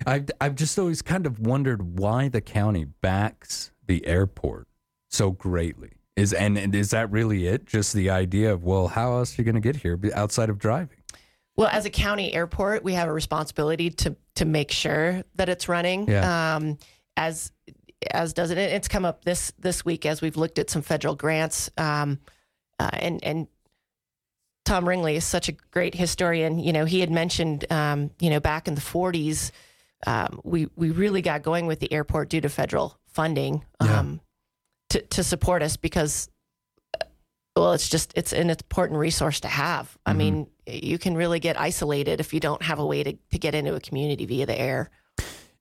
I've 0.07 0.29
I've 0.41 0.55
just 0.57 0.79
always 0.79 1.01
kind 1.03 1.27
of 1.27 1.39
wondered 1.39 1.99
why 1.99 2.29
the 2.29 2.41
county 2.41 2.85
backs 2.85 3.71
the 3.87 4.07
airport 4.07 4.67
so 5.11 5.31
greatly. 5.31 5.93
Is 6.17 6.33
and, 6.33 6.57
and 6.57 6.75
is 6.75 6.91
that 6.91 7.11
really 7.11 7.47
it? 7.47 7.67
Just 7.67 7.93
the 7.93 8.11
idea 8.11 8.53
of 8.53 8.65
well, 8.65 8.89
how 8.89 9.13
else 9.19 9.39
are 9.39 9.43
you 9.43 9.45
going 9.45 9.55
to 9.55 9.61
get 9.61 9.77
here 9.77 9.99
outside 10.15 10.49
of 10.49 10.59
driving? 10.59 10.97
Well, 11.57 11.69
as 11.69 11.85
a 11.85 11.91
county 11.91 12.35
airport, 12.35 12.85
we 12.85 12.95
have 12.95 13.09
a 13.09 13.13
responsibility 13.13 13.91
to 13.91 14.17
to 14.37 14.45
make 14.45 14.71
sure 14.71 15.23
that 15.35 15.49
it's 15.49 15.69
running. 15.69 16.09
Yeah. 16.09 16.57
Um, 16.57 16.79
as 17.17 17.53
as 18.11 18.33
does 18.33 18.51
it. 18.51 18.59
It's 18.59 18.89
come 18.89 19.05
up 19.05 19.25
this 19.25 19.53
this 19.59 19.85
week 19.85 20.07
as 20.07 20.21
we've 20.21 20.37
looked 20.37 20.59
at 20.59 20.71
some 20.71 20.83
federal 20.83 21.15
grants. 21.15 21.71
Um, 21.77 22.19
uh, 22.79 22.91
and 22.93 23.23
and 23.25 23.49
Tom 24.65 24.89
Ringley 24.89 25.17
is 25.17 25.25
such 25.25 25.49
a 25.49 25.53
great 25.71 25.95
historian. 25.95 26.59
You 26.59 26.73
know, 26.73 26.85
he 26.85 27.01
had 27.01 27.11
mentioned, 27.11 27.71
um, 27.71 28.11
you 28.21 28.31
know, 28.31 28.41
back 28.41 28.67
in 28.67 28.75
the 28.75 28.81
40s, 28.81 29.53
um, 30.07 30.41
we 30.45 30.69
we 30.77 30.91
really 30.91 31.23
got 31.23 31.43
going 31.43 31.67
with 31.67 31.81
the 31.81 31.93
airport 31.93 32.29
due 32.29 32.41
to 32.41 32.49
federal 32.49 32.99
funding 33.07 33.65
um, 33.81 34.21
to 34.97 35.07
to 35.17 35.25
support 35.25 35.63
us 35.63 35.77
because, 35.77 36.29
uh, 37.01 37.05
well, 37.57 37.73
it's 37.73 37.89
just 37.89 38.13
it's 38.17 38.33
an 38.33 38.51
important 38.51 38.99
resource 38.99 39.41
to 39.41 39.49
have. 39.49 39.97
I 40.05 40.13
mean, 40.13 40.47
you 40.67 40.99
can 40.99 41.17
really 41.17 41.41
get 41.41 41.59
isolated 41.59 42.21
if 42.21 42.33
you 42.35 42.41
don't 42.41 42.63
have 42.63 42.79
a 42.79 42.87
way 42.87 43.03
to 43.05 43.13
to 43.13 43.39
get 43.39 43.55
into 43.55 43.75
a 43.75 43.81
community 43.81 44.27
via 44.27 44.47
the 44.47 44.59
air. 44.59 44.91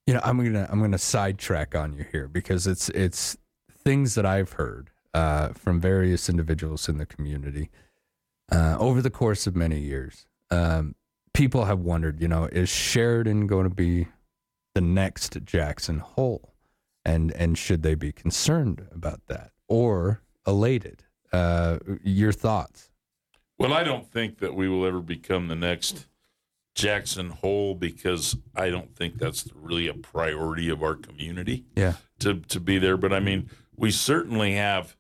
You 0.08 0.14
know, 0.14 0.22
I'm 0.24 0.38
gonna 0.38 0.68
I'm 0.70 0.82
gonna 0.82 0.98
sidetrack 0.98 1.76
on 1.76 1.94
you 1.94 2.06
here 2.12 2.28
because 2.28 2.68
it's 2.68 2.90
it's 2.90 3.38
things 3.84 4.16
that 4.16 4.26
I've 4.26 4.54
heard 4.54 4.90
uh, 5.14 5.50
from 5.50 5.80
various 5.80 6.30
individuals 6.30 6.90
in 6.90 6.98
the 6.98 7.06
community 7.06 7.70
uh, 8.52 8.78
over 8.80 9.02
the 9.02 9.10
course 9.10 9.48
of 9.48 9.56
many 9.56 9.80
years. 9.80 10.26
Um, 10.52 10.96
people 11.34 11.66
have 11.66 11.80
wondered, 11.80 12.22
you 12.22 12.28
know, 12.28 12.46
is 12.46 12.70
Sheridan 12.70 13.48
going 13.48 13.64
to 13.64 13.74
be 13.74 14.08
the 14.74 14.82
next 14.82 15.38
Jackson 15.44 16.00
Hole, 16.00 16.54
and 17.06 17.32
and 17.34 17.58
should 17.58 17.84
they 17.84 17.96
be 17.96 18.12
concerned 18.12 18.88
about 18.92 19.22
that 19.28 19.52
or 19.68 20.22
elated? 20.46 21.04
Uh, 21.32 21.80
your 22.04 22.32
thoughts? 22.32 22.90
Well, 23.58 23.74
I 23.74 23.84
don't 23.84 24.10
think 24.10 24.40
that 24.40 24.56
we 24.56 24.68
will 24.68 24.86
ever 24.86 25.00
become 25.00 25.48
the 25.48 25.56
next 25.56 26.08
Jackson 26.74 27.30
Hole 27.30 27.76
because 27.76 28.36
I 28.56 28.70
don't 28.70 28.94
think 28.96 29.18
that's 29.18 29.48
really 29.54 29.88
a 29.88 29.94
priority 29.94 30.70
of 30.70 30.84
our 30.84 30.96
community 30.96 31.66
Yeah, 31.76 31.94
to 32.20 32.36
to 32.42 32.60
be 32.60 32.78
there. 32.80 32.98
But 32.98 33.14
I 33.14 33.20
mean, 33.20 33.50
we 33.76 33.92
certainly 33.92 34.56
have 34.56 34.96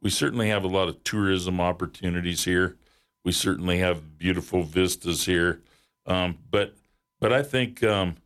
we 0.00 0.10
certainly 0.10 0.48
have 0.48 0.64
a 0.64 0.68
lot 0.68 0.88
of 0.88 1.04
tourism 1.04 1.60
opportunities 1.60 2.44
here. 2.44 2.76
We 3.24 3.30
certainly 3.32 3.78
have 3.78 4.18
beautiful 4.18 4.64
vistas 4.64 5.26
here. 5.26 5.60
Um, 6.06 6.38
but 6.50 6.74
but 7.20 7.32
I 7.32 7.42
think 7.44 7.84
um, 7.84 8.16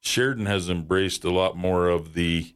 Sheridan 0.00 0.44
has 0.46 0.68
embraced 0.68 1.24
a 1.24 1.30
lot 1.30 1.56
more 1.56 1.88
of 1.88 2.12
the 2.12 2.54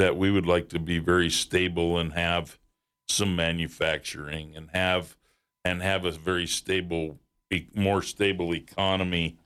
that 0.00 0.16
we 0.16 0.30
would 0.30 0.46
like 0.46 0.70
to 0.70 0.78
be 0.78 0.98
very 0.98 1.28
stable 1.28 1.98
and 1.98 2.14
have 2.14 2.58
some 3.06 3.36
manufacturing 3.36 4.56
and 4.56 4.70
have 4.72 5.14
and 5.62 5.82
have 5.82 6.06
a 6.06 6.10
very 6.10 6.46
stable, 6.46 7.18
more 7.74 8.00
stable 8.00 8.54
economy 8.54 9.36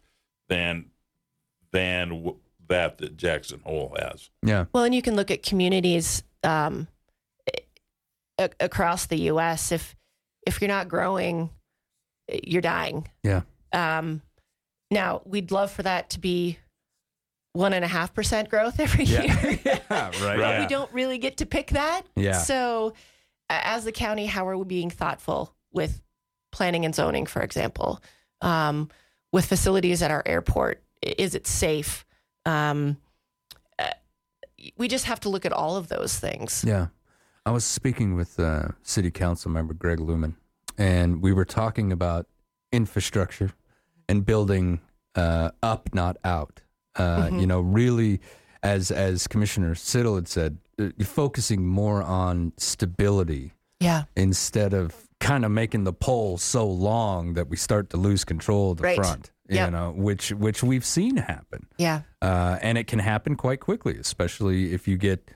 than 0.49 0.87
than 1.73 2.35
that 2.69 2.99
that 2.99 3.17
Jackson 3.17 3.61
Hole 3.65 3.97
has. 3.99 4.31
yeah, 4.47 4.67
Well, 4.73 4.85
and 4.85 4.95
you 4.95 5.03
can 5.03 5.17
look 5.17 5.33
at 5.33 5.43
communities 5.43 6.23
um, 6.45 6.87
a- 8.39 8.51
across 8.61 9.07
the 9.07 9.19
U.S. 9.33 9.73
If 9.73 9.97
if 10.47 10.61
you're 10.61 10.69
not 10.69 10.87
growing, 10.89 11.51
you're 12.45 12.63
dying. 12.63 13.09
yeah. 13.25 13.41
Um, 13.73 14.23
now, 14.93 15.21
we'd 15.25 15.51
love 15.51 15.73
for 15.73 15.83
that 15.83 16.11
to 16.11 16.21
be 16.21 16.59
one 17.55 17.73
and 17.73 17.85
a 17.85 17.89
half 17.89 18.13
percent 18.13 18.51
growth 18.51 18.79
every 18.79 19.05
year, 19.05 19.23
yeah, 19.65 19.79
right. 19.91 20.37
but 20.37 20.61
we 20.61 20.67
don't 20.67 20.93
really 20.93 21.19
get 21.19 21.39
to 21.39 21.47
pick 21.47 21.71
that. 21.71 22.03
Yeah. 22.17 22.39
So, 22.39 22.93
as 23.49 23.85
the 23.85 23.93
county, 23.93 24.27
how 24.27 24.47
are 24.47 24.59
we 24.59 24.65
being 24.65 24.91
thoughtful 24.91 25.55
with 25.73 26.03
planning 26.53 26.85
and 26.85 26.95
zoning, 26.95 27.27
for 27.27 27.43
example, 27.43 28.03
um, 28.43 28.91
with 29.33 29.47
facilities 29.47 30.03
at 30.03 30.11
our 30.11 30.23
airport? 30.27 30.83
Is 31.01 31.35
it 31.35 31.47
safe? 31.47 32.05
Um, 32.45 32.99
uh, 33.79 33.91
we 34.77 34.89
just 34.89 35.05
have 35.07 35.21
to 35.21 35.29
look 35.29 35.47
at 35.47 35.53
all 35.53 35.77
of 35.77 35.89
those 35.89 36.19
things. 36.19 36.65
Yeah. 36.67 36.89
I 37.47 37.51
was 37.51 37.65
speaking 37.65 38.17
with 38.17 38.41
uh, 38.41 38.69
City 38.83 39.11
Council 39.11 39.51
member 39.51 39.75
Greg 39.75 40.01
Lumen, 40.01 40.37
and 40.77 41.23
we 41.23 41.33
were 41.33 41.45
talking 41.45 41.93
about 41.93 42.27
infrastructure 42.73 43.53
and 44.09 44.25
building 44.25 44.81
uh, 45.15 45.51
up, 45.63 45.95
not 45.95 46.17
out. 46.25 46.63
Uh, 46.97 47.29
Mhm. 47.29 47.41
You 47.41 47.47
know, 47.47 47.61
really, 47.61 48.21
as 48.63 48.91
as 48.91 49.27
Commissioner 49.27 49.75
Siddle 49.75 50.15
had 50.17 50.29
said, 50.29 50.59
uh, 50.79 50.91
you're 50.97 51.07
focusing 51.07 51.67
more 51.67 52.03
on 52.03 52.53
stability 52.57 53.53
Yeah. 53.81 54.05
instead 54.17 54.73
of 54.75 55.09
kind 55.21 55.45
of 55.45 55.51
making 55.51 55.85
the 55.85 55.93
pole 55.93 56.39
so 56.39 56.67
long 56.69 57.35
that 57.35 57.49
we 57.49 57.57
start 57.57 57.91
to 57.91 57.97
lose 57.97 58.25
control 58.25 58.73
of 58.73 58.79
the 58.79 58.85
Right. 58.85 58.97
front. 58.97 59.31
You 59.49 59.57
Yep. 59.57 59.73
know, 59.73 59.91
which 59.97 60.31
which 60.33 60.63
we've 60.63 60.85
seen 60.87 61.17
happen. 61.17 61.67
Yeah. 61.79 62.03
Uh, 62.23 62.59
and 62.63 62.79
it 62.79 62.87
can 62.87 62.99
happen 63.01 63.37
quite 63.37 63.61
quickly, 63.61 63.97
especially 63.99 64.73
if 64.73 64.89
you 64.89 64.97
get 64.97 65.31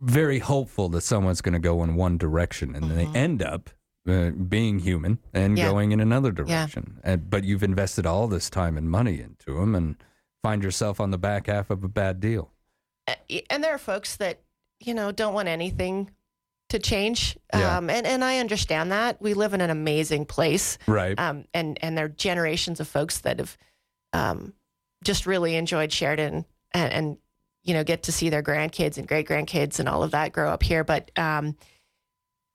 very 0.00 0.38
hopeful 0.40 0.88
that 0.90 1.02
someone's 1.02 1.40
going 1.42 1.52
to 1.52 1.58
go 1.60 1.82
in 1.84 1.94
one 1.94 2.16
direction 2.18 2.74
and 2.74 2.90
then 2.90 2.96
they 2.96 3.18
end 3.18 3.42
up 3.42 3.70
uh, 4.08 4.30
being 4.30 4.80
human 4.80 5.18
and 5.32 5.56
Yeah. 5.56 5.70
going 5.70 5.92
in 5.92 6.00
another 6.00 6.32
direction. 6.32 6.98
And, 7.04 7.30
but 7.30 7.44
you've 7.44 7.62
invested 7.62 8.04
all 8.04 8.26
this 8.26 8.50
time 8.50 8.76
and 8.76 8.90
money 8.90 9.20
into 9.20 9.54
them 9.60 9.76
and 9.76 9.94
find 10.42 10.62
yourself 10.62 11.00
on 11.00 11.10
the 11.10 11.18
back 11.18 11.46
half 11.46 11.70
of 11.70 11.84
a 11.84 11.88
bad 11.88 12.20
deal. 12.20 12.50
Uh, 13.06 13.14
and 13.50 13.62
there 13.62 13.74
are 13.74 13.78
folks 13.78 14.16
that 14.16 14.40
you 14.80 14.94
know 14.94 15.12
don't 15.12 15.34
want 15.34 15.48
anything 15.48 16.10
to 16.68 16.78
change 16.78 17.36
Yeah. 17.52 17.76
um, 17.76 17.90
and, 17.90 18.06
and 18.06 18.24
i 18.24 18.38
understand 18.38 18.92
that 18.92 19.20
we 19.20 19.34
live 19.34 19.52
in 19.54 19.60
an 19.60 19.68
amazing 19.70 20.24
place 20.24 20.78
Right. 20.86 21.18
um, 21.18 21.44
and 21.52 21.78
and 21.82 21.98
there 21.98 22.06
are 22.06 22.08
generations 22.08 22.80
of 22.80 22.88
folks 22.88 23.18
that 23.20 23.38
have 23.40 23.58
um, 24.12 24.54
just 25.04 25.26
really 25.26 25.54
enjoyed 25.56 25.92
sheridan 25.92 26.44
and, 26.72 26.92
and 26.92 27.18
you 27.64 27.74
know, 27.74 27.84
get 27.84 28.02
to 28.04 28.10
see 28.12 28.28
their 28.28 28.42
grandkids 28.42 28.98
and 28.98 29.06
great 29.06 29.28
grandkids 29.28 29.78
and 29.78 29.88
all 29.88 30.02
of 30.02 30.10
that 30.10 30.32
grow 30.32 30.50
up 30.50 30.64
here. 30.64 30.82
But 30.82 31.12
um, 31.16 31.56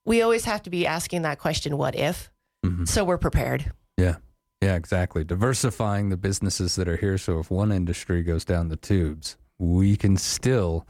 we 0.05 0.21
always 0.21 0.43
have 0.43 0.63
to 0.63 0.69
be 0.69 0.85
asking 0.85 1.21
that 1.21 1.39
question, 1.39 1.77
what 1.77 1.95
if? 1.95 2.29
Mm-hmm. 2.65 2.83
So 2.83 3.05
we're 3.05 3.17
prepared. 3.17 3.71
Yeah. 3.95 4.17
Yeah, 4.61 4.75
exactly. 4.75 5.23
Diversifying 5.23 6.09
the 6.09 6.17
businesses 6.17 6.75
that 6.75 6.87
are 6.87 6.97
here. 6.97 7.17
So 7.17 7.39
if 7.39 7.51
one 7.51 7.71
industry 7.71 8.23
goes 8.23 8.43
down 8.43 8.69
the 8.69 8.75
tubes, 8.75 9.37
we 9.59 9.95
can 9.95 10.17
still 10.17 10.87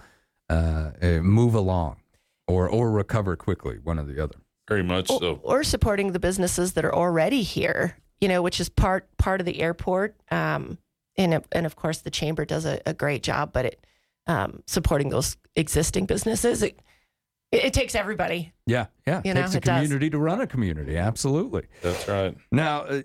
uh, 0.50 0.92
uh, 1.02 1.08
move 1.22 1.54
along 1.54 1.98
or, 2.48 2.70
or 2.70 2.92
recover 2.92 3.36
quickly, 3.36 3.80
one 3.84 4.00
or 4.00 4.04
the 4.04 4.24
other. 4.24 4.36
Very 4.70 4.84
much 4.84 5.08
so. 5.08 5.40
Or 5.44 5.64
supporting 5.64 6.12
the 6.12 6.20
businesses 6.20 6.74
that 6.74 6.86
are 6.86 6.94
already 6.94 7.42
here, 7.44 7.98
you 8.20 8.28
know, 8.28 8.42
which 8.42 8.60
is 8.60 8.70
part 8.70 9.08
part 9.18 9.40
of 9.40 9.46
the 9.46 9.62
airport. 9.62 10.16
Um, 10.32 10.78
and, 11.18 11.44
and 11.52 11.66
of 11.66 11.76
course, 11.76 12.00
the 12.00 12.10
chamber 12.10 12.46
does 12.46 12.66
a, 12.66 12.82
a 12.86 12.94
great 12.94 13.24
job, 13.24 13.52
but 13.54 13.66
it 13.66 13.86
um, 14.28 14.62
supporting 14.66 15.10
those 15.10 15.38
existing 15.56 16.06
businesses, 16.06 16.62
it, 16.62 16.80
it 17.52 17.74
takes 17.74 17.96
everybody. 17.96 18.52
Yeah, 18.66 18.88
yeah. 19.06 19.22
You 19.24 19.32
it 19.32 19.34
know, 19.36 19.42
takes 19.44 19.54
a 19.56 19.58
it 19.58 19.64
does. 19.64 19.76
community 19.84 20.10
to 20.10 20.20
run 20.20 20.42
a 20.42 20.48
community. 20.48 20.98
Absolutely. 20.98 21.64
That's 21.82 22.08
right. 22.08 22.38
Now, 22.52 22.82
uh, 22.82 23.02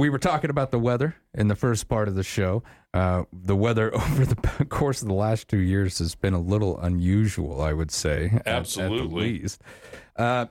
we 0.00 0.08
were 0.08 0.18
talking 0.18 0.48
about 0.48 0.70
the 0.70 0.78
weather 0.78 1.14
in 1.34 1.48
the 1.48 1.54
first 1.54 1.86
part 1.86 2.08
of 2.08 2.14
the 2.14 2.22
show. 2.22 2.62
Uh, 2.94 3.24
the 3.32 3.54
weather 3.54 3.94
over 3.94 4.24
the 4.24 4.64
course 4.64 5.02
of 5.02 5.08
the 5.08 5.14
last 5.14 5.46
two 5.46 5.58
years 5.58 5.98
has 5.98 6.14
been 6.14 6.32
a 6.32 6.40
little 6.40 6.80
unusual, 6.80 7.60
I 7.60 7.74
would 7.74 7.90
say. 7.90 8.40
at- 8.46 8.46
At, 8.46 8.64
the 8.66 8.88
least. 8.88 9.60
Uh, 10.16 10.46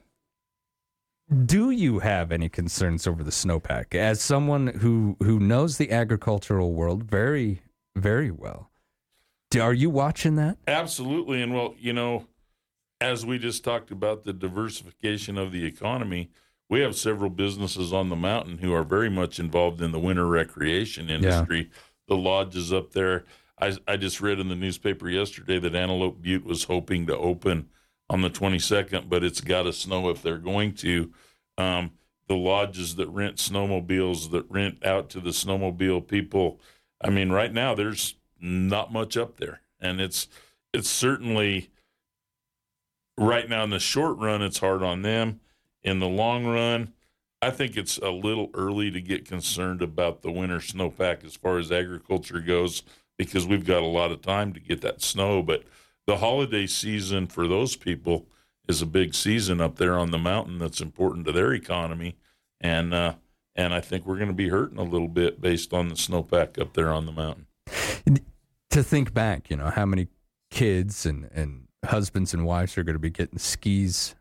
do 1.46 1.72
you 1.72 2.00
have 2.00 2.32
any 2.32 2.48
concerns 2.48 3.08
over 3.08 3.24
the 3.24 3.32
snowpack? 3.32 3.96
As 3.96 4.22
someone 4.22 4.68
who 4.68 5.18
who 5.20 5.40
knows 5.40 5.78
the 5.78 5.92
agricultural 5.92 6.74
world 6.74 7.04
very 7.04 7.62
very 7.96 8.32
well, 8.32 8.72
are 9.60 9.74
you 9.74 9.90
watching 9.90 10.36
that? 10.36 10.58
Absolutely. 10.68 11.42
And 11.42 11.54
well, 11.54 11.76
you 11.78 11.94
know, 11.94 12.26
as 13.02 13.26
we 13.26 13.38
just 13.38 13.64
talked 13.64 13.92
about 13.92 14.24
the 14.24 14.34
diversification 14.34 15.38
of 15.38 15.52
the 15.52 15.66
economy, 15.66 16.30
we 16.70 16.82
have 16.82 16.96
several 16.96 17.30
businesses 17.30 17.92
on 17.92 18.10
the 18.10 18.16
mountain 18.16 18.60
who 18.60 18.74
are 18.74 18.84
very 18.84 19.10
much 19.10 19.40
involved 19.40 19.82
in 19.82 19.92
the 19.92 20.00
winter 20.00 20.28
recreation 20.28 21.10
industry. 21.10 21.70
The 22.08 22.16
lodges 22.16 22.72
up 22.72 22.92
there. 22.92 23.26
I, 23.60 23.76
I 23.88 23.98
just 23.98 24.22
read 24.22 24.40
in 24.40 24.50
the 24.50 24.56
newspaper 24.56 25.10
yesterday 25.10 25.60
that 25.60 25.76
Antelope 25.76 26.22
Butte 26.22 26.46
was 26.46 26.66
hoping 26.66 27.08
to 27.08 27.18
open 27.18 27.70
on 28.10 28.22
the 28.22 28.30
22nd, 28.30 29.10
but 29.10 29.24
it's 29.24 29.42
got 29.42 29.64
to 29.64 29.74
snow 29.74 30.10
if 30.10 30.22
they're 30.22 30.38
going 30.38 30.74
to. 30.76 31.12
Um, 31.58 31.92
the 32.28 32.36
lodges 32.36 32.96
that 32.96 33.10
rent 33.10 33.38
snowmobiles, 33.38 34.32
that 34.32 34.50
rent 34.50 34.86
out 34.86 35.10
to 35.10 35.20
the 35.20 35.32
snowmobile 35.32 36.08
people. 36.08 36.60
I 37.02 37.10
mean, 37.10 37.32
right 37.32 37.52
now 37.52 37.74
there's 37.74 38.16
not 38.40 38.94
much 38.94 39.18
up 39.18 39.38
there, 39.38 39.62
and 39.80 40.00
it's 40.00 40.28
it's 40.72 40.90
certainly 40.90 41.72
right 43.18 43.50
now 43.50 43.64
in 43.64 43.72
the 43.72 43.80
short 43.80 44.18
run 44.20 44.44
it's 44.44 44.60
hard 44.60 44.84
on 44.84 45.02
them. 45.02 45.40
In 45.84 46.00
the 46.00 46.08
long 46.08 46.46
run, 46.46 46.94
I 47.42 47.52
think 47.52 47.78
it's 47.78 47.98
a 47.98 48.10
little 48.10 48.50
early 48.54 48.92
to 48.92 49.02
get 49.02 49.28
concerned 49.28 49.82
about 49.82 50.22
the 50.22 50.32
winter 50.32 50.60
snowpack 50.60 51.24
as 51.24 51.36
far 51.36 51.58
as 51.58 51.72
agriculture 51.72 52.42
goes 52.42 52.84
because 53.18 53.48
we've 53.48 53.66
got 53.66 53.82
a 53.82 53.88
lot 53.88 54.12
of 54.12 54.22
time 54.22 54.54
to 54.54 54.60
get 54.60 54.82
that 54.82 55.02
snow. 55.02 55.42
But 55.42 55.64
the 56.06 56.18
holiday 56.18 56.68
season 56.68 57.28
for 57.28 57.48
those 57.48 57.76
people 57.76 58.28
is 58.68 58.82
a 58.82 58.86
big 58.86 59.16
season 59.16 59.62
up 59.62 59.78
there 59.78 59.98
on 59.98 60.12
the 60.12 60.18
mountain 60.18 60.60
that's 60.60 60.82
important 60.82 61.26
to 61.26 61.32
their 61.32 61.54
economy, 61.54 62.18
and 62.60 62.94
uh, 62.94 63.14
and 63.56 63.74
I 63.74 63.82
think 63.82 64.06
we're 64.06 64.16
going 64.16 64.30
to 64.30 64.34
be 64.34 64.50
hurting 64.50 64.78
a 64.78 64.84
little 64.84 65.08
bit 65.08 65.42
based 65.42 65.74
on 65.74 65.88
the 65.90 65.96
snowpack 65.96 66.60
up 66.60 66.74
there 66.74 66.92
on 66.92 67.06
the 67.06 67.12
mountain. 67.12 67.48
to 68.70 68.84
think 68.84 69.14
back, 69.14 69.50
you 69.50 69.58
know, 69.58 69.70
how 69.70 69.86
many 69.86 70.08
kids 70.52 71.06
and, 71.06 71.30
and 71.34 71.68
husbands 71.86 72.34
and 72.34 72.46
wives 72.46 72.78
are 72.78 72.84
going 72.84 72.96
to 72.96 73.00
be 73.00 73.10
getting 73.10 73.40
skis 73.40 74.16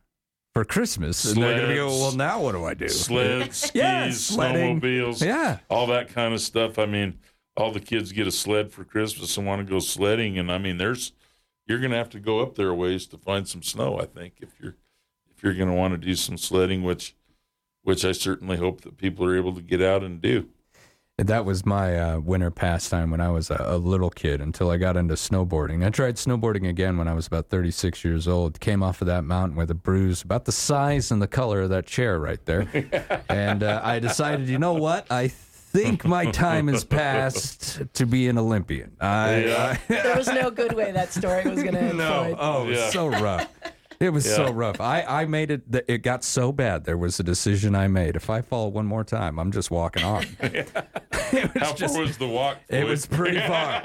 for 0.58 0.64
Christmas. 0.64 1.24
And 1.24 1.40
they're 1.42 1.56
going 1.56 1.68
to 1.70 1.74
go, 1.76 1.88
Sleds. 1.88 2.00
well, 2.02 2.12
now 2.16 2.42
what 2.42 2.52
do 2.52 2.64
I 2.64 2.74
do? 2.74 2.88
Sleds, 2.88 3.56
skis, 3.68 3.74
Yeah, 3.74 4.10
sledding. 4.10 4.80
snowmobiles, 4.80 5.24
Yeah. 5.24 5.58
all 5.70 5.86
that 5.88 6.08
kind 6.08 6.34
of 6.34 6.40
stuff. 6.40 6.78
I 6.78 6.86
mean, 6.86 7.18
all 7.56 7.70
the 7.70 7.80
kids 7.80 8.10
get 8.12 8.26
a 8.26 8.32
sled 8.32 8.72
for 8.72 8.84
Christmas 8.84 9.36
and 9.36 9.46
want 9.46 9.64
to 9.64 9.70
go 9.70 9.78
sledding, 9.78 10.38
and 10.38 10.50
I 10.50 10.58
mean, 10.58 10.78
there's 10.78 11.12
you're 11.66 11.78
going 11.80 11.90
to 11.92 11.96
have 11.98 12.10
to 12.10 12.20
go 12.20 12.40
up 12.40 12.54
there 12.54 12.70
a 12.70 12.74
ways 12.74 13.06
to 13.08 13.18
find 13.18 13.46
some 13.46 13.62
snow. 13.62 13.98
I 14.00 14.06
think 14.06 14.34
if 14.40 14.48
you're 14.60 14.74
if 15.36 15.42
you're 15.42 15.54
going 15.54 15.68
to 15.68 15.74
want 15.74 15.92
to 15.94 15.98
do 15.98 16.14
some 16.16 16.36
sledding, 16.38 16.82
which 16.82 17.14
which 17.82 18.04
I 18.04 18.12
certainly 18.12 18.56
hope 18.56 18.80
that 18.82 18.96
people 18.96 19.24
are 19.26 19.36
able 19.36 19.54
to 19.54 19.62
get 19.62 19.80
out 19.82 20.02
and 20.02 20.20
do. 20.20 20.48
That 21.18 21.44
was 21.44 21.66
my 21.66 21.98
uh, 21.98 22.20
winter 22.20 22.52
pastime 22.52 23.10
when 23.10 23.20
I 23.20 23.28
was 23.28 23.50
a, 23.50 23.56
a 23.60 23.76
little 23.76 24.08
kid 24.08 24.40
until 24.40 24.70
I 24.70 24.76
got 24.76 24.96
into 24.96 25.14
snowboarding. 25.14 25.84
I 25.84 25.90
tried 25.90 26.14
snowboarding 26.14 26.68
again 26.68 26.96
when 26.96 27.08
I 27.08 27.12
was 27.12 27.26
about 27.26 27.48
36 27.48 28.04
years 28.04 28.28
old. 28.28 28.60
Came 28.60 28.84
off 28.84 29.00
of 29.02 29.08
that 29.08 29.24
mountain 29.24 29.56
with 29.56 29.68
a 29.72 29.74
bruise 29.74 30.22
about 30.22 30.44
the 30.44 30.52
size 30.52 31.10
and 31.10 31.20
the 31.20 31.26
color 31.26 31.62
of 31.62 31.70
that 31.70 31.86
chair 31.86 32.20
right 32.20 32.38
there. 32.46 32.68
and 33.28 33.64
uh, 33.64 33.80
I 33.82 33.98
decided, 33.98 34.48
you 34.48 34.60
know 34.60 34.74
what? 34.74 35.08
I 35.10 35.26
think 35.26 36.04
my 36.04 36.30
time 36.30 36.68
has 36.68 36.84
passed 36.84 37.82
to 37.94 38.06
be 38.06 38.28
an 38.28 38.38
Olympian. 38.38 38.96
I, 39.00 39.44
Yeah. 39.44 39.76
I- 39.88 39.92
There 39.92 40.16
was 40.16 40.28
no 40.28 40.52
good 40.52 40.72
way 40.74 40.92
that 40.92 41.12
story 41.12 41.42
was 41.50 41.60
going 41.64 41.74
to 41.74 41.80
end. 41.80 41.98
no, 41.98 42.26
Floyd. 42.26 42.36
oh, 42.38 42.62
it 42.62 42.66
was 42.68 42.78
Yeah. 42.78 42.90
so 42.90 43.08
rough. 43.08 43.48
It 44.00 44.12
was 44.12 44.24
so 44.24 44.52
rough. 44.52 44.80
I, 44.80 45.02
I 45.02 45.24
made 45.24 45.50
it. 45.50 45.62
It 45.88 45.98
got 46.02 46.22
so 46.22 46.52
bad. 46.52 46.84
There 46.84 46.96
was 46.96 47.18
a 47.18 47.24
decision 47.24 47.74
I 47.74 47.88
made. 47.88 48.14
If 48.14 48.30
I 48.30 48.42
fall 48.42 48.70
one 48.70 48.86
more 48.86 49.02
time, 49.02 49.38
I'm 49.38 49.50
just 49.50 49.70
walking 49.70 50.04
on. 50.04 50.24
How 51.56 51.74
far 51.74 52.00
was 52.00 52.16
the 52.16 52.28
walk? 52.28 52.58
It 52.68 52.86
was 52.86 53.06
pretty 53.06 53.40
far. 53.40 53.82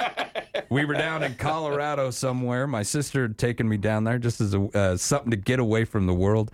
we 0.70 0.86
were 0.86 0.94
down 0.94 1.24
in 1.24 1.36
Colorado 1.36 2.12
somewhere. 2.12 2.68
My 2.68 2.84
sister 2.84 3.24
had 3.24 3.38
taken 3.38 3.68
me 3.68 3.78
down 3.78 4.04
there 4.04 4.20
just 4.20 4.40
as 4.40 4.54
a, 4.54 4.62
uh, 4.78 4.98
something 4.98 5.32
to 5.32 5.38
get 5.38 5.60
away 5.60 5.84
from 5.84 6.06
the 6.06 6.14
world, 6.14 6.52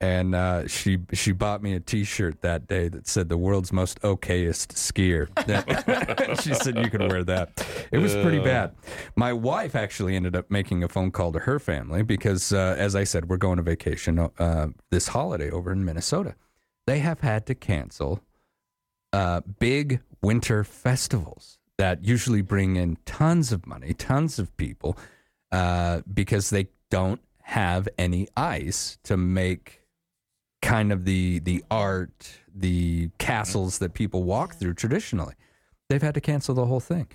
and 0.00 0.34
uh, 0.34 0.66
she 0.66 0.98
she 1.12 1.32
bought 1.32 1.62
me 1.62 1.74
a 1.74 1.80
T-shirt 1.80 2.40
that 2.40 2.66
day 2.66 2.88
that 2.88 3.06
said 3.06 3.28
"the 3.28 3.36
world's 3.36 3.72
most 3.72 4.00
okayest 4.00 4.74
skier." 4.74 5.28
She 6.42 6.54
said 6.54 6.78
you 6.78 6.88
could 6.90 7.02
wear 7.10 7.24
that. 7.24 7.66
It 7.90 7.98
was 7.98 8.14
pretty 8.14 8.38
bad. 8.38 8.74
My 9.16 9.32
wife 9.32 9.74
actually 9.74 10.16
ended 10.16 10.34
up 10.36 10.50
making 10.50 10.82
a 10.82 10.88
phone 10.88 11.10
call 11.10 11.32
to 11.32 11.40
her 11.40 11.58
family 11.58 12.02
because, 12.02 12.52
uh, 12.52 12.76
as 12.78 12.96
I 12.96 13.04
said, 13.04 13.28
we're 13.28 13.36
going 13.36 13.56
to 13.56 13.62
vacation 13.62 14.18
uh, 14.18 14.68
this 14.90 15.08
holiday 15.08 15.50
over 15.50 15.72
in 15.72 15.84
Minnesota. 15.84 16.34
They 16.86 17.00
have 17.00 17.20
had 17.20 17.46
to 17.46 17.54
cancel 17.54 18.20
uh, 19.12 19.40
big 19.58 20.00
winter 20.22 20.64
festivals 20.64 21.58
that 21.78 22.04
usually 22.04 22.42
bring 22.42 22.76
in 22.76 22.96
tons 23.06 23.52
of 23.52 23.66
money, 23.66 23.92
tons 23.92 24.38
of 24.38 24.56
people, 24.56 24.96
uh, 25.52 26.02
because 26.12 26.50
they 26.50 26.68
don't 26.90 27.20
have 27.42 27.88
any 27.98 28.28
ice 28.36 28.98
to 29.04 29.16
make 29.16 29.79
kind 30.62 30.92
of 30.92 31.04
the 31.04 31.38
the 31.40 31.64
art, 31.70 32.38
the 32.54 33.10
castles 33.18 33.78
that 33.78 33.94
people 33.94 34.24
walk 34.24 34.54
through 34.54 34.74
traditionally. 34.74 35.34
They've 35.88 36.02
had 36.02 36.14
to 36.14 36.20
cancel 36.20 36.54
the 36.54 36.66
whole 36.66 36.80
thing. 36.80 37.08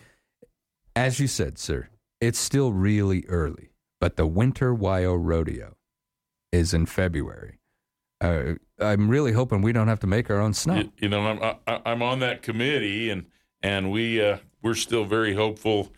As 0.96 1.20
you 1.20 1.28
said, 1.28 1.58
sir, 1.58 1.90
it's 2.22 2.40
still 2.40 2.72
really 2.72 3.26
early, 3.28 3.70
but 4.00 4.16
the 4.16 4.28
Winter 4.28 4.74
WYO 4.74 5.18
Rodeo 5.18 5.76
is 6.52 6.74
in 6.74 6.86
February. 6.86 7.60
Uh, 8.22 8.54
I'm 8.80 9.10
really 9.10 9.34
hoping 9.34 9.62
we 9.62 9.74
don't 9.74 9.88
have 9.88 10.00
to 10.02 10.08
make 10.08 10.30
our 10.30 10.40
own 10.40 10.54
snow. 10.54 10.76
You, 10.76 10.92
you 10.98 11.10
know, 11.10 11.28
I'm 11.28 11.58
I, 11.68 11.82
I'm 11.86 12.02
on 12.02 12.20
that 12.20 12.42
committee, 12.42 13.10
and 13.10 13.26
and 13.62 13.92
we 13.92 14.22
uh, 14.22 14.38
we're 14.62 14.76
still 14.76 15.06
very 15.06 15.34
hopeful. 15.34 15.92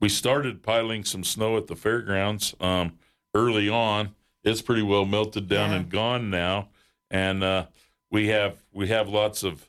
We 0.00 0.08
started 0.08 0.62
piling 0.62 1.04
some 1.04 1.24
snow 1.24 1.56
at 1.56 1.66
the 1.66 1.76
fairgrounds 1.76 2.54
um, 2.60 2.98
early 3.34 3.68
on. 3.68 4.14
It's 4.48 4.62
pretty 4.62 4.82
well 4.82 5.04
melted 5.04 5.48
down 5.48 5.72
and 5.72 5.88
gone 5.88 6.30
now, 6.30 6.68
and 7.10 7.44
uh, 7.44 7.66
we 8.10 8.28
have 8.28 8.62
we 8.72 8.88
have 8.88 9.08
lots 9.08 9.42
of 9.42 9.68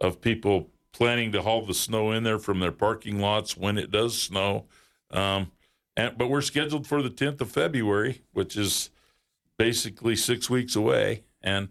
of 0.00 0.20
people 0.20 0.70
planning 0.92 1.32
to 1.32 1.42
haul 1.42 1.64
the 1.64 1.74
snow 1.74 2.12
in 2.12 2.22
there 2.22 2.38
from 2.38 2.60
their 2.60 2.72
parking 2.72 3.18
lots 3.18 3.56
when 3.56 3.78
it 3.78 3.90
does 3.90 4.20
snow. 4.20 4.66
Um, 5.10 5.50
and 5.96 6.16
but 6.16 6.28
we're 6.28 6.42
scheduled 6.42 6.86
for 6.86 7.02
the 7.02 7.10
10th 7.10 7.40
of 7.40 7.50
February, 7.50 8.22
which 8.32 8.56
is 8.56 8.90
basically 9.58 10.16
six 10.16 10.48
weeks 10.48 10.76
away, 10.76 11.24
and 11.42 11.68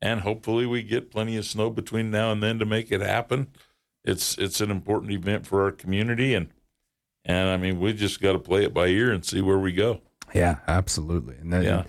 and 0.00 0.20
hopefully 0.20 0.66
we 0.66 0.82
get 0.82 1.10
plenty 1.10 1.36
of 1.36 1.44
snow 1.44 1.70
between 1.70 2.10
now 2.10 2.32
and 2.32 2.42
then 2.42 2.58
to 2.58 2.66
make 2.66 2.90
it 2.90 3.00
happen. 3.00 3.48
It's 4.04 4.36
it's 4.38 4.60
an 4.60 4.70
important 4.70 5.12
event 5.12 5.46
for 5.46 5.62
our 5.62 5.72
community, 5.72 6.34
and 6.34 6.48
and 7.24 7.48
I 7.48 7.56
mean 7.56 7.80
we 7.80 7.92
just 7.92 8.20
got 8.20 8.32
to 8.32 8.38
play 8.38 8.64
it 8.64 8.74
by 8.74 8.88
ear 8.88 9.12
and 9.12 9.24
see 9.24 9.40
where 9.40 9.58
we 9.58 9.72
go. 9.72 10.00
Yeah, 10.34 10.56
absolutely. 10.66 11.36
And 11.36 11.52
then, 11.52 11.62
Yeah. 11.62 11.84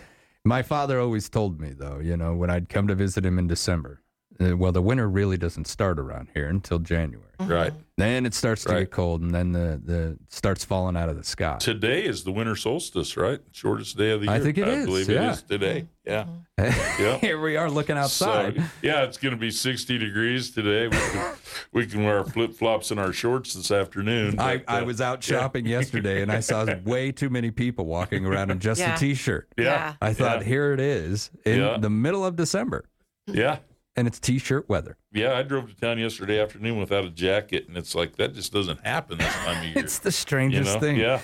my 0.45 0.61
father 0.61 0.99
always 0.99 1.29
told 1.29 1.59
me 1.59 1.69
though, 1.73 1.99
you 1.99 2.17
know, 2.17 2.35
when 2.35 2.49
I'd 2.49 2.69
come 2.69 2.87
to 2.87 2.95
visit 2.95 3.25
him 3.25 3.39
in 3.39 3.47
December, 3.47 4.01
Uh, 4.41 4.57
well, 4.57 4.71
the 4.71 4.81
winter 4.81 5.07
really 5.09 5.37
doesn't 5.37 5.67
start 5.67 5.99
around 5.99 6.27
here 6.33 6.47
until 6.47 6.79
January. 6.79 7.27
Mm-hmm. 7.39 7.51
Right. 7.51 7.73
Then 7.97 8.25
it 8.25 8.33
starts 8.33 8.63
to 8.63 8.73
Right. 8.73 8.79
get 8.81 8.91
cold, 8.91 9.21
and 9.21 9.33
then 9.33 9.51
the 9.51 9.79
the 9.83 10.17
starts 10.29 10.63
falling 10.65 10.97
out 10.97 11.09
of 11.09 11.17
the 11.17 11.23
sky. 11.23 11.57
Today 11.59 12.03
is 12.05 12.23
the 12.23 12.31
winter 12.31 12.55
solstice, 12.55 13.15
right? 13.17 13.39
Shortest 13.51 13.97
day 13.97 14.11
of 14.11 14.21
the 14.21 14.27
year. 14.27 14.35
I 14.35 14.39
think 14.39 14.57
it 14.57 14.67
I 14.67 14.71
is, 14.71 14.85
believe 14.85 15.09
yeah. 15.09 15.29
it 15.29 15.31
is 15.33 15.41
today. 15.43 15.81
Mm-hmm. 15.81 16.11
Yeah. 16.11 16.25
Mm-hmm. 16.59 17.03
Yeah. 17.03 17.17
Here 17.21 17.39
we 17.39 17.55
are 17.57 17.69
looking 17.69 17.97
outside. 17.97 18.57
So, 18.57 18.63
yeah, 18.81 19.03
it's 19.03 19.17
going 19.17 19.33
to 19.33 19.39
be 19.39 19.51
60 19.51 19.97
degrees 19.97 20.51
today. 20.51 20.87
We 20.87 20.97
can, 20.97 21.35
we 21.71 21.85
can 21.85 22.03
wear 22.03 22.19
our 22.19 22.25
flip 22.25 22.53
flops 22.53 22.91
and 22.91 22.99
our 22.99 23.13
shorts 23.13 23.53
this 23.53 23.71
afternoon. 23.71 24.39
I, 24.39 24.57
but, 24.57 24.69
I 24.69 24.81
uh, 24.81 24.85
was 24.85 24.99
out 25.01 25.27
yeah. 25.27 25.39
shopping 25.39 25.65
yesterday 25.65 26.21
and 26.21 26.31
I 26.31 26.39
saw 26.41 26.65
way 26.85 27.11
too 27.11 27.29
many 27.29 27.51
people 27.51 27.85
walking 27.85 28.25
around 28.25 28.51
in 28.51 28.59
just 28.59 28.79
Yeah. 28.81 28.95
a 28.95 28.97
t-shirt. 28.97 29.47
Yeah. 29.57 29.63
Yeah. 29.65 29.93
I 30.01 30.13
thought 30.13 30.39
Yeah. 30.41 30.47
here 30.47 30.73
it 30.73 30.79
is 30.79 31.31
in 31.45 31.59
Yeah. 31.59 31.77
the 31.77 31.89
middle 31.89 32.25
of 32.25 32.35
December 32.35 32.85
Yeah. 33.27 33.59
And 33.95 34.07
it's 34.07 34.19
t-shirt 34.19 34.67
weather. 34.67 34.97
Yeah, 35.11 35.37
I 35.37 35.43
drove 35.43 35.69
to 35.69 35.75
town 35.75 35.99
yesterday 35.99 36.41
afternoon 36.41 36.79
without 36.79 37.05
a 37.05 37.09
jacket, 37.09 37.67
and 37.67 37.77
it's 37.77 37.93
like 37.95 38.15
that 38.17 38.33
just 38.33 38.51
doesn't 38.53 38.85
happen 38.85 39.17
this 39.19 39.33
time 39.33 39.57
of 39.59 39.63
year. 39.75 39.77
It's 39.77 39.99
the 39.99 40.11
strangest 40.11 40.67
You 40.67 40.73
know? 40.73 40.79
thing. 40.79 40.95
Yeah. 40.97 41.21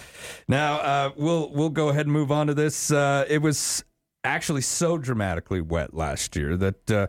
Now 0.47 0.75
uh, 0.75 1.11
we'll 1.15 1.49
we'll 1.51 1.69
go 1.69 1.89
ahead 1.89 2.05
and 2.05 2.13
move 2.13 2.31
on 2.31 2.47
to 2.47 2.53
this. 2.53 2.91
Uh, 2.91 3.25
it 3.27 3.41
was 3.41 3.83
actually 4.23 4.61
so 4.61 4.97
dramatically 4.97 5.61
wet 5.61 5.93
last 5.93 6.35
year 6.35 6.57
that 6.57 6.91
uh, 6.91 7.07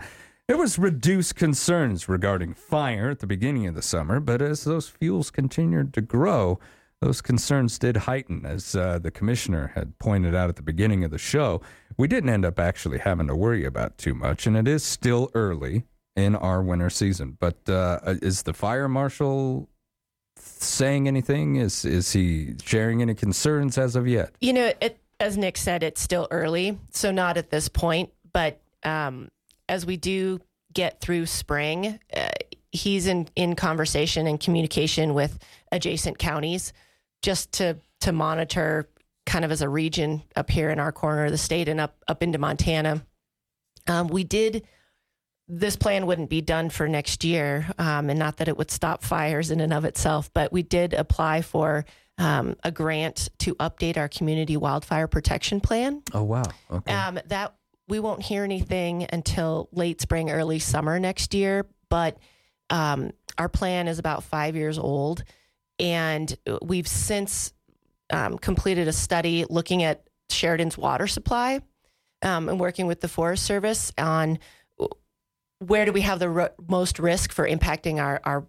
there 0.48 0.56
was 0.56 0.78
reduced 0.78 1.36
concerns 1.36 2.08
regarding 2.08 2.54
fire 2.54 3.10
at 3.10 3.18
the 3.18 3.26
beginning 3.26 3.66
of 3.66 3.74
the 3.74 3.82
summer. 3.82 4.20
But 4.20 4.40
as 4.40 4.64
those 4.64 4.88
fuels 4.88 5.30
continued 5.30 5.92
to 5.94 6.00
grow, 6.00 6.58
those 7.00 7.20
concerns 7.20 7.78
did 7.78 7.96
heighten. 7.98 8.46
As 8.46 8.74
uh, 8.74 8.98
the 8.98 9.10
commissioner 9.10 9.72
had 9.74 9.98
pointed 9.98 10.34
out 10.34 10.48
at 10.48 10.56
the 10.56 10.62
beginning 10.62 11.04
of 11.04 11.10
the 11.10 11.18
show, 11.18 11.60
we 12.00 12.08
didn't 12.08 12.30
end 12.30 12.46
up 12.46 12.58
actually 12.58 12.98
having 12.98 13.26
to 13.26 13.36
worry 13.36 13.66
about 13.66 13.98
too 13.98 14.14
much, 14.14 14.46
and 14.46 14.56
it 14.56 14.66
is 14.66 14.82
still 14.82 15.30
early 15.34 15.84
in 16.16 16.34
our 16.34 16.62
winter 16.62 16.88
season. 16.88 17.36
But 17.38 17.68
uh, 17.68 17.98
is 18.22 18.42
the 18.42 18.54
fire 18.54 18.88
marshal 18.88 19.68
saying 20.38 21.06
anything? 21.06 21.56
Is 21.56 21.84
is 21.84 22.12
he 22.12 22.54
sharing 22.64 23.02
any 23.02 23.14
concerns 23.14 23.76
as 23.76 23.96
of 23.96 24.08
yet? 24.08 24.34
You 24.40 24.54
know, 24.54 24.72
it, 24.80 24.98
as 25.20 25.36
Nick 25.36 25.58
said, 25.58 25.82
it's 25.82 26.00
still 26.00 26.26
early, 26.30 26.78
so 26.90 27.10
not 27.10 27.36
at 27.36 27.50
this 27.50 27.68
point. 27.68 28.10
But 28.32 28.60
um, 28.82 29.28
as 29.68 29.84
we 29.84 29.98
do 29.98 30.40
get 30.72 31.02
through 31.02 31.26
spring, 31.26 31.98
uh, 32.16 32.28
he's 32.72 33.08
in, 33.08 33.28
in 33.36 33.54
conversation 33.56 34.26
and 34.26 34.40
communication 34.40 35.12
with 35.12 35.38
adjacent 35.70 36.18
counties 36.18 36.72
just 37.20 37.52
to 37.52 37.76
to 38.00 38.12
monitor 38.12 38.88
kind 39.30 39.44
of 39.44 39.52
as 39.52 39.62
a 39.62 39.68
region 39.68 40.24
up 40.34 40.50
here 40.50 40.70
in 40.70 40.80
our 40.80 40.90
corner 40.90 41.26
of 41.26 41.30
the 41.30 41.38
state 41.38 41.68
and 41.68 41.80
up 41.80 41.96
up 42.08 42.20
into 42.20 42.36
Montana. 42.36 43.06
Um, 43.86 44.08
we 44.08 44.24
did 44.24 44.66
this 45.46 45.76
plan 45.76 46.06
wouldn't 46.06 46.30
be 46.30 46.40
done 46.40 46.68
for 46.68 46.88
next 46.88 47.22
year, 47.22 47.66
um, 47.78 48.10
and 48.10 48.18
not 48.18 48.38
that 48.38 48.48
it 48.48 48.56
would 48.56 48.72
stop 48.72 49.04
fires 49.04 49.52
in 49.52 49.60
and 49.60 49.72
of 49.72 49.84
itself, 49.84 50.30
but 50.32 50.52
we 50.52 50.62
did 50.62 50.94
apply 50.94 51.42
for 51.42 51.84
um, 52.18 52.56
a 52.64 52.72
grant 52.72 53.28
to 53.38 53.54
update 53.56 53.96
our 53.96 54.08
community 54.08 54.56
wildfire 54.56 55.06
protection 55.06 55.60
plan. 55.60 56.02
Oh 56.12 56.24
wow! 56.24 56.42
Okay. 56.68 56.92
Um, 56.92 57.20
that 57.26 57.54
we 57.88 58.00
won't 58.00 58.22
hear 58.22 58.42
anything 58.42 59.06
until 59.12 59.68
late 59.70 60.00
spring, 60.00 60.30
early 60.30 60.58
summer 60.58 60.98
next 60.98 61.34
year. 61.34 61.66
But 61.88 62.18
um, 62.68 63.12
our 63.38 63.48
plan 63.48 63.86
is 63.86 64.00
about 64.00 64.24
five 64.24 64.56
years 64.56 64.76
old, 64.76 65.22
and 65.78 66.36
we've 66.62 66.88
since 66.88 67.52
um, 68.10 68.38
completed 68.38 68.88
a 68.88 68.92
study 68.92 69.44
looking 69.48 69.82
at 69.82 70.04
Sheridan's 70.30 70.76
water 70.78 71.06
supply 71.06 71.60
um, 72.22 72.48
and 72.48 72.60
working 72.60 72.86
with 72.86 73.00
the 73.00 73.08
Forest 73.08 73.44
Service 73.44 73.92
on 73.98 74.38
where 75.58 75.84
do 75.84 75.92
we 75.92 76.00
have 76.00 76.18
the 76.18 76.28
ro- 76.28 76.48
most 76.68 76.98
risk 76.98 77.32
for 77.32 77.46
impacting 77.46 78.00
our, 78.00 78.20
our 78.24 78.46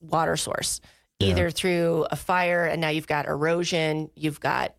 water 0.00 0.36
source, 0.36 0.80
either 1.18 1.50
through 1.50 2.06
a 2.10 2.16
fire, 2.16 2.64
and 2.64 2.80
now 2.80 2.88
you've 2.88 3.06
got 3.06 3.26
erosion, 3.26 4.10
you've 4.14 4.40
got 4.40 4.74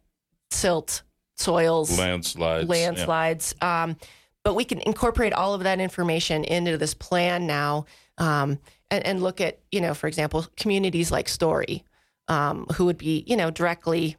silt, 0.52 1.04
soils, 1.36 1.98
Landslides. 1.98 2.68
yeah. 2.68 2.72
landslides. 2.72 3.56
Um, 3.62 3.98
but 4.44 4.54
we 4.54 4.64
can 4.64 4.80
incorporate 4.80 5.34
all 5.34 5.54
of 5.54 5.64
that 5.64 5.80
information 5.82 6.46
into 6.46 6.78
this 6.78 6.94
plan 6.94 7.48
now 7.48 7.86
um, 8.18 8.60
and, 8.90 9.06
and 9.06 9.22
look 9.22 9.42
at, 9.42 9.60
you 9.72 9.82
know, 9.82 9.94
for 9.94 10.08
example, 10.08 10.46
communities 10.56 11.12
like 11.12 11.28
Story, 11.28 11.84
um, 12.28 12.66
who 12.76 12.86
would 12.86 12.98
be, 12.98 13.24
you 13.28 13.36
know, 13.38 13.50
directly 13.52 14.18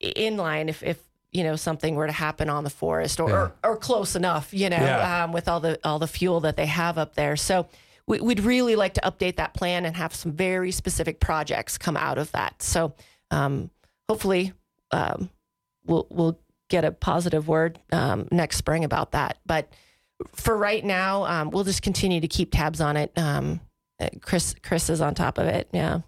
in 0.00 0.36
line 0.36 0.68
if, 0.68 0.82
if 0.82 0.98
you 1.32 1.44
know 1.44 1.56
something 1.56 1.94
were 1.94 2.06
to 2.06 2.12
happen 2.12 2.48
on 2.48 2.64
the 2.64 2.70
forest 2.70 3.20
or, 3.20 3.30
or, 3.30 3.52
or 3.64 3.76
close 3.76 4.16
enough, 4.16 4.52
you 4.54 4.70
know, 4.70 4.76
Yeah. 4.76 5.24
um, 5.24 5.32
with 5.32 5.48
all 5.48 5.60
the 5.60 5.78
all 5.84 5.98
the 5.98 6.06
fuel 6.06 6.40
that 6.40 6.56
they 6.56 6.66
have 6.66 6.96
up 6.98 7.14
there. 7.14 7.36
So 7.36 7.66
we, 8.06 8.20
we'd 8.20 8.40
really 8.40 8.76
like 8.76 8.94
to 8.94 9.00
update 9.02 9.36
that 9.36 9.52
plan 9.54 9.84
and 9.84 9.94
have 9.96 10.14
some 10.14 10.32
very 10.32 10.70
specific 10.70 11.20
projects 11.20 11.76
come 11.76 11.96
out 11.96 12.16
of 12.18 12.32
that. 12.32 12.62
So 12.62 12.94
um, 13.30 13.70
hopefully 14.08 14.52
um, 14.90 15.28
we'll 15.84 16.06
we'll 16.10 16.38
get 16.70 16.84
a 16.84 16.92
positive 16.92 17.48
word 17.48 17.78
um, 17.92 18.28
next 18.30 18.56
spring 18.56 18.84
about 18.84 19.12
that. 19.12 19.38
But 19.44 19.72
for 20.34 20.56
right 20.56 20.84
now, 20.84 21.24
um, 21.24 21.50
we'll 21.50 21.64
just 21.64 21.82
continue 21.82 22.20
to 22.20 22.28
keep 22.28 22.52
tabs 22.52 22.80
on 22.80 22.96
it. 22.96 23.12
Chris 24.20 24.54
Chris 24.62 24.90
is 24.90 25.00
on 25.00 25.14
top 25.14 25.38
of 25.38 25.46
it. 25.46 25.68
Yeah. 25.72 26.00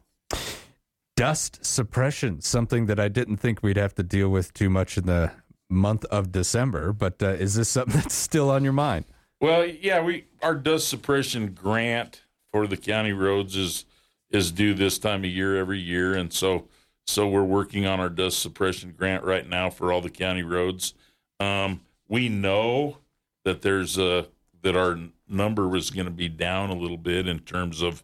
Dust 1.17 1.65
suppression, 1.65 2.41
something 2.41 2.87
that 2.87 2.99
I 2.99 3.09
didn't 3.09 3.37
think 3.39 3.63
we'd 3.63 3.77
have 3.77 3.95
to 3.97 4.03
deal 4.03 4.31
with 4.31 4.55
too 4.55 4.71
much 4.71 4.97
in 4.97 5.07
the 5.07 5.33
month 5.69 6.05
of 6.07 6.33
December. 6.33 6.93
But 6.93 7.23
uh, 7.23 7.31
is 7.31 7.55
this 7.55 7.69
something 7.69 7.95
that's 8.01 8.15
still 8.15 8.51
on 8.51 8.65
your 8.65 8.73
mind? 8.73 9.05
Well, 9.41 9.67
yeah, 9.67 10.03
we 10.03 10.27
our 10.43 10.55
dust 10.55 10.89
suppression 10.89 11.53
grant 11.53 12.23
for 12.53 12.67
the 12.67 12.77
county 12.77 13.13
roads 13.13 13.57
is 13.57 13.85
is 14.31 14.53
due 14.53 14.75
this 14.75 14.99
time 14.99 15.25
of 15.25 15.31
year 15.31 15.57
every 15.57 15.81
year, 15.81 16.15
and 16.15 16.33
so 16.33 16.69
so 17.07 17.27
we're 17.27 17.43
working 17.43 17.87
on 17.87 18.01
our 18.01 18.11
dust 18.11 18.39
suppression 18.41 18.95
grant 18.97 19.25
right 19.25 19.49
now 19.49 19.71
for 19.71 19.93
all 19.93 20.01
the 20.01 20.11
county 20.11 20.43
roads. 20.43 20.95
Um, 21.41 21.81
we 22.09 22.29
know 22.29 22.99
that 23.45 23.63
there's 23.63 23.99
a 23.99 24.29
that 24.63 24.77
our 24.77 24.99
number 25.29 25.69
was 25.69 25.91
going 25.91 26.07
to 26.07 26.11
be 26.13 26.29
down 26.29 26.71
a 26.71 26.75
little 26.75 26.97
bit 26.97 27.27
in 27.29 27.41
terms 27.41 27.83
of 27.83 28.03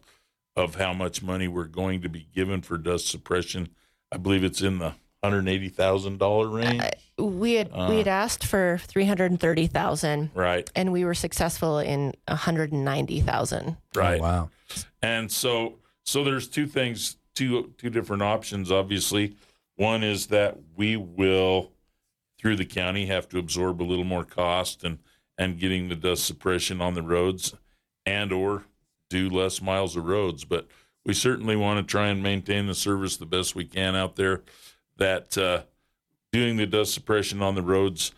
of 0.55 0.75
how 0.75 0.91
much 0.91 1.21
money 1.21 1.47
we're 1.47 1.65
going 1.65 2.01
to 2.01 2.09
be 2.09 2.27
given 2.33 2.61
for 2.61 2.77
dust 2.79 3.07
suppression. 3.07 3.69
I 4.11 4.17
believe 4.17 4.43
it's 4.43 4.61
in 4.61 4.79
the 4.79 4.93
hundred 5.23 5.47
eighty 5.47 5.69
thousand 5.69 6.17
dollar 6.19 6.47
range. 6.47 6.83
We 7.17 7.53
had 7.53 7.69
Uh. 7.73 7.87
we 7.89 7.97
had 7.97 8.07
asked 8.07 8.43
for 8.45 8.79
three 8.83 9.05
hundred 9.05 9.31
and 9.31 9.39
thirty 9.39 9.67
thousand, 9.67 10.31
Right. 10.33 10.69
and 10.75 10.91
we 10.91 11.03
were 11.05 11.13
successful 11.13 11.79
in 11.79 12.13
one 12.27 12.37
hundred 12.37 12.71
and 12.71 12.83
ninety 12.85 13.19
thousand. 13.21 13.77
Right. 13.95 14.21
wow. 14.21 14.49
And 15.01 15.31
so 15.31 15.75
so 16.05 16.23
there's 16.23 16.47
two 16.47 16.65
things, 16.65 17.17
two 17.35 17.73
two 17.77 17.89
different 17.89 18.23
options 18.23 18.71
obviously. 18.71 19.35
One 19.75 20.03
is 20.03 20.27
that 20.27 20.57
we 20.75 20.95
will 20.97 21.71
through 22.39 22.55
the 22.55 22.65
county 22.65 23.07
have 23.07 23.27
to 23.29 23.37
absorb 23.39 23.81
a 23.81 23.83
little 23.83 24.05
more 24.05 24.23
cost 24.23 24.83
and 24.83 24.99
and 25.37 25.59
getting 25.59 25.89
the 25.89 25.95
dust 25.95 26.25
suppression 26.25 26.81
on 26.81 26.93
the 26.93 27.01
roads 27.01 27.53
and 28.05 28.31
or 28.31 28.63
do 29.09 29.29
less 29.29 29.61
miles 29.61 29.95
of 29.95 30.05
roads, 30.05 30.43
but 30.45 30.67
we 31.05 31.13
certainly 31.13 31.55
want 31.55 31.77
to 31.85 31.89
try 31.91 32.07
and 32.07 32.21
maintain 32.21 32.67
the 32.67 32.75
service 32.75 33.17
the 33.17 33.25
best 33.25 33.55
we 33.55 33.63
can 33.65 33.95
out 33.95 34.15
there 34.15 34.41
that 34.97 35.37
uh 35.37 35.61
doing 36.33 36.57
the 36.57 36.65
dust 36.65 36.93
suppression 36.93 37.41
on 37.41 37.55
the 37.55 37.61
roads 37.61 38.11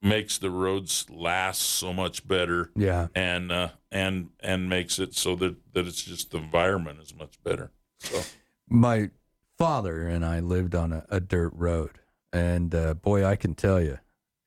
makes 0.00 0.38
the 0.38 0.50
roads 0.50 1.06
last 1.10 1.60
so 1.60 1.92
much 1.92 2.26
better 2.26 2.70
Yeah. 2.74 3.06
and 3.14 3.52
uh, 3.52 3.68
and 3.92 4.30
and 4.40 4.68
makes 4.68 4.98
it 4.98 5.14
so 5.14 5.36
that 5.36 5.54
that 5.74 5.86
it's 5.86 6.02
just 6.02 6.32
the 6.32 6.38
environment 6.38 6.98
is 7.00 7.14
much 7.14 7.40
better. 7.44 7.70
So 8.00 8.20
My 8.68 9.10
father 9.58 10.08
and 10.08 10.24
I 10.24 10.40
lived 10.40 10.74
on 10.74 10.92
a, 10.92 11.04
a 11.08 11.20
dirt 11.20 11.52
road, 11.54 12.00
and 12.32 12.74
uh, 12.74 12.94
boy, 12.94 13.24
I 13.24 13.36
can 13.36 13.54
tell 13.54 13.80
you, 13.80 13.98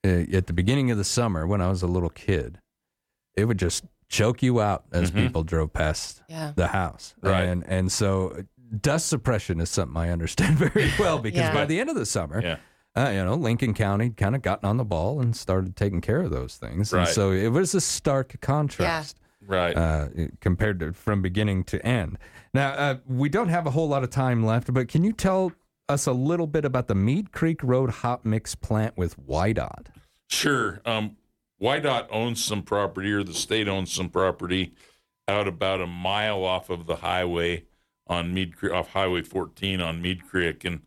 at 0.06 0.48
the 0.48 0.54
beginning 0.54 0.92
of 0.92 0.98
the 0.98 1.04
summer 1.04 1.46
when 1.48 1.62
I 1.62 1.70
was 1.70 1.82
a 1.82 1.88
little 1.88 2.10
kid, 2.10 2.60
it 3.36 3.46
would 3.46 3.58
just 3.60 3.86
choke 4.08 4.44
you 4.44 4.62
out 4.62 4.86
as 4.92 5.12
Mhm. 5.12 5.16
people 5.16 5.44
drove 5.44 5.74
past 5.74 6.22
Yeah. 6.30 6.54
the 6.56 6.68
house. 6.68 7.16
Right. 7.22 7.44
And 7.44 7.64
and 7.68 7.92
so 7.92 8.30
uh, 8.30 8.42
dust 8.82 9.08
suppression 9.08 9.60
is 9.60 9.70
something 9.70 9.98
I 9.98 10.10
understand 10.12 10.58
very 10.66 10.92
well 11.00 11.20
because 11.20 11.40
Yeah. 11.40 11.54
by 11.54 11.66
the 11.66 11.80
end 11.80 11.90
of 11.90 11.96
the 11.96 12.06
summer, 12.06 12.42
yeah, 12.42 12.58
uh, 12.96 13.10
you 13.10 13.24
know, 13.26 13.34
Lincoln 13.36 13.74
County 13.74 14.12
kind 14.12 14.36
of 14.36 14.42
gotten 14.42 14.68
on 14.70 14.78
the 14.78 14.86
ball 14.86 15.20
and 15.22 15.36
started 15.36 15.76
taking 15.76 16.02
care 16.02 16.22
of 16.22 16.30
those 16.32 16.56
things. 16.58 16.94
And 16.94 17.08
so 17.08 17.32
it 17.32 17.50
was 17.50 17.74
a 17.74 17.82
stark 17.82 18.40
contrast 18.42 19.20
right. 19.46 19.76
uh, 19.76 20.08
compared 20.40 20.80
to 20.82 20.94
from 20.94 21.22
beginning 21.22 21.64
to 21.66 21.86
end. 21.86 22.18
Now, 22.54 22.70
uh, 22.74 22.96
we 23.08 23.28
don't 23.28 23.50
have 23.50 23.66
a 23.68 23.72
whole 23.72 23.88
lot 23.90 24.04
of 24.04 24.12
time 24.12 24.46
left, 24.46 24.72
but 24.74 24.88
can 24.88 25.04
you 25.04 25.12
tell 25.14 25.52
us 25.88 26.08
a 26.08 26.14
little 26.14 26.48
bit 26.48 26.66
about 26.66 26.88
the 26.88 26.96
Mead 26.96 27.32
Creek 27.32 27.64
Road 27.64 27.90
hot 27.90 28.26
mix 28.26 28.56
plant 28.56 28.98
with 28.98 29.20
WYDOT? 29.28 29.88
Sure. 30.30 30.82
Um, 30.86 31.18
WYDOT 31.62 32.08
owns 32.10 32.44
some 32.44 32.64
property, 32.64 33.12
or 33.12 33.24
the 33.24 33.34
state 33.34 33.68
owns 33.68 33.92
some 33.92 34.10
property, 34.10 34.74
out 35.28 35.48
about 35.48 35.82
a 35.82 35.88
mile 35.88 36.44
off 36.44 36.70
of 36.70 36.86
the 36.86 36.98
highway 36.98 37.66
on 38.08 38.34
Mead 38.34 38.56
Creek, 38.56 38.74
off 38.74 38.90
Highway 38.90 39.22
14 39.22 39.82
on 39.82 40.02
Mead 40.02 40.28
Creek, 40.28 40.66
and 40.66 40.82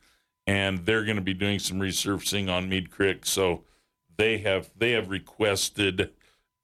and 0.47 0.87
they're 0.87 1.05
going 1.05 1.17
to 1.17 1.23
be 1.23 1.35
doing 1.35 1.59
some 1.59 1.79
resurfacing 1.79 2.51
on 2.51 2.69
Mead 2.69 2.91
Creek. 2.91 3.27
So 3.27 3.65
they 4.17 4.39
have 4.39 4.71
they 4.77 4.93
have 4.93 5.11
requested 5.11 6.11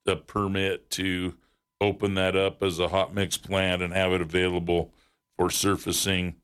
the 0.05 0.17
permit 0.17 0.91
to 0.91 1.35
open 1.81 2.15
that 2.15 2.37
up 2.37 2.63
as 2.63 2.79
a 2.79 2.89
hot 2.89 3.15
mix 3.15 3.37
plant 3.37 3.83
and 3.83 3.93
have 3.93 4.13
it 4.13 4.21
available 4.21 4.93
for 5.37 5.51
surfacing 5.51 6.37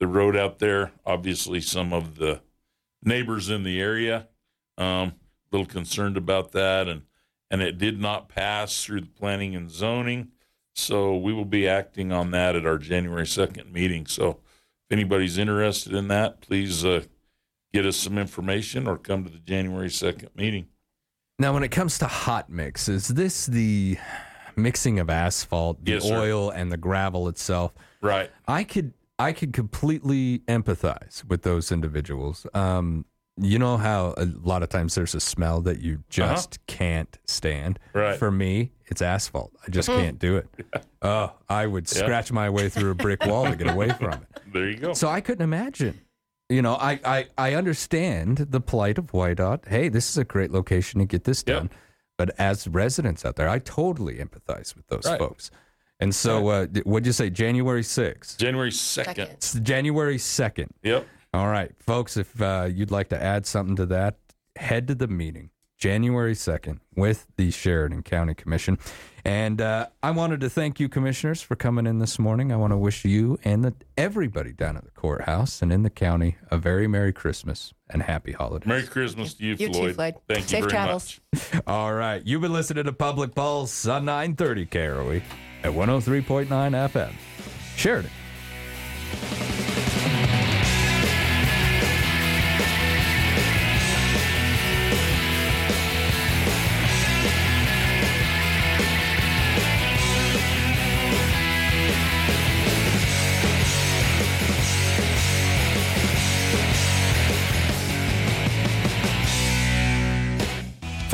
the 0.00 0.06
road 0.06 0.36
out 0.36 0.58
there. 0.58 0.92
Obviously, 1.04 1.60
some 1.60 1.92
of 1.92 2.16
the 2.16 2.40
neighbors 3.02 3.50
in 3.50 3.62
the 3.62 3.80
area 3.80 4.28
um, 4.78 4.86
a 5.08 5.12
little 5.52 5.66
concerned 5.66 6.16
about 6.16 6.52
that, 6.52 6.88
and 6.88 7.02
and 7.50 7.62
it 7.62 7.78
did 7.78 8.00
not 8.00 8.28
pass 8.28 8.84
through 8.84 9.02
the 9.02 9.06
planning 9.06 9.54
and 9.54 9.70
zoning. 9.70 10.28
So 10.74 11.16
we 11.16 11.32
will 11.32 11.44
be 11.44 11.68
acting 11.68 12.12
on 12.12 12.32
that 12.32 12.56
at 12.56 12.66
our 12.66 12.76
January 12.76 13.26
second 13.26 13.72
meeting. 13.72 14.06
So 14.06 14.30
if 14.30 14.92
anybody's 14.92 15.38
interested 15.38 15.94
in 15.94 16.08
that, 16.08 16.40
please 16.40 16.84
uh, 16.84 17.04
get 17.72 17.86
us 17.86 17.96
some 17.96 18.18
information 18.18 18.86
or 18.86 18.98
come 18.98 19.24
to 19.24 19.30
the 19.30 19.38
January 19.38 19.88
second 19.88 20.30
meeting. 20.34 20.66
Now, 21.38 21.54
when 21.54 21.62
it 21.62 21.70
comes 21.70 21.98
to 21.98 22.06
hot 22.06 22.50
mix, 22.50 22.88
is 22.88 23.08
this 23.08 23.46
the 23.46 23.96
mixing 24.56 24.98
of 24.98 25.08
asphalt, 25.08 25.84
the 25.84 25.92
Yes, 25.92 26.10
oil, 26.10 26.50
and 26.50 26.72
the 26.72 26.76
gravel 26.76 27.28
itself? 27.28 27.72
Right. 28.00 28.30
I 28.48 28.64
could 28.64 28.92
I 29.18 29.32
could 29.32 29.52
completely 29.52 30.40
empathize 30.40 31.24
with 31.24 31.42
those 31.42 31.72
individuals. 31.72 32.46
Um, 32.54 33.06
you 33.38 33.58
know 33.58 33.76
how 33.76 34.14
a 34.16 34.24
lot 34.42 34.62
of 34.62 34.68
times 34.68 34.94
there's 34.94 35.14
a 35.14 35.20
smell 35.20 35.60
that 35.62 35.80
you 35.80 36.02
just 36.08 36.64
can't 36.66 37.18
stand. 37.26 37.78
Uh-huh. 37.94 38.00
Right. 38.00 38.18
For 38.18 38.30
me, 38.30 38.72
it's 38.86 39.02
asphalt. 39.02 39.52
I 39.66 39.70
just 39.70 39.88
Mhm. 39.88 39.96
can't 39.98 40.18
do 40.18 40.36
it. 40.36 40.48
Oh, 41.02 41.32
I 41.48 41.66
would 41.66 41.90
Yeah. 41.90 41.98
scratch 42.04 42.32
my 42.32 42.48
way 42.50 42.68
through 42.68 42.90
a 42.90 42.94
brick 42.94 43.24
wall 43.26 43.46
to 43.46 43.56
get 43.56 43.68
away 43.68 43.90
from 43.90 44.12
it. 44.14 44.22
There 44.52 44.70
you 44.70 44.76
go. 44.78 44.92
So 44.94 45.08
I 45.08 45.20
couldn't 45.20 45.42
imagine. 45.44 46.00
You 46.48 46.62
know, 46.62 46.74
I, 46.76 47.00
I, 47.04 47.26
I 47.36 47.54
understand 47.54 48.38
the 48.38 48.60
plight 48.60 48.96
of 48.98 49.12
Wydot. 49.12 49.66
Hey, 49.66 49.88
this 49.88 50.08
is 50.08 50.16
a 50.16 50.24
great 50.24 50.50
location 50.50 51.00
to 51.00 51.04
get 51.06 51.24
this 51.24 51.42
done. 51.42 51.68
But 52.16 52.30
as 52.38 52.66
residents 52.68 53.24
out 53.26 53.36
there, 53.36 53.48
I 53.48 53.58
totally 53.58 54.14
empathize 54.16 54.74
with 54.74 54.86
those 54.86 55.04
Right. 55.04 55.18
folks. 55.18 55.50
And 56.00 56.14
so, 56.14 56.48
uh, 56.48 56.66
what'd 56.84 57.06
you 57.06 57.12
say? 57.12 57.30
January 57.30 57.82
6th? 57.82 58.36
January 58.36 58.70
2nd. 58.70 59.18
It's 59.18 59.54
January 59.54 60.18
2nd. 60.18 60.68
Yep. 60.82 61.06
All 61.32 61.48
right, 61.48 61.72
folks, 61.78 62.16
if 62.16 62.40
uh, 62.40 62.68
you'd 62.70 62.90
like 62.90 63.08
to 63.10 63.22
add 63.22 63.46
something 63.46 63.76
to 63.76 63.86
that, 63.86 64.16
head 64.56 64.88
to 64.88 64.94
the 64.94 65.06
meeting 65.06 65.50
January 65.78 66.34
2nd 66.34 66.78
with 66.94 67.26
the 67.36 67.50
Sheridan 67.50 68.02
County 68.02 68.34
Commission. 68.34 68.78
And 69.24 69.60
uh, 69.60 69.88
I 70.02 70.12
wanted 70.12 70.40
to 70.40 70.48
thank 70.48 70.78
you, 70.78 70.88
commissioners, 70.88 71.42
for 71.42 71.56
coming 71.56 71.86
in 71.86 71.98
this 71.98 72.18
morning. 72.18 72.52
I 72.52 72.56
want 72.56 72.72
to 72.72 72.76
wish 72.76 73.04
you 73.04 73.38
and 73.44 73.64
the, 73.64 73.74
everybody 73.96 74.52
down 74.52 74.76
at 74.76 74.84
the 74.84 74.90
courthouse 74.92 75.62
and 75.62 75.72
in 75.72 75.82
the 75.82 75.90
county 75.90 76.36
a 76.50 76.56
very 76.56 76.86
Merry 76.86 77.12
Christmas 77.12 77.74
and 77.90 78.02
Happy 78.02 78.32
Holidays. 78.32 78.66
Merry 78.68 78.84
Christmas 78.86 79.34
to 79.34 79.44
you, 79.44 79.50
You 79.58 79.66
too, 79.68 79.72
Floyd. 79.72 79.94
Floyd. 79.96 80.14
Thank 80.28 80.44
Safe 80.48 80.52
you 80.52 80.58
very 80.60 80.70
travels. 80.70 81.20
much. 81.32 81.62
All 81.66 81.92
right, 81.92 82.24
you've 82.24 82.40
been 82.40 82.52
listening 82.52 82.84
to 82.84 82.92
Public 82.92 83.34
Pulse 83.34 83.86
on 83.86 84.04
930 84.04 84.66
KROE 84.66 85.22
at 85.64 85.72
103.9 85.72 86.46
FM. 86.46 87.12
Sheridan. 87.76 88.10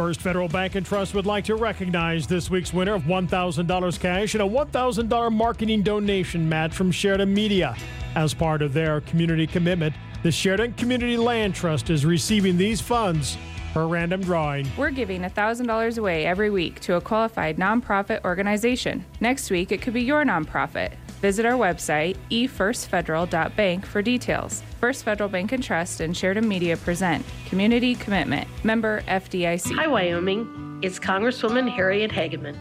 First 0.03 0.21
Federal 0.21 0.49
Bank 0.49 0.75
and 0.75 0.85
Trust 0.85 1.15
would 1.15 1.27
like 1.27 1.45
to 1.45 1.55
recognize 1.55 2.27
this 2.27 2.51
week's 2.51 2.73
winner 2.73 2.95
of 2.95 3.05
$1,000 3.05 4.01
cash 4.01 4.35
and 4.35 4.43
a 4.43 4.47
$1,000 4.47 5.33
marketing 5.33 5.83
donation 5.83 6.49
match 6.49 6.75
from 6.75 6.91
Sheridan 6.91 7.33
Media. 7.33 7.77
As 8.17 8.35
part 8.35 8.63
of 8.63 8.73
their 8.73 9.01
community 9.03 9.47
commitment, 9.47 9.95
the 10.25 10.33
Sheridan 10.33 10.73
Community 10.73 11.17
Land 11.17 11.55
Trust 11.55 11.89
is 11.89 12.05
receiving 12.05 12.57
these 12.57 12.81
funds 12.81 13.39
per 13.73 13.87
random 13.87 14.23
drawing. 14.23 14.67
We're 14.77 14.91
giving 14.91 15.23
$1,000 15.23 15.99
away 15.99 16.27
every 16.27 16.51
week 16.51 16.81
to 16.81 16.97
a 16.97 17.01
qualified 17.01 17.57
nonprofit 17.57 18.25
organization. 18.25 19.05
Next 19.21 19.53
week, 19.53 19.71
it 19.71 19.83
could 19.83 19.95
be 19.95 20.03
your 20.03 20.25
nonprofit. 20.25 20.95
Visit 21.23 21.47
our 21.47 21.53
website, 21.53 22.17
efirstfederal.bank, 22.33 23.87
for 23.87 24.03
details. 24.03 24.61
First 24.81 25.05
Federal 25.05 25.29
Bank 25.29 25.53
and 25.53 25.63
Trust 25.63 26.01
and 26.01 26.17
Sheridan 26.17 26.49
Media 26.49 26.77
present 26.77 27.25
Community 27.47 27.95
Commitment, 27.95 28.49
member 28.65 29.03
FDIC. 29.03 29.73
Hi, 29.77 29.87
Wyoming. 29.87 30.81
It's 30.83 30.99
Congresswoman 30.99 31.71
Harriet 31.71 32.11
Hageman. 32.11 32.57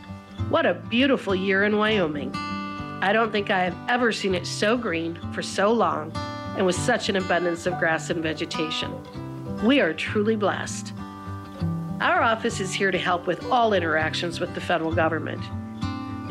What 0.49 0.67
a 0.67 0.75
beautiful 0.75 1.33
year 1.33 1.63
in 1.63 1.77
Wyoming. 1.77 2.35
I 2.35 3.11
don't 3.11 3.31
think 3.31 3.49
I 3.49 3.63
have 3.63 3.75
ever 3.89 4.11
seen 4.11 4.35
it 4.35 4.45
so 4.45 4.77
green 4.77 5.17
for 5.33 5.41
so 5.41 5.73
long 5.73 6.11
and 6.55 6.63
with 6.63 6.75
such 6.75 7.09
an 7.09 7.15
abundance 7.15 7.65
of 7.65 7.79
grass 7.79 8.11
and 8.11 8.21
vegetation. 8.21 8.93
We 9.63 9.79
are 9.79 9.91
truly 9.91 10.35
blessed. 10.35 10.93
Our 11.99 12.21
office 12.21 12.59
is 12.59 12.71
here 12.71 12.91
to 12.91 12.99
help 12.99 13.25
with 13.25 13.43
all 13.45 13.73
interactions 13.73 14.39
with 14.39 14.53
the 14.53 14.61
federal 14.61 14.93
government. 14.93 15.41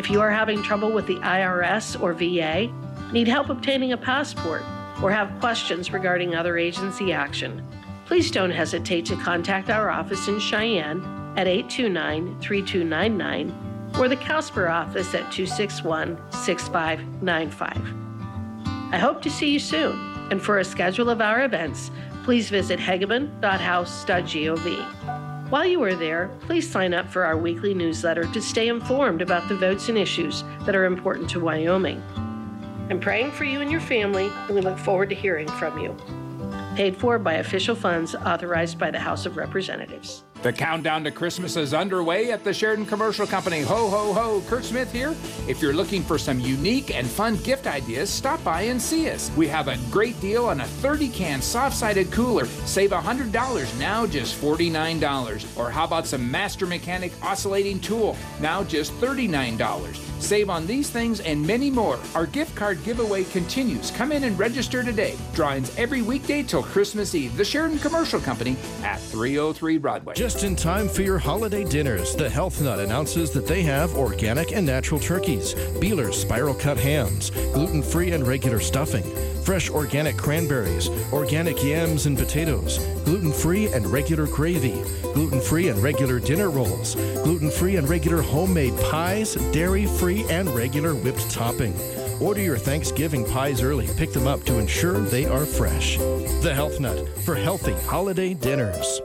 If 0.00 0.08
you 0.08 0.22
are 0.22 0.30
having 0.30 0.62
trouble 0.62 0.90
with 0.90 1.06
the 1.06 1.16
IRS 1.16 2.00
or 2.00 2.14
VA, 2.14 2.72
need 3.12 3.28
help 3.28 3.50
obtaining 3.50 3.92
a 3.92 3.98
passport, 3.98 4.62
or 5.02 5.10
have 5.10 5.38
questions 5.40 5.92
regarding 5.92 6.34
other 6.34 6.56
agency 6.56 7.12
action, 7.12 7.62
please 8.06 8.30
don't 8.30 8.50
hesitate 8.50 9.04
to 9.04 9.14
contact 9.16 9.68
our 9.68 9.90
office 9.90 10.26
in 10.26 10.38
Cheyenne 10.38 11.02
at 11.36 11.46
829 11.46 12.40
3299 12.40 13.92
or 13.98 14.08
the 14.08 14.16
Casper 14.16 14.70
office 14.70 15.14
at 15.14 15.30
261 15.30 16.18
6595. 16.30 18.94
I 18.94 18.96
hope 18.96 19.20
to 19.20 19.28
see 19.28 19.50
you 19.50 19.58
soon, 19.58 19.98
and 20.30 20.40
for 20.40 20.60
a 20.60 20.64
schedule 20.64 21.10
of 21.10 21.20
our 21.20 21.44
events, 21.44 21.90
please 22.24 22.48
visit 22.48 22.80
hageman.house.gov. 22.80 24.99
While 25.50 25.66
you 25.66 25.82
are 25.82 25.96
there, 25.96 26.30
please 26.42 26.70
sign 26.70 26.94
up 26.94 27.10
for 27.10 27.24
our 27.24 27.36
weekly 27.36 27.74
newsletter 27.74 28.22
to 28.22 28.40
stay 28.40 28.68
informed 28.68 29.20
about 29.20 29.48
the 29.48 29.56
votes 29.56 29.88
and 29.88 29.98
issues 29.98 30.44
that 30.64 30.76
are 30.76 30.84
important 30.84 31.28
to 31.30 31.40
Wyoming. 31.40 32.00
I'm 32.88 33.00
praying 33.00 33.32
for 33.32 33.42
you 33.42 33.60
and 33.60 33.68
your 33.68 33.80
family, 33.80 34.30
and 34.46 34.54
we 34.54 34.60
look 34.60 34.78
forward 34.78 35.08
to 35.08 35.16
hearing 35.16 35.48
from 35.48 35.76
you. 35.80 35.96
Paid 36.76 36.96
for 36.96 37.18
by 37.18 37.34
official 37.34 37.74
funds 37.74 38.14
authorized 38.14 38.78
by 38.78 38.92
the 38.92 39.00
House 39.00 39.26
of 39.26 39.36
Representatives. 39.36 40.22
The 40.42 40.52
countdown 40.54 41.04
to 41.04 41.10
Christmas 41.10 41.56
is 41.56 41.74
underway 41.74 42.32
at 42.32 42.44
the 42.44 42.54
Sheridan 42.54 42.86
Commercial 42.86 43.26
Company. 43.26 43.60
Ho, 43.60 43.90
ho, 43.90 44.14
ho. 44.14 44.42
Kurt 44.48 44.64
Smith 44.64 44.90
here. 44.90 45.14
If 45.46 45.60
you're 45.60 45.74
looking 45.74 46.02
for 46.02 46.16
some 46.16 46.40
unique 46.40 46.94
and 46.96 47.06
fun 47.06 47.36
gift 47.36 47.66
ideas, 47.66 48.08
stop 48.08 48.42
by 48.42 48.62
and 48.62 48.80
see 48.80 49.10
us. 49.10 49.30
We 49.36 49.48
have 49.48 49.68
a 49.68 49.76
great 49.90 50.18
deal 50.18 50.46
on 50.46 50.62
a 50.62 50.66
30 50.66 51.10
can 51.10 51.42
soft 51.42 51.76
sided 51.76 52.10
cooler. 52.10 52.46
Save 52.64 52.90
$100 52.90 53.78
now, 53.78 54.06
just 54.06 54.40
$49. 54.40 55.58
Or 55.58 55.70
how 55.70 55.84
about 55.84 56.06
some 56.06 56.30
Master 56.30 56.64
Mechanic 56.64 57.12
oscillating 57.22 57.78
tool? 57.78 58.16
Now 58.40 58.64
just 58.64 58.94
$39. 58.94 59.94
Save 60.20 60.50
on 60.50 60.66
these 60.66 60.88
things 60.90 61.20
and 61.20 61.46
many 61.46 61.70
more. 61.70 61.98
Our 62.14 62.26
gift 62.26 62.54
card 62.54 62.82
giveaway 62.84 63.24
continues. 63.24 63.90
Come 63.90 64.12
in 64.12 64.24
and 64.24 64.38
register 64.38 64.82
today. 64.82 65.16
Drawings 65.34 65.76
every 65.78 66.02
weekday 66.02 66.42
till 66.42 66.62
Christmas 66.62 67.14
Eve. 67.14 67.36
The 67.36 67.44
Sheridan 67.44 67.78
Commercial 67.78 68.20
Company 68.20 68.56
at 68.82 69.00
303 69.00 69.78
Broadway. 69.78 70.14
Just 70.30 70.44
in 70.44 70.54
time 70.54 70.88
for 70.88 71.02
your 71.02 71.18
holiday 71.18 71.64
dinners, 71.64 72.14
the 72.14 72.30
Health 72.30 72.62
Nut 72.62 72.78
announces 72.78 73.32
that 73.32 73.48
they 73.48 73.62
have 73.62 73.96
organic 73.96 74.52
and 74.52 74.64
natural 74.64 75.00
turkeys, 75.00 75.54
Beeler's 75.80 76.16
spiral 76.16 76.54
cut 76.54 76.78
hams, 76.78 77.30
gluten 77.52 77.82
free 77.82 78.12
and 78.12 78.24
regular 78.24 78.60
stuffing, 78.60 79.02
fresh 79.42 79.70
organic 79.70 80.16
cranberries, 80.16 80.88
organic 81.12 81.60
yams 81.64 82.06
and 82.06 82.16
potatoes, 82.16 82.78
gluten 83.04 83.32
free 83.32 83.72
and 83.72 83.84
regular 83.88 84.28
gravy, 84.28 84.80
gluten 85.14 85.40
free 85.40 85.66
and 85.66 85.82
regular 85.82 86.20
dinner 86.20 86.48
rolls, 86.48 86.94
gluten 87.24 87.50
free 87.50 87.74
and 87.74 87.88
regular 87.88 88.22
homemade 88.22 88.78
pies, 88.82 89.34
dairy 89.50 89.86
free 89.86 90.24
and 90.30 90.48
regular 90.50 90.94
whipped 90.94 91.28
topping. 91.28 91.74
Order 92.20 92.42
your 92.42 92.56
Thanksgiving 92.56 93.24
pies 93.24 93.62
early. 93.62 93.88
Pick 93.96 94.12
them 94.12 94.28
up 94.28 94.44
to 94.44 94.60
ensure 94.60 95.00
they 95.00 95.24
are 95.24 95.44
fresh. 95.44 95.96
The 95.96 96.52
Health 96.54 96.78
Nut 96.78 97.08
for 97.24 97.34
healthy 97.34 97.74
holiday 97.88 98.32
dinners. 98.34 99.00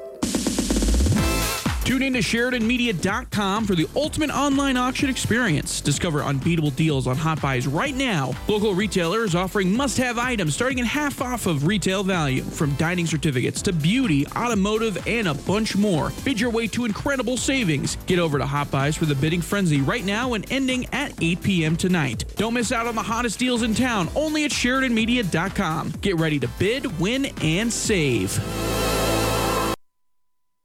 Tune 1.86 2.02
in 2.02 2.14
to 2.14 2.20
SheridanMedia.com 2.20 3.66
for 3.66 3.76
the 3.76 3.88
ultimate 3.96 4.32
online 4.32 4.76
auction 4.76 5.08
experience. 5.08 5.82
Discover 5.82 6.24
unbeatable 6.24 6.72
deals 6.72 7.06
on 7.06 7.16
hot 7.16 7.40
buys 7.40 7.68
right 7.68 7.94
now. 7.94 8.34
Local 8.48 8.74
retailers 8.74 9.36
offering 9.36 9.72
must 9.72 9.96
have 10.00 10.18
items 10.18 10.56
starting 10.56 10.80
at 10.80 10.88
half 10.88 11.22
off 11.22 11.46
of 11.46 11.68
retail 11.68 12.04
value, 12.04 12.42
from 12.42 12.74
dining 12.74 13.06
certificates 13.06 13.62
to 13.62 13.72
beauty, 13.72 14.26
automotive, 14.36 14.98
and 15.08 15.28
a 15.28 15.36
bunch 15.36 15.78
more. 15.78 16.12
Bid 16.24 16.42
your 16.42 16.50
way 16.50 16.66
to 16.70 16.86
incredible 16.86 17.38
savings. 17.38 17.98
Get 18.08 18.18
over 18.18 18.40
to 18.40 18.48
Hot 18.48 18.72
Buys 18.72 18.96
for 18.98 19.06
the 19.06 19.14
bidding 19.14 19.42
frenzy 19.42 19.82
right 19.82 20.04
now 20.04 20.34
and 20.34 20.52
ending 20.52 20.88
at 20.92 21.14
8 21.22 21.44
p.m. 21.44 21.78
tonight. 21.78 22.26
Don't 22.36 22.56
miss 22.56 22.72
out 22.72 22.88
on 22.88 22.96
the 22.96 23.04
hottest 23.04 23.38
deals 23.38 23.62
in 23.62 23.76
town, 23.76 24.10
only 24.16 24.44
at 24.44 24.50
SheridanMedia.com. 24.50 25.94
Get 26.02 26.16
ready 26.16 26.40
to 26.40 26.48
bid, 26.58 27.00
win, 27.00 27.26
and 27.44 27.72
save. 27.72 28.42